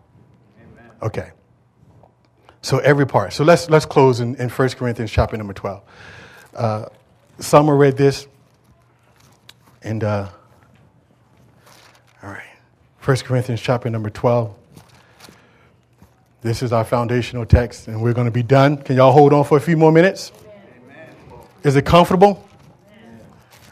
Amen. 0.60 0.90
Okay. 1.00 1.30
So 2.60 2.80
every 2.80 3.06
part. 3.06 3.32
So 3.32 3.44
let's 3.44 3.70
let's 3.70 3.86
close 3.86 4.20
in, 4.20 4.34
in 4.34 4.50
1 4.50 4.68
Corinthians 4.72 5.10
chapter 5.10 5.38
number 5.38 5.54
12. 5.54 5.82
Uh, 6.54 6.84
Summer 7.38 7.74
read 7.76 7.96
this, 7.96 8.26
and 9.82 10.04
uh, 10.04 10.28
all 12.22 12.28
right. 12.28 12.42
1 13.02 13.16
Corinthians 13.16 13.62
chapter 13.62 13.88
number 13.88 14.10
12. 14.10 14.54
This 16.42 16.62
is 16.62 16.74
our 16.74 16.84
foundational 16.84 17.46
text, 17.46 17.88
and 17.88 18.02
we're 18.02 18.12
going 18.12 18.26
to 18.26 18.30
be 18.30 18.42
done. 18.42 18.76
Can 18.76 18.96
y'all 18.96 19.12
hold 19.12 19.32
on 19.32 19.44
for 19.44 19.56
a 19.56 19.62
few 19.62 19.78
more 19.78 19.92
minutes? 19.92 20.30
Amen. 20.84 21.14
Is 21.62 21.74
it 21.74 21.86
comfortable? 21.86 22.46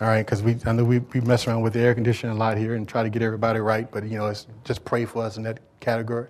All 0.01 0.07
right, 0.07 0.25
because 0.25 0.45
we 0.45 0.57
I 0.65 0.71
know 0.73 0.85
we, 0.85 1.01
we 1.01 1.21
mess 1.23 1.49
around 1.49 1.63
with 1.63 1.73
the 1.73 1.81
air 1.81 1.93
conditioning 1.93 2.37
a 2.37 2.39
lot 2.39 2.57
here 2.57 2.77
and 2.77 2.87
try 2.87 3.03
to 3.03 3.11
get 3.11 3.21
everybody 3.21 3.59
right, 3.59 3.91
but 3.91 4.05
you 4.05 4.17
know, 4.17 4.29
it's 4.29 4.47
just 4.63 4.85
pray 4.85 5.05
for 5.05 5.25
us 5.25 5.37
in 5.37 5.43
that 5.43 5.59
category. 5.81 6.29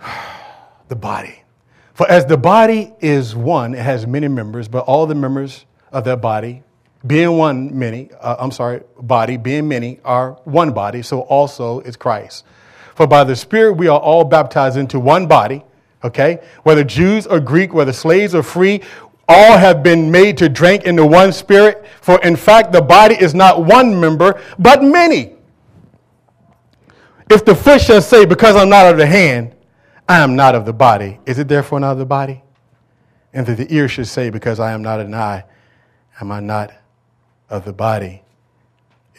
the 0.88 0.94
body. 0.94 1.42
For 1.94 2.08
as 2.08 2.24
the 2.24 2.36
body 2.36 2.92
is 3.00 3.34
one, 3.34 3.74
it 3.74 3.80
has 3.80 4.06
many 4.06 4.28
members, 4.28 4.68
but 4.68 4.84
all 4.84 5.06
the 5.06 5.16
members 5.16 5.66
of 5.90 6.04
that 6.04 6.20
body, 6.20 6.62
being 7.04 7.36
one 7.36 7.76
many, 7.76 8.10
uh, 8.20 8.36
I'm 8.38 8.52
sorry, 8.52 8.82
body, 9.00 9.36
being 9.36 9.66
many, 9.66 9.98
are 10.04 10.34
one 10.44 10.70
body, 10.72 11.02
so 11.02 11.22
also 11.22 11.80
is 11.80 11.96
Christ. 11.96 12.44
For 12.94 13.08
by 13.08 13.24
the 13.24 13.34
Spirit 13.34 13.72
we 13.72 13.88
are 13.88 13.98
all 13.98 14.22
baptized 14.22 14.76
into 14.76 15.00
one 15.00 15.26
body, 15.26 15.64
okay? 16.04 16.40
Whether 16.62 16.84
Jews 16.84 17.26
or 17.26 17.40
Greek, 17.40 17.74
whether 17.74 17.92
slaves 17.92 18.36
or 18.36 18.44
free, 18.44 18.82
all 19.28 19.58
have 19.58 19.82
been 19.82 20.10
made 20.10 20.38
to 20.38 20.48
drink 20.48 20.84
into 20.84 21.04
one 21.04 21.32
Spirit. 21.32 21.84
For 22.00 22.20
in 22.22 22.36
fact, 22.36 22.72
the 22.72 22.80
body 22.80 23.14
is 23.14 23.34
not 23.34 23.64
one 23.64 24.00
member, 24.00 24.40
but 24.58 24.82
many. 24.82 25.34
If 27.30 27.44
the 27.44 27.54
foot 27.54 27.82
shall 27.82 28.00
say, 28.00 28.24
Because 28.24 28.56
I'm 28.56 28.70
not 28.70 28.86
of 28.90 28.96
the 28.96 29.06
hand, 29.06 29.54
I 30.08 30.20
am 30.20 30.34
not 30.34 30.54
of 30.54 30.64
the 30.64 30.72
body, 30.72 31.20
is 31.26 31.38
it 31.38 31.48
therefore 31.48 31.80
not 31.80 31.92
of 31.92 31.98
the 31.98 32.06
body? 32.06 32.42
And 33.34 33.46
that 33.46 33.58
the 33.58 33.72
ear 33.74 33.88
should 33.88 34.06
say, 34.06 34.30
Because 34.30 34.58
I 34.58 34.72
am 34.72 34.82
not 34.82 35.00
an 35.00 35.14
eye, 35.14 35.44
am 36.20 36.32
I 36.32 36.40
not 36.40 36.72
of 37.50 37.64
the 37.64 37.72
body. 37.72 38.22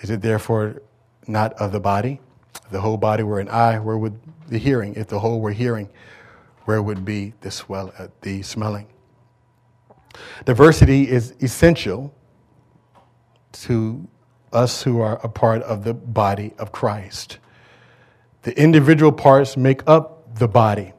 Is 0.01 0.09
it 0.09 0.21
therefore 0.21 0.81
not 1.27 1.53
of 1.53 1.71
the 1.71 1.79
body? 1.79 2.19
The 2.71 2.81
whole 2.81 2.97
body 2.97 3.23
were 3.23 3.39
an 3.39 3.49
eye, 3.49 3.79
where 3.79 3.97
would 3.97 4.19
the 4.47 4.57
hearing? 4.57 4.95
If 4.95 5.07
the 5.07 5.19
whole 5.19 5.39
were 5.39 5.51
hearing, 5.51 5.89
where 6.65 6.81
would 6.81 7.03
be 7.05 7.33
the, 7.41 7.51
swell, 7.51 7.93
uh, 7.97 8.07
the 8.21 8.41
smelling? 8.43 8.87
Diversity 10.45 11.09
is 11.09 11.35
essential 11.41 12.13
to 13.51 14.07
us 14.51 14.81
who 14.81 14.99
are 15.01 15.19
a 15.23 15.29
part 15.29 15.61
of 15.63 15.83
the 15.83 15.93
body 15.93 16.53
of 16.57 16.71
Christ. 16.71 17.39
The 18.43 18.57
individual 18.59 19.11
parts 19.11 19.57
make 19.57 19.81
up 19.87 20.35
the 20.37 20.47
body. 20.47 20.93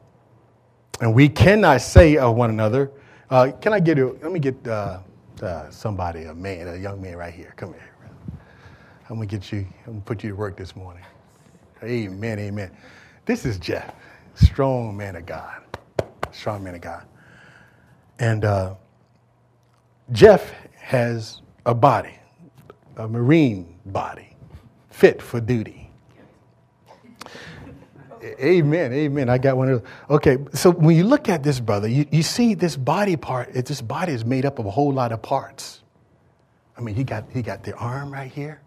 And 1.00 1.14
we 1.14 1.28
cannot 1.28 1.80
say 1.80 2.16
of 2.16 2.36
one 2.36 2.50
another, 2.50 2.90
uh, 3.30 3.52
can 3.61 3.72
I 3.72 3.80
get 3.80 3.96
you, 3.96 4.18
let 4.22 4.32
me 4.32 4.38
get 4.38 4.66
uh, 4.68 5.00
uh, 5.42 5.70
somebody, 5.70 6.24
a 6.24 6.34
man, 6.34 6.68
a 6.68 6.76
young 6.76 7.00
man 7.00 7.16
right 7.16 7.32
here. 7.32 7.54
Come 7.56 7.72
here. 7.72 7.90
I'm 9.08 9.16
gonna 9.16 9.26
get 9.26 9.50
you. 9.50 9.66
I'm 9.86 9.94
gonna 9.94 10.00
put 10.02 10.22
you 10.22 10.30
to 10.30 10.36
work 10.36 10.56
this 10.56 10.76
morning. 10.76 11.02
Amen. 11.82 12.38
Amen. 12.38 12.70
This 13.24 13.44
is 13.44 13.58
Jeff, 13.58 13.92
strong 14.34 14.96
man 14.96 15.16
of 15.16 15.26
God, 15.26 15.62
strong 16.30 16.62
man 16.62 16.76
of 16.76 16.80
God, 16.80 17.04
and 18.20 18.44
uh, 18.44 18.74
Jeff 20.12 20.52
has 20.76 21.40
a 21.66 21.74
body, 21.74 22.18
a 22.96 23.06
marine 23.06 23.78
body, 23.86 24.36
fit 24.90 25.22
for 25.22 25.40
duty. 25.40 25.90
Amen, 28.22 28.92
amen. 28.92 29.28
I 29.30 29.38
got 29.38 29.56
one 29.56 29.70
of 29.70 29.82
those. 29.82 29.90
Okay, 30.11 30.38
so 30.52 30.72
when 30.72 30.94
you 30.94 31.04
look 31.04 31.28
at 31.28 31.42
this, 31.42 31.58
brother, 31.58 31.88
you, 31.88 32.06
you 32.11 32.22
see 32.22 32.54
this 32.54 32.76
body 32.76 33.16
part, 33.16 33.48
it, 33.54 33.64
this 33.64 33.80
body 33.80 34.12
is 34.12 34.26
made 34.26 34.44
up 34.44 34.58
of 34.58 34.66
a 34.66 34.70
whole 34.70 34.92
lot 34.92 35.11
of 35.12 35.22
parts. 35.22 35.82
I 36.76 36.82
mean, 36.82 36.94
he 36.94 37.04
got, 37.04 37.24
he 37.32 37.40
got 37.40 37.62
the 37.62 37.74
arm 37.76 38.12
right 38.12 38.30
here, 38.30 38.61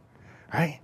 right? 0.53 0.79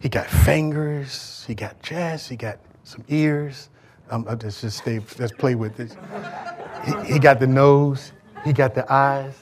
He 0.00 0.08
got 0.08 0.26
fingers, 0.26 1.44
he 1.46 1.54
got 1.54 1.82
chest, 1.82 2.28
he 2.28 2.36
got 2.36 2.58
some 2.84 3.04
ears. 3.08 3.68
Um, 4.10 4.26
I'll 4.28 4.36
just, 4.36 4.60
just 4.60 4.78
stay, 4.78 5.00
let's 5.18 5.32
play 5.32 5.56
with 5.56 5.76
this. 5.76 5.96
He, 6.84 7.14
he 7.14 7.18
got 7.18 7.40
the 7.40 7.46
nose, 7.48 8.12
he 8.44 8.52
got 8.52 8.76
the 8.76 8.90
eyes. 8.92 9.34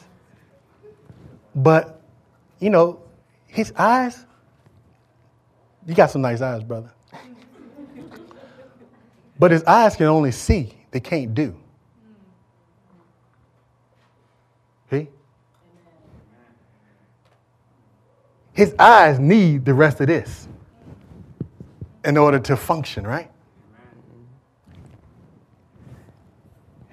But, 1.57 2.03
you 2.61 2.69
know, 2.69 3.01
his 3.47 3.73
eyes, 3.77 4.27
you 5.87 5.95
got 5.95 6.11
some 6.11 6.21
nice 6.21 6.43
eyes, 6.43 6.63
brother. 6.63 6.93
But 9.39 9.51
his 9.51 9.65
eyes 9.65 9.97
can 9.97 10.07
only 10.07 10.33
see, 10.33 10.75
they 10.91 11.01
can't 11.01 11.35
do. 11.35 11.57
See? 14.91 15.09
His 18.53 18.75
eyes 18.79 19.19
need 19.19 19.65
the 19.65 19.75
rest 19.75 20.01
of 20.01 20.09
this 20.09 20.49
in 22.05 22.19
order 22.19 22.39
to 22.39 22.57
function, 22.57 23.07
right? 23.07 23.31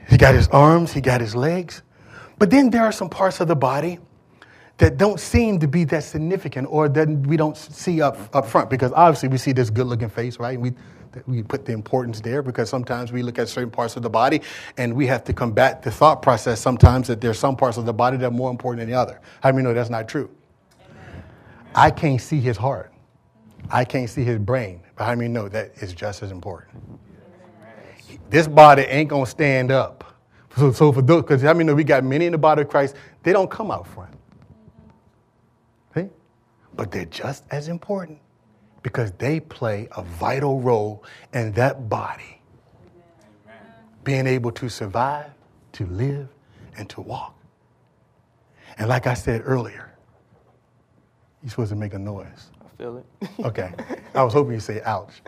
He 0.10 0.18
got 0.18 0.36
his 0.36 0.48
arms, 0.50 0.94
he 0.94 1.02
got 1.02 1.22
his 1.22 1.36
legs. 1.36 1.82
But 2.38 2.50
then 2.50 2.70
there 2.70 2.84
are 2.84 2.92
some 2.92 3.10
parts 3.10 3.40
of 3.42 3.48
the 3.48 3.56
body 3.56 4.00
that 4.78 4.98
don't 4.98 5.20
seem 5.20 5.60
to 5.60 5.68
be 5.68 5.84
that 5.86 6.04
significant 6.04 6.68
or 6.70 6.90
that 6.90 7.08
we 7.08 7.38
don't 7.38 7.56
see 7.56 8.02
up, 8.02 8.18
up 8.36 8.46
front 8.46 8.70
because 8.70 8.92
obviously 8.94 9.30
we 9.30 9.38
see 9.38 9.52
this 9.52 9.70
good 9.70 9.86
looking 9.86 10.10
face, 10.10 10.40
right? 10.40 10.60
We, 10.60 10.74
we 11.28 11.44
put 11.44 11.66
the 11.66 11.74
importance 11.74 12.20
there 12.20 12.42
because 12.42 12.70
sometimes 12.70 13.12
we 13.12 13.22
look 13.22 13.38
at 13.38 13.48
certain 13.48 13.70
parts 13.70 13.96
of 13.96 14.02
the 14.02 14.10
body 14.10 14.42
and 14.78 14.94
we 14.94 15.06
have 15.08 15.24
to 15.26 15.34
combat 15.34 15.84
the 15.84 15.92
thought 15.92 16.22
process 16.22 16.60
sometimes 16.60 17.08
that 17.08 17.22
there's 17.22 17.38
some 17.38 17.56
parts 17.56 17.78
of 17.78 17.86
the 17.86 17.94
body 17.94 18.18
that 18.18 18.26
are 18.26 18.32
more 18.32 18.50
important 18.50 18.80
than 18.80 18.90
the 18.90 19.00
other. 19.00 19.22
How 19.42 19.52
do 19.52 19.58
you 19.58 19.64
know 19.64 19.74
that's 19.74 19.92
not 19.92 20.08
true? 20.08 20.30
I 21.76 21.92
can't 21.92 22.22
see 22.22 22.40
his 22.40 22.58
heart. 22.58 22.92
I 23.70 23.86
can't 23.86 24.10
see 24.10 24.24
his 24.24 24.40
brain. 24.40 24.82
But 24.96 25.06
how 25.06 25.16
do 25.16 25.28
know 25.28 25.50
that 25.50 25.72
is 25.82 25.94
just 25.94 26.24
as 26.24 26.32
important? 26.32 26.78
This 28.30 28.48
body 28.48 28.84
ain't 28.84 29.10
going 29.10 29.26
to 29.26 29.32
stand 29.32 29.72
up. 29.72 30.04
So, 30.58 30.72
so 30.72 30.92
for 30.92 31.02
those, 31.02 31.24
because 31.24 31.44
I 31.46 31.54
mean, 31.54 31.68
know 31.68 31.74
we 31.74 31.84
got 31.84 32.04
many 32.04 32.26
in 32.26 32.32
the 32.32 32.38
body 32.38 32.62
of 32.62 32.70
Christ, 32.70 32.96
they 33.24 33.34
don't 33.34 33.50
come 33.50 33.72
out 33.72 33.88
front. 33.88 34.13
But 36.76 36.92
they're 36.92 37.06
just 37.06 37.44
as 37.52 37.68
important 37.68 38.20
because 38.82 39.12
they 39.14 39.40
play 39.40 39.88
a 39.96 40.04
vital 40.04 40.60
role 40.60 41.04
in 41.34 41.52
that 41.54 41.90
body. 41.90 42.42
Amen. 43.46 43.58
Being 44.04 44.28
able 44.28 44.52
to 44.52 44.70
survive, 44.70 45.32
to 45.74 45.86
live, 45.88 46.28
and 46.78 46.90
to 46.90 47.02
walk. 47.02 47.36
And 48.78 48.90
like 48.90 49.08
I 49.08 49.14
said 49.14 49.42
earlier, 49.46 49.94
you're 51.42 51.50
supposed 51.50 51.70
to 51.70 51.76
make 51.76 51.94
a 51.94 52.00
noise. 52.00 52.52
I 52.64 52.78
feel 52.78 52.98
it. 52.98 53.30
okay. 53.46 53.74
I 54.16 54.24
was 54.24 54.34
hoping 54.34 54.54
you'd 54.54 54.62
say 54.62 54.82
ouch. 54.84 55.22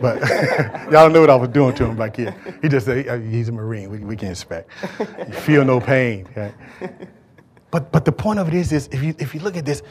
But 0.00 0.20
y'all 0.90 1.08
know 1.10 1.20
what 1.20 1.30
I 1.30 1.36
was 1.36 1.48
doing 1.50 1.74
to 1.76 1.84
him 1.86 1.96
back 1.96 2.16
here. 2.16 2.34
He 2.60 2.68
just 2.68 2.86
said 2.86 3.22
he's 3.22 3.48
a 3.48 3.52
Marine. 3.52 3.90
We, 3.90 3.98
we 3.98 4.16
can 4.16 4.30
expect. 4.30 4.70
You 4.98 5.32
feel 5.32 5.64
no 5.64 5.80
pain. 5.80 6.26
Okay? 6.30 6.52
But, 7.74 7.90
but 7.90 8.04
the 8.04 8.12
point 8.12 8.38
of 8.38 8.46
it 8.46 8.54
is, 8.54 8.70
is 8.70 8.88
if, 8.92 9.02
you, 9.02 9.16
if 9.18 9.34
you 9.34 9.40
look 9.40 9.56
at 9.56 9.64
this, 9.64 9.82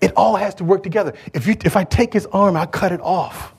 it 0.00 0.12
all 0.16 0.34
has 0.34 0.56
to 0.56 0.64
work 0.64 0.82
together. 0.82 1.14
If, 1.32 1.46
you, 1.46 1.54
if 1.64 1.76
I 1.76 1.84
take 1.84 2.12
his 2.12 2.26
arm, 2.26 2.56
I 2.56 2.66
cut 2.66 2.90
it 2.90 3.00
off. 3.00 3.54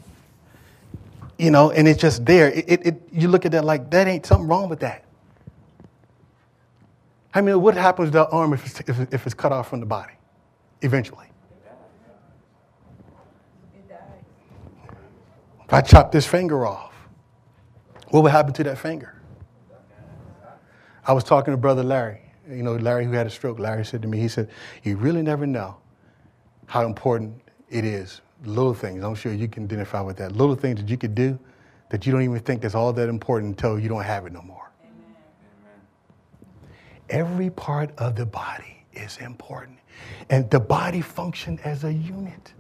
You 1.38 1.50
know, 1.50 1.72
and 1.72 1.88
it's 1.88 2.02
just 2.02 2.26
there. 2.26 2.52
It, 2.52 2.66
it, 2.68 2.86
it, 2.88 3.02
you 3.14 3.30
look 3.30 3.46
at 3.46 3.54
that 3.54 3.64
like, 3.64 3.90
that 3.92 4.06
ain't 4.06 4.26
something 4.26 4.50
wrong 4.50 4.68
with 4.68 4.82
that. 4.82 5.06
I 7.34 7.40
mean, 7.40 7.62
what 7.62 7.76
happens 7.76 8.10
to 8.10 8.12
the 8.12 8.28
arm 8.28 8.52
if 8.52 8.66
it's, 8.66 8.82
if, 8.82 9.14
if 9.14 9.26
it's 9.26 9.34
cut 9.34 9.54
off 9.54 9.70
from 9.70 9.80
the 9.80 9.86
body 9.86 10.16
eventually? 10.82 11.28
If 15.64 15.72
I 15.72 15.80
chop 15.80 16.12
this 16.12 16.28
finger 16.28 16.66
off, 16.66 16.94
what 18.10 18.24
would 18.24 18.32
happen 18.34 18.52
to 18.56 18.64
that 18.66 18.78
finger? 18.78 19.22
I 21.08 21.14
was 21.14 21.24
talking 21.24 21.54
to 21.54 21.58
Brother 21.58 21.84
Larry 21.84 22.23
you 22.50 22.64
know, 22.64 22.76
Larry 22.76 23.06
who 23.06 23.12
had 23.12 23.28
a 23.28 23.30
stroke, 23.30 23.60
Larry 23.60 23.86
said 23.86 24.02
to 24.02 24.08
me, 24.08 24.20
he 24.20 24.28
said, 24.28 24.50
You 24.84 24.98
really 24.98 25.22
never 25.22 25.46
know 25.46 25.78
how 26.66 26.86
important 26.86 27.34
it 27.70 27.86
is. 27.86 28.22
Little 28.46 28.74
things, 28.74 29.04
I'm 29.04 29.16
sure 29.16 29.34
you 29.34 29.48
can 29.48 29.64
identify 29.64 30.02
with 30.02 30.18
that. 30.18 30.34
Little 30.34 30.56
things 30.56 30.80
that 30.82 30.90
you 30.90 30.98
could 30.98 31.16
do 31.16 31.40
that 31.90 32.06
you 32.06 32.12
don't 32.12 32.24
even 32.24 32.40
think 32.40 32.62
that's 32.62 32.76
all 32.76 32.92
that 32.94 33.08
important 33.08 33.52
until 33.52 33.80
you 33.80 33.88
don't 33.88 34.04
have 34.04 34.26
it 34.26 34.34
no 34.34 34.42
more. 34.42 34.72
Amen. 34.84 35.16
Every 37.10 37.50
part 37.50 37.92
of 37.98 38.16
the 38.16 38.26
body 38.26 38.84
is 38.94 39.18
important. 39.18 39.78
And 40.30 40.50
the 40.50 40.60
body 40.60 41.02
functions 41.02 41.62
as 41.64 41.84
a 41.84 41.94
unit. 41.94 42.54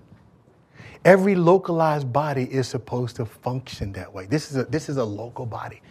Every 1.06 1.36
localized 1.36 2.14
body 2.14 2.44
is 2.44 2.68
supposed 2.68 3.18
to 3.18 3.26
function 3.26 3.92
that 3.94 4.14
way. 4.14 4.26
This 4.26 4.52
is 4.52 4.58
a, 4.58 4.64
this 4.66 4.88
is 4.88 4.98
a 4.98 5.04
local 5.04 5.46
body. 5.46 5.82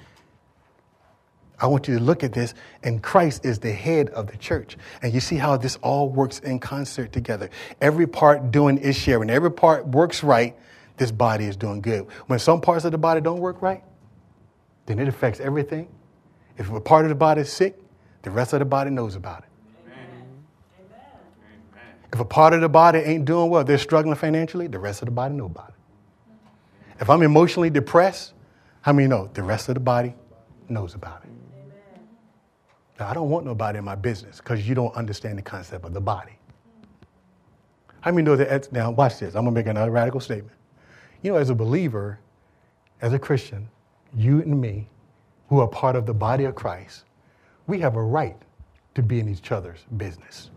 I 1.63 1.67
want 1.67 1.87
you 1.87 1.97
to 1.97 2.03
look 2.03 2.25
at 2.25 2.33
this, 2.33 2.55
and 2.83 3.01
Christ 3.01 3.47
is 3.47 3.61
the 3.61 3.71
head 3.71 4.11
of 4.11 4.27
the 4.27 4.37
church. 4.37 4.77
And 5.01 5.15
you 5.15 5.21
see 5.21 5.37
how 5.37 5.57
this 5.57 5.77
all 5.77 6.09
works 6.09 6.41
in 6.41 6.59
concert 6.59 7.13
together. 7.13 7.51
Every 7.81 8.09
part 8.09 8.51
doing 8.51 8.79
its 8.79 8.99
share. 8.99 9.21
When 9.21 9.31
every 9.31 9.53
part 9.53 9.87
works 9.87 10.25
right, 10.25 10.57
this 10.97 11.13
body 11.13 11.45
is 11.45 11.57
doing 11.57 11.81
good. 11.81 12.09
When 12.27 12.41
some 12.41 12.61
parts 12.61 12.85
of 12.85 12.91
the 12.91 12.99
body 12.99 13.21
don't 13.21 13.39
work 13.39 13.63
right, 13.63 13.85
then 14.87 14.99
it 14.99 15.07
affects 15.07 15.39
everything. 15.39 15.89
If 16.59 16.69
a 16.69 16.81
part 16.81 17.05
of 17.05 17.11
the 17.11 17.15
body 17.15 17.43
is 17.43 17.53
sick, 17.53 17.79
the 18.23 18.33
rest 18.33 18.53
of 18.53 18.59
the 18.59 18.65
body 18.65 18.91
knows 18.91 19.15
about 19.15 19.45
it. 19.45 19.49
Amen. 19.87 20.27
If 22.13 22.19
a 22.19 22.25
part 22.25 22.55
of 22.55 22.61
the 22.61 22.69
body 22.69 22.99
ain't 22.99 23.25
doing 23.25 23.49
well, 23.51 23.63
they're 23.63 23.79
struggling 23.79 24.17
financially, 24.17 24.67
the 24.67 24.81
rest 24.81 25.01
of 25.01 25.07
the 25.07 25.13
body 25.13 25.35
know 25.35 25.47
about 25.47 25.69
it. 25.69 25.75
If 27.01 27.09
I'm 27.09 27.23
emotionally 27.23 27.71
depressed, 27.71 28.35
how 28.81 28.93
many 28.93 29.07
know? 29.07 29.31
The 29.33 29.45
rest 29.45 29.69
of 29.69 29.75
the 29.75 29.81
body 29.81 30.15
knows 30.69 30.95
about 30.95 31.23
it. 31.25 31.32
I 33.07 33.15
don't 33.15 33.31
want 33.31 33.45
nobody 33.45 33.79
in 33.79 33.85
my 33.85 33.95
business 33.95 34.39
because 34.39 34.69
you 34.69 34.75
don't 34.75 34.95
understand 34.95 35.39
the 35.39 35.43
concept 35.43 35.85
of 35.85 35.93
the 35.93 36.01
body. 36.01 36.39
How 38.01 38.11
many 38.11 38.25
know 38.25 38.37
that? 38.37 38.73
Now, 38.73 38.91
watch 38.91 39.19
this. 39.21 39.35
I'm 39.35 39.45
going 39.45 39.55
to 39.55 39.61
make 39.61 39.67
another 39.67 39.91
radical 39.91 40.21
statement. 40.21 40.57
You 41.23 41.33
know, 41.33 41.39
as 41.39 41.51
a 41.51 41.55
believer, 41.55 42.19
as 43.01 43.13
a 43.13 43.19
Christian, 43.19 43.69
you 44.15 44.41
and 44.43 44.61
me, 44.61 44.89
who 45.49 45.61
are 45.61 45.69
part 45.69 45.97
of 45.97 46.07
the 46.07 46.15
body 46.15 46.45
of 46.45 46.55
Christ, 46.55 47.05
we 47.67 47.79
have 47.81 47.97
a 47.97 48.03
right 48.03 48.37
to 48.95 49.03
be 49.03 49.21
in 49.21 49.29
each 49.29 49.53
other's 49.53 49.85
business. 49.97 50.51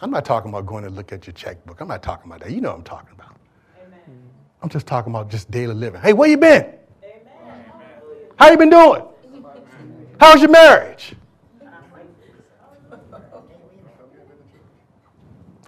I'm 0.00 0.10
not 0.10 0.24
talking 0.24 0.50
about 0.50 0.66
going 0.66 0.84
to 0.84 0.90
look 0.90 1.12
at 1.12 1.26
your 1.26 1.34
checkbook. 1.34 1.80
I'm 1.80 1.88
not 1.88 2.02
talking 2.02 2.30
about 2.30 2.40
that. 2.40 2.50
You 2.50 2.60
know 2.60 2.70
what 2.70 2.78
I'm 2.78 2.84
talking 2.84 3.14
about. 3.14 3.36
Amen. 3.80 4.00
I'm 4.62 4.68
just 4.68 4.86
talking 4.86 5.12
about 5.12 5.30
just 5.30 5.50
daily 5.50 5.74
living. 5.74 6.00
Hey, 6.00 6.12
where 6.12 6.28
you 6.28 6.36
been? 6.36 6.74
Amen. 7.02 7.64
How 8.36 8.50
you 8.50 8.58
been 8.58 8.70
doing? 8.70 9.02
How's 10.18 10.40
your 10.40 10.50
marriage? 10.50 11.14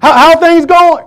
How, 0.00 0.12
how 0.12 0.40
things 0.40 0.66
going? 0.66 1.06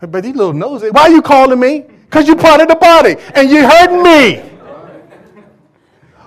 But 0.00 0.22
these 0.22 0.36
little 0.36 0.52
noses, 0.52 0.92
why 0.92 1.02
are 1.02 1.10
you 1.10 1.22
calling 1.22 1.58
me? 1.58 1.84
Because 2.04 2.26
you're 2.26 2.36
part 2.36 2.60
of 2.60 2.68
the 2.68 2.76
body 2.76 3.16
and 3.34 3.50
you're 3.50 3.68
hurting 3.68 4.02
me. 4.02 4.42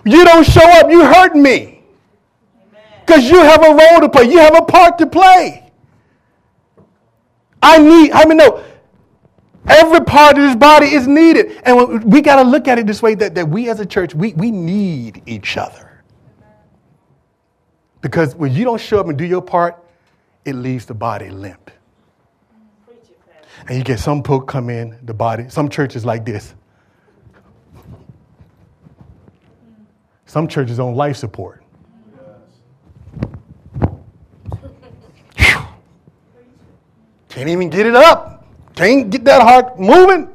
You 0.05 0.23
don't 0.23 0.45
show 0.45 0.67
up, 0.79 0.89
you 0.89 1.03
hurt 1.03 1.35
me. 1.35 1.81
Because 3.05 3.29
you 3.29 3.37
have 3.37 3.63
a 3.63 3.69
role 3.69 4.01
to 4.01 4.09
play, 4.09 4.25
you 4.25 4.37
have 4.39 4.55
a 4.57 4.65
part 4.65 4.97
to 4.97 5.07
play. 5.07 5.71
I 7.61 7.77
need, 7.77 8.11
I 8.11 8.25
mean, 8.25 8.37
no, 8.37 8.63
Every 9.67 10.01
part 10.01 10.37
of 10.37 10.43
this 10.43 10.55
body 10.55 10.87
is 10.87 11.07
needed. 11.07 11.61
And 11.63 12.03
we 12.03 12.21
got 12.21 12.41
to 12.41 12.49
look 12.49 12.67
at 12.67 12.79
it 12.79 12.87
this 12.87 13.01
way 13.01 13.15
that, 13.15 13.35
that 13.35 13.49
we 13.49 13.69
as 13.69 13.79
a 13.79 13.85
church, 13.85 14.15
we, 14.15 14.33
we 14.33 14.49
need 14.49 15.21
each 15.25 15.57
other. 15.57 16.03
Because 18.01 18.35
when 18.35 18.53
you 18.53 18.63
don't 18.63 18.79
show 18.79 18.99
up 18.99 19.07
and 19.07 19.17
do 19.17 19.25
your 19.25 19.41
part, 19.41 19.83
it 20.45 20.53
leaves 20.53 20.85
the 20.85 20.93
body 20.93 21.29
limp. 21.29 21.71
And 23.67 23.77
you 23.77 23.83
get 23.83 23.99
some 23.99 24.23
folk 24.23 24.47
come 24.47 24.69
in, 24.69 24.97
the 25.03 25.13
body, 25.13 25.49
some 25.49 25.67
churches 25.67 26.05
like 26.05 26.25
this. 26.25 26.53
Some 30.25 30.47
churches 30.47 30.79
on 30.79 30.95
life 30.95 31.17
support. 31.17 31.63
Can't 37.29 37.49
even 37.49 37.69
get 37.69 37.85
it 37.85 37.95
up. 37.95 38.36
Can't 38.77 39.09
get 39.09 39.25
that 39.25 39.41
heart 39.41 39.79
moving. 39.79 40.29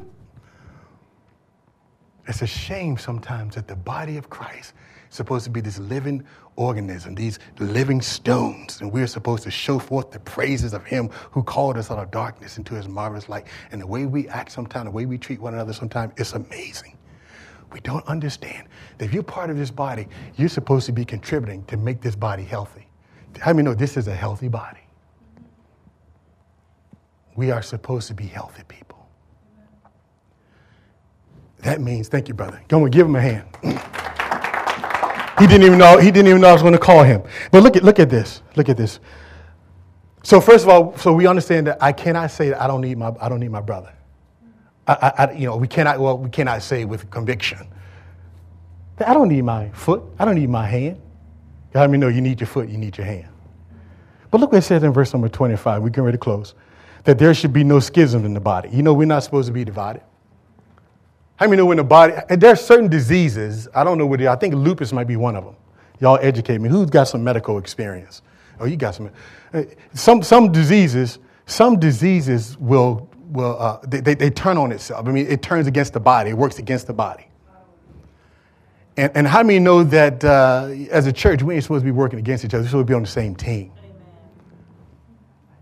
It's 2.27 2.43
a 2.43 2.47
shame 2.47 2.99
sometimes 2.99 3.55
that 3.55 3.69
the 3.69 3.77
body 3.77 4.17
of 4.17 4.29
Christ 4.31 4.75
is 5.09 5.15
supposed 5.15 5.45
to 5.45 5.51
be 5.51 5.61
this 5.61 5.79
living 5.79 6.25
organism, 6.57 7.15
these 7.15 7.39
living 7.61 8.03
stones, 8.03 8.81
and 8.81 8.91
we're 8.91 9.07
supposed 9.07 9.45
to 9.45 9.51
show 9.53 9.79
forth 9.79 10.11
the 10.11 10.19
praises 10.19 10.73
of 10.73 10.85
Him 10.85 11.09
who 11.31 11.45
called 11.45 11.77
us 11.77 11.89
out 11.93 12.01
of 12.01 12.11
darkness 12.11 12.59
into 12.59 12.75
His 12.75 12.89
marvelous 12.89 13.29
light. 13.29 13.47
And 13.71 13.81
the 13.81 13.87
way 13.87 14.07
we 14.07 14.27
act 14.29 14.51
sometimes, 14.51 14.87
the 14.87 14.91
way 14.91 15.07
we 15.07 15.19
treat 15.19 15.41
one 15.41 15.55
another 15.55 15.73
sometimes, 15.73 16.13
it's 16.17 16.33
amazing. 16.33 16.99
We 17.71 17.79
don't 17.81 18.05
understand 18.07 18.67
that 18.99 19.05
if 19.05 19.15
you're 19.15 19.23
part 19.23 19.51
of 19.51 19.57
this 19.57 19.71
body, 19.71 20.09
you're 20.37 20.49
supposed 20.49 20.87
to 20.87 20.93
be 20.93 21.05
contributing 21.05 21.65
to 21.67 21.77
make 21.77 22.01
this 22.01 22.17
body 22.17 22.43
healthy. 22.43 22.89
How 23.39 23.53
many 23.53 23.67
know 23.67 23.75
this 23.75 23.97
is 23.97 24.09
a 24.09 24.15
healthy 24.15 24.49
body? 24.49 24.82
We 27.35 27.51
are 27.51 27.63
supposed 27.63 28.09
to 28.09 28.15
be 28.15 28.27
healthy 28.27 28.63
people. 28.69 28.93
That 31.63 31.81
means, 31.81 32.09
thank 32.09 32.29
you, 32.29 32.35
brother. 32.35 32.61
Go 32.69 32.83
and 32.83 32.93
give 32.93 33.07
him 33.07 33.17
a 33.17 33.21
hand. 33.21 33.47
he 35.39 35.47
didn't 35.47 35.65
even 35.65 35.79
know, 35.79 35.99
he 35.99 36.11
didn't 36.11 36.29
even 36.29 36.41
know 36.41 36.49
I 36.49 36.53
was 36.53 36.63
going 36.63 36.75
to 36.75 36.79
call 36.79 37.05
him. 37.05 37.23
But 37.51 37.63
look 37.63 37.77
at, 37.77 37.85
look 37.85 37.99
at 38.01 38.11
this. 38.11 38.43
Look 38.57 38.69
at 38.69 38.77
this. 38.77 38.99
So 40.25 40.41
first 40.41 40.65
of 40.65 40.71
all, 40.71 40.97
so 40.99 41.13
we 41.13 41.27
understand 41.27 41.69
that 41.69 41.83
I 41.83 41.93
cannot 41.93 42.31
say 42.31 42.51
that 42.51 42.61
I 42.61 42.67
don't 42.67 42.81
need 42.81 42.99
my, 42.99 43.13
I 43.21 43.29
don't 43.29 43.41
need 43.41 43.51
my 43.51 43.61
brother. 43.61 43.93
I, 44.87 45.13
I, 45.17 45.33
you 45.33 45.47
know, 45.47 45.57
we 45.57 45.69
cannot, 45.69 46.01
well, 46.01 46.19
we 46.19 46.29
cannot 46.29 46.63
say 46.63 46.85
with 46.85 47.09
conviction. 47.11 47.69
That 48.97 49.09
I 49.09 49.15
don't 49.15 49.29
need 49.29 49.43
my 49.43 49.71
foot. 49.71 50.03
I 50.19 50.25
don't 50.25 50.35
need 50.35 50.51
my 50.51 50.67
hand. 50.67 51.01
Let 51.75 51.89
me 51.91 51.99
know 51.99 52.09
you 52.09 52.21
need 52.21 52.41
your 52.41 52.49
foot, 52.49 52.69
you 52.69 52.77
need 52.77 52.99
your 52.99 53.07
hand. 53.07 53.29
But 54.31 54.41
look 54.41 54.53
what 54.53 54.59
it 54.59 54.63
says 54.63 54.83
in 54.83 54.93
verse 54.93 55.13
number 55.13 55.29
25. 55.29 55.83
We're 55.83 55.89
getting 55.89 56.05
ready 56.05 56.19
to 56.19 56.23
close 56.23 56.55
that 57.05 57.19
there 57.19 57.35
should 57.35 57.53
be 57.53 57.65
no 57.65 57.81
schism 57.81 58.25
in 58.25 58.35
the 58.35 58.41
body. 58.41 58.69
You 58.71 58.83
know, 58.83 58.95
we're 58.95 59.07
not 59.07 59.25
supposed 59.25 59.49
to 59.49 59.53
be 59.53 59.65
divided. 59.65 60.03
How 61.37 61.47
many 61.47 61.57
know 61.57 61.67
when 61.67 61.79
the 61.79 61.85
body, 61.85 62.15
and 62.29 62.41
there 62.41 62.53
are 62.53 62.57
certain 62.57 62.89
diseases, 62.89 63.69
I 63.75 63.83
don't 63.83 63.99
know 63.99 64.07
what 64.07 64.21
I 64.23 64.37
think 64.37 64.55
lupus 64.55 64.93
might 64.93 65.09
be 65.09 65.17
one 65.17 65.35
of 65.35 65.45
them. 65.45 65.57
Y'all 65.99 66.19
educate 66.21 66.59
me. 66.59 66.69
Who's 66.69 66.91
got 66.91 67.05
some 67.05 67.25
medical 67.25 67.59
experience? 67.59 68.23
Oh, 68.61 68.65
you 68.65 68.77
got 68.77 68.95
some. 68.95 69.11
Uh, 69.53 69.65
some, 69.95 70.23
some 70.23 70.53
diseases, 70.53 71.19
some 71.47 71.79
diseases 71.79 72.57
will, 72.59 73.11
will 73.31 73.57
uh, 73.59 73.81
they, 73.87 74.01
they, 74.01 74.15
they 74.15 74.31
turn 74.31 74.57
on 74.57 74.73
itself. 74.73 75.07
I 75.07 75.11
mean, 75.11 75.27
it 75.27 75.43
turns 75.43 75.67
against 75.67 75.93
the 75.95 76.01
body. 76.01 76.31
It 76.31 76.39
works 76.39 76.59
against 76.59 76.87
the 76.87 76.93
body. 76.93 77.27
And, 78.97 79.11
and 79.17 79.27
how 79.27 79.43
many 79.43 79.59
know 79.59 79.85
that 79.85 80.23
uh, 80.23 80.69
as 80.91 81.07
a 81.07 81.13
church, 81.13 81.43
we 81.43 81.55
ain't 81.55 81.63
supposed 81.63 81.83
to 81.83 81.87
be 81.87 81.91
working 81.91 82.19
against 82.19 82.45
each 82.45 82.55
other. 82.55 82.63
We're 82.63 82.69
supposed 82.69 82.87
to 82.87 82.91
be 82.91 82.95
on 82.95 83.03
the 83.03 83.09
same 83.09 83.35
team. 83.35 83.73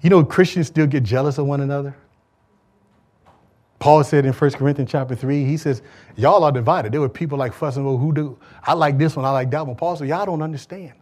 You 0.03 0.11
know, 0.11 0.25
Christians 0.25 0.67
still 0.67 0.87
get 0.87 1.03
jealous 1.03 1.39
of 1.39 1.47
one 1.47 1.61
another. 1.61 1.95
Paul 3.79 4.05
said 4.05 4.27
in 4.27 4.33
1 4.33 4.51
Corinthians 4.53 4.91
chapter 4.91 5.15
3, 5.15 5.45
he 5.45 5.57
says, 5.57 5.83
Y'all 6.17 6.45
are 6.45 6.53
divided. 6.53 6.93
There 6.93 7.01
were 7.01 7.09
people 7.09 7.39
like 7.39 7.55
fussing 7.55 7.87
over 7.87 7.99
who 7.99 8.13
do. 8.13 8.39
I 8.63 8.75
like 8.75 8.99
this 8.99 9.17
one, 9.17 9.25
I 9.25 9.31
like 9.31 9.51
that 9.51 9.67
one. 9.67 9.75
Paul 9.75 9.97
said, 9.97 10.09
Y'all 10.09 10.27
don't 10.27 10.43
understand. 10.43 10.93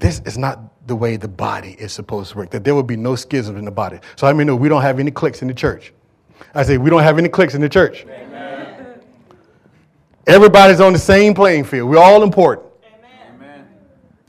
This 0.00 0.20
is 0.24 0.36
not 0.36 0.86
the 0.88 0.96
way 0.96 1.16
the 1.16 1.28
body 1.28 1.76
is 1.78 1.92
supposed 1.92 2.32
to 2.32 2.38
work, 2.38 2.50
that 2.50 2.64
there 2.64 2.74
will 2.74 2.82
be 2.82 2.96
no 2.96 3.14
schisms 3.14 3.58
in 3.58 3.64
the 3.64 3.70
body. 3.70 3.98
So 4.16 4.26
I 4.26 4.32
mean, 4.32 4.48
no, 4.48 4.56
we 4.56 4.68
don't 4.68 4.82
have 4.82 4.98
any 4.98 5.10
cliques 5.10 5.42
in 5.42 5.48
the 5.48 5.54
church. 5.54 5.92
I 6.54 6.64
say, 6.64 6.78
we 6.78 6.90
don't 6.90 7.02
have 7.02 7.18
any 7.18 7.28
cliques 7.28 7.54
in 7.54 7.60
the 7.60 7.68
church. 7.68 8.04
Amen. 8.08 9.00
Everybody's 10.26 10.80
on 10.80 10.92
the 10.92 10.98
same 10.98 11.34
playing 11.34 11.64
field. 11.64 11.90
We're 11.90 11.98
all 11.98 12.22
important. 12.22 12.69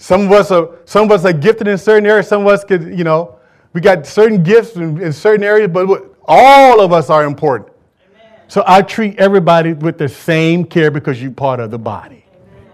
Some 0.02 0.22
of 0.22 0.32
us 0.32 0.50
are 0.50 0.80
some 0.86 1.06
of 1.06 1.12
us 1.12 1.26
are 1.26 1.32
gifted 1.32 1.68
in 1.68 1.78
certain 1.78 2.08
areas. 2.08 2.28
Some 2.28 2.42
of 2.42 2.48
us 2.48 2.64
could, 2.64 2.98
you 2.98 3.04
know, 3.04 3.38
we 3.72 3.82
got 3.82 4.08
certain 4.08 4.42
gifts 4.42 4.76
in, 4.76 5.00
in 5.00 5.14
certain 5.14 5.44
areas, 5.44 5.70
but 5.72 6.16
all 6.26 6.82
of 6.82 6.92
us 6.92 7.12
are 7.12 7.24
important. 7.24 7.70
Amen. 8.10 8.40
So 8.48 8.64
I 8.66 8.82
treat 8.82 9.20
everybody 9.20 9.74
with 9.74 10.00
the 10.00 10.10
same 10.10 10.66
care 10.66 10.90
because 10.90 11.22
you're 11.22 11.30
part 11.30 11.60
of 11.60 11.70
the 11.70 11.78
body. 11.78 12.26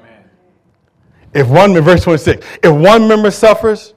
Amen. 0.02 0.24
If 1.34 1.50
one, 1.50 1.74
verse 1.82 2.06
26, 2.06 2.48
if 2.64 2.74
one 2.74 3.10
member 3.10 3.30
suffers, 3.30 3.94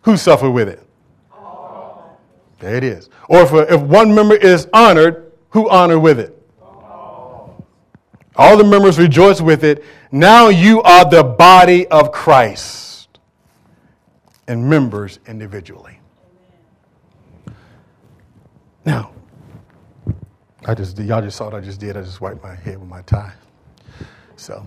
who 0.00 0.16
suffer 0.16 0.50
with 0.50 0.70
it? 0.70 0.82
All. 1.30 2.18
There 2.60 2.76
it 2.76 2.82
is. 2.82 3.10
Or 3.28 3.42
if, 3.42 3.52
if 3.70 3.80
one 3.82 4.14
member 4.14 4.36
is 4.36 4.68
honored, 4.72 5.32
who 5.50 5.68
honor 5.68 5.98
with 5.98 6.18
it? 6.18 6.39
All. 8.40 8.56
The 8.56 8.64
members 8.64 8.98
rejoice 8.98 9.40
with 9.40 9.64
it. 9.64 9.84
Now 10.10 10.48
you 10.48 10.82
are 10.82 11.08
the 11.08 11.22
body 11.22 11.86
of 11.88 12.10
Christ 12.10 13.18
and 14.48 14.68
members 14.68 15.18
individually. 15.26 16.00
Now, 18.84 19.12
I 20.64 20.74
just 20.74 20.98
y'all 20.98 21.20
just 21.20 21.36
saw 21.36 21.44
what 21.44 21.54
I 21.54 21.60
just 21.60 21.80
did. 21.80 21.96
I 21.98 22.00
just 22.02 22.20
wiped 22.22 22.42
my 22.42 22.54
head 22.54 22.80
with 22.80 22.88
my 22.88 23.02
tie. 23.02 23.32
So, 24.36 24.66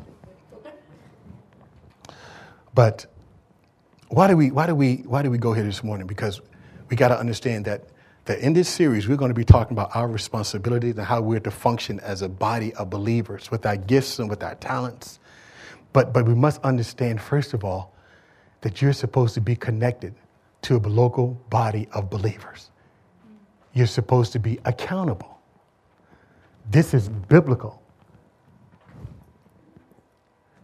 but 2.75 3.07
why 4.09 4.27
do 4.27 4.37
we 4.37 4.51
why 4.51 4.67
do 4.67 4.75
we 4.75 4.97
why 4.97 5.23
do 5.23 5.31
we 5.31 5.39
go 5.39 5.51
here 5.51 5.63
this 5.63 5.83
morning? 5.83 6.05
Because 6.05 6.41
we 6.89 6.95
got 6.95 7.07
to 7.07 7.19
understand 7.19 7.65
that 7.65 7.85
that 8.25 8.39
in 8.39 8.53
this 8.53 8.69
series 8.69 9.07
we're 9.07 9.17
going 9.17 9.29
to 9.29 9.35
be 9.35 9.43
talking 9.43 9.75
about 9.75 9.95
our 9.95 10.07
responsibilities 10.07 10.97
and 10.97 11.05
how 11.05 11.21
we're 11.21 11.39
to 11.39 11.51
function 11.51 11.99
as 11.99 12.21
a 12.21 12.29
body 12.29 12.73
of 12.75 12.89
believers 12.89 13.51
with 13.51 13.65
our 13.65 13.77
gifts 13.77 14.19
and 14.19 14.29
with 14.29 14.43
our 14.43 14.55
talents. 14.55 15.19
But 15.91 16.13
but 16.13 16.25
we 16.25 16.33
must 16.33 16.61
understand 16.63 17.21
first 17.21 17.53
of 17.53 17.63
all 17.63 17.93
that 18.61 18.81
you're 18.81 18.93
supposed 18.93 19.33
to 19.35 19.41
be 19.41 19.55
connected 19.55 20.15
to 20.63 20.77
a 20.77 20.79
local 20.79 21.39
body 21.49 21.87
of 21.91 22.09
believers. 22.09 22.71
You're 23.73 23.87
supposed 23.87 24.31
to 24.33 24.39
be 24.39 24.59
accountable. 24.65 25.41
This 26.69 26.93
is 26.93 27.09
biblical. 27.09 27.81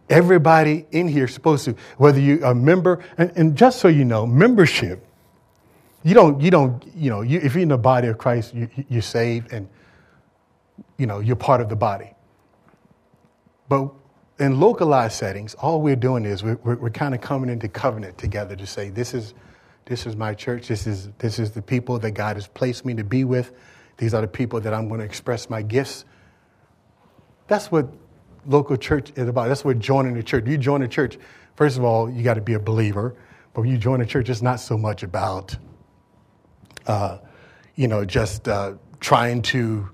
Everybody 0.08 0.86
in 0.90 1.06
here 1.06 1.26
is 1.26 1.34
supposed 1.34 1.66
to, 1.66 1.76
whether 1.98 2.18
you're 2.18 2.44
a 2.44 2.54
member, 2.54 3.04
and, 3.16 3.30
and, 3.36 3.56
just 3.56 3.78
so 3.78 3.86
you 3.86 4.04
know, 4.04 4.26
membership, 4.26 5.06
you 6.02 6.14
don't, 6.14 6.40
you 6.40 6.50
don't, 6.50 6.84
you 6.94 7.10
know, 7.10 7.20
you, 7.20 7.40
if 7.40 7.54
you're 7.54 7.62
in 7.62 7.68
the 7.68 7.78
body 7.78 8.08
of 8.08 8.18
Christ, 8.18 8.54
you, 8.54 8.68
you're 8.88 9.02
saved 9.02 9.52
and, 9.52 9.68
you 10.96 11.06
know, 11.06 11.20
you're 11.20 11.36
part 11.36 11.60
of 11.60 11.68
the 11.68 11.76
body. 11.76 12.12
But 13.68 13.90
in 14.38 14.58
localized 14.58 15.16
settings, 15.16 15.54
all 15.54 15.82
we're 15.82 15.96
doing 15.96 16.24
is 16.24 16.42
we're, 16.42 16.58
we're, 16.64 16.76
we're 16.76 16.90
kind 16.90 17.14
of 17.14 17.20
coming 17.20 17.50
into 17.50 17.68
covenant 17.68 18.16
together 18.16 18.56
to 18.56 18.66
say, 18.66 18.88
this 18.88 19.12
is, 19.12 19.34
this 19.84 20.06
is 20.06 20.16
my 20.16 20.34
church. 20.34 20.68
This 20.68 20.86
is, 20.86 21.10
this 21.18 21.38
is 21.38 21.50
the 21.50 21.62
people 21.62 21.98
that 21.98 22.12
God 22.12 22.36
has 22.36 22.46
placed 22.46 22.84
me 22.84 22.94
to 22.94 23.04
be 23.04 23.24
with. 23.24 23.52
These 23.98 24.14
are 24.14 24.22
the 24.22 24.28
people 24.28 24.60
that 24.60 24.72
I'm 24.72 24.88
going 24.88 25.00
to 25.00 25.04
express 25.04 25.50
my 25.50 25.60
gifts. 25.60 26.06
That's 27.48 27.70
what 27.70 27.88
local 28.46 28.76
church 28.76 29.12
is 29.16 29.28
about. 29.28 29.48
That's 29.48 29.64
what 29.64 29.78
joining 29.78 30.14
the 30.14 30.22
church. 30.22 30.46
You 30.46 30.56
join 30.56 30.82
a 30.82 30.88
church, 30.88 31.18
first 31.56 31.76
of 31.76 31.84
all, 31.84 32.08
you 32.08 32.22
got 32.22 32.34
to 32.34 32.40
be 32.40 32.54
a 32.54 32.58
believer. 32.58 33.14
But 33.52 33.62
when 33.62 33.70
you 33.70 33.76
join 33.76 34.00
a 34.00 34.06
church, 34.06 34.30
it's 34.30 34.42
not 34.42 34.60
so 34.60 34.78
much 34.78 35.02
about, 35.02 35.56
you 37.74 37.88
know, 37.88 38.04
just 38.04 38.48
uh, 38.48 38.74
trying 39.00 39.42
to, 39.42 39.88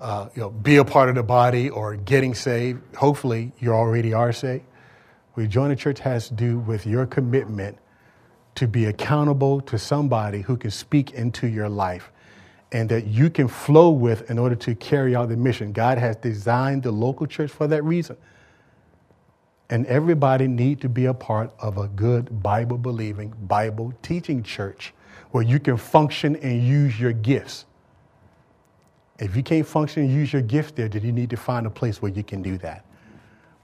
uh, 0.00 0.28
you 0.34 0.40
know, 0.40 0.50
be 0.50 0.76
a 0.76 0.84
part 0.84 1.08
of 1.08 1.14
the 1.14 1.22
body 1.22 1.70
or 1.70 1.96
getting 1.96 2.34
saved. 2.34 2.96
Hopefully, 2.96 3.52
you 3.58 3.72
already 3.72 4.12
are 4.12 4.32
saved. 4.32 4.64
We 5.34 5.46
join 5.46 5.70
a 5.70 5.76
church 5.76 6.00
has 6.00 6.28
to 6.28 6.34
do 6.34 6.58
with 6.58 6.86
your 6.86 7.06
commitment 7.06 7.78
to 8.56 8.66
be 8.66 8.86
accountable 8.86 9.60
to 9.60 9.78
somebody 9.78 10.40
who 10.40 10.56
can 10.56 10.70
speak 10.70 11.12
into 11.12 11.46
your 11.46 11.68
life 11.68 12.10
and 12.72 12.88
that 12.88 13.06
you 13.06 13.30
can 13.30 13.48
flow 13.48 13.90
with 13.90 14.30
in 14.30 14.38
order 14.38 14.56
to 14.56 14.74
carry 14.74 15.14
out 15.14 15.28
the 15.28 15.36
mission. 15.36 15.72
God 15.72 15.98
has 15.98 16.16
designed 16.16 16.82
the 16.82 16.90
local 16.90 17.26
church 17.26 17.50
for 17.50 17.66
that 17.68 17.84
reason. 17.84 18.16
And 19.70 19.86
everybody 19.86 20.48
need 20.48 20.80
to 20.80 20.88
be 20.88 21.04
a 21.04 21.14
part 21.14 21.52
of 21.60 21.78
a 21.78 21.88
good 21.88 22.42
Bible 22.42 22.78
believing, 22.78 23.32
Bible 23.42 23.94
teaching 24.02 24.42
church 24.42 24.92
where 25.30 25.42
you 25.42 25.58
can 25.58 25.76
function 25.76 26.36
and 26.36 26.62
use 26.62 26.98
your 26.98 27.12
gifts. 27.12 27.66
If 29.18 29.36
you 29.36 29.42
can't 29.42 29.66
function 29.66 30.04
and 30.04 30.12
use 30.12 30.32
your 30.32 30.42
gift 30.42 30.76
there, 30.76 30.88
then 30.88 31.04
you 31.04 31.12
need 31.12 31.30
to 31.30 31.36
find 31.36 31.66
a 31.66 31.70
place 31.70 32.00
where 32.00 32.12
you 32.12 32.22
can 32.22 32.40
do 32.40 32.56
that. 32.58 32.84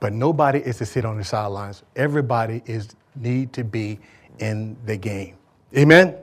But 0.01 0.13
nobody 0.13 0.59
is 0.59 0.79
to 0.79 0.87
sit 0.87 1.05
on 1.05 1.17
the 1.17 1.25
sidelines. 1.25 1.83
Everybody 1.97 2.63
is 2.67 2.89
need 3.17 3.53
to 3.53 3.65
be 3.65 4.01
in 4.41 4.77
the 4.85 4.97
game. 4.97 5.37
Amen? 5.77 6.17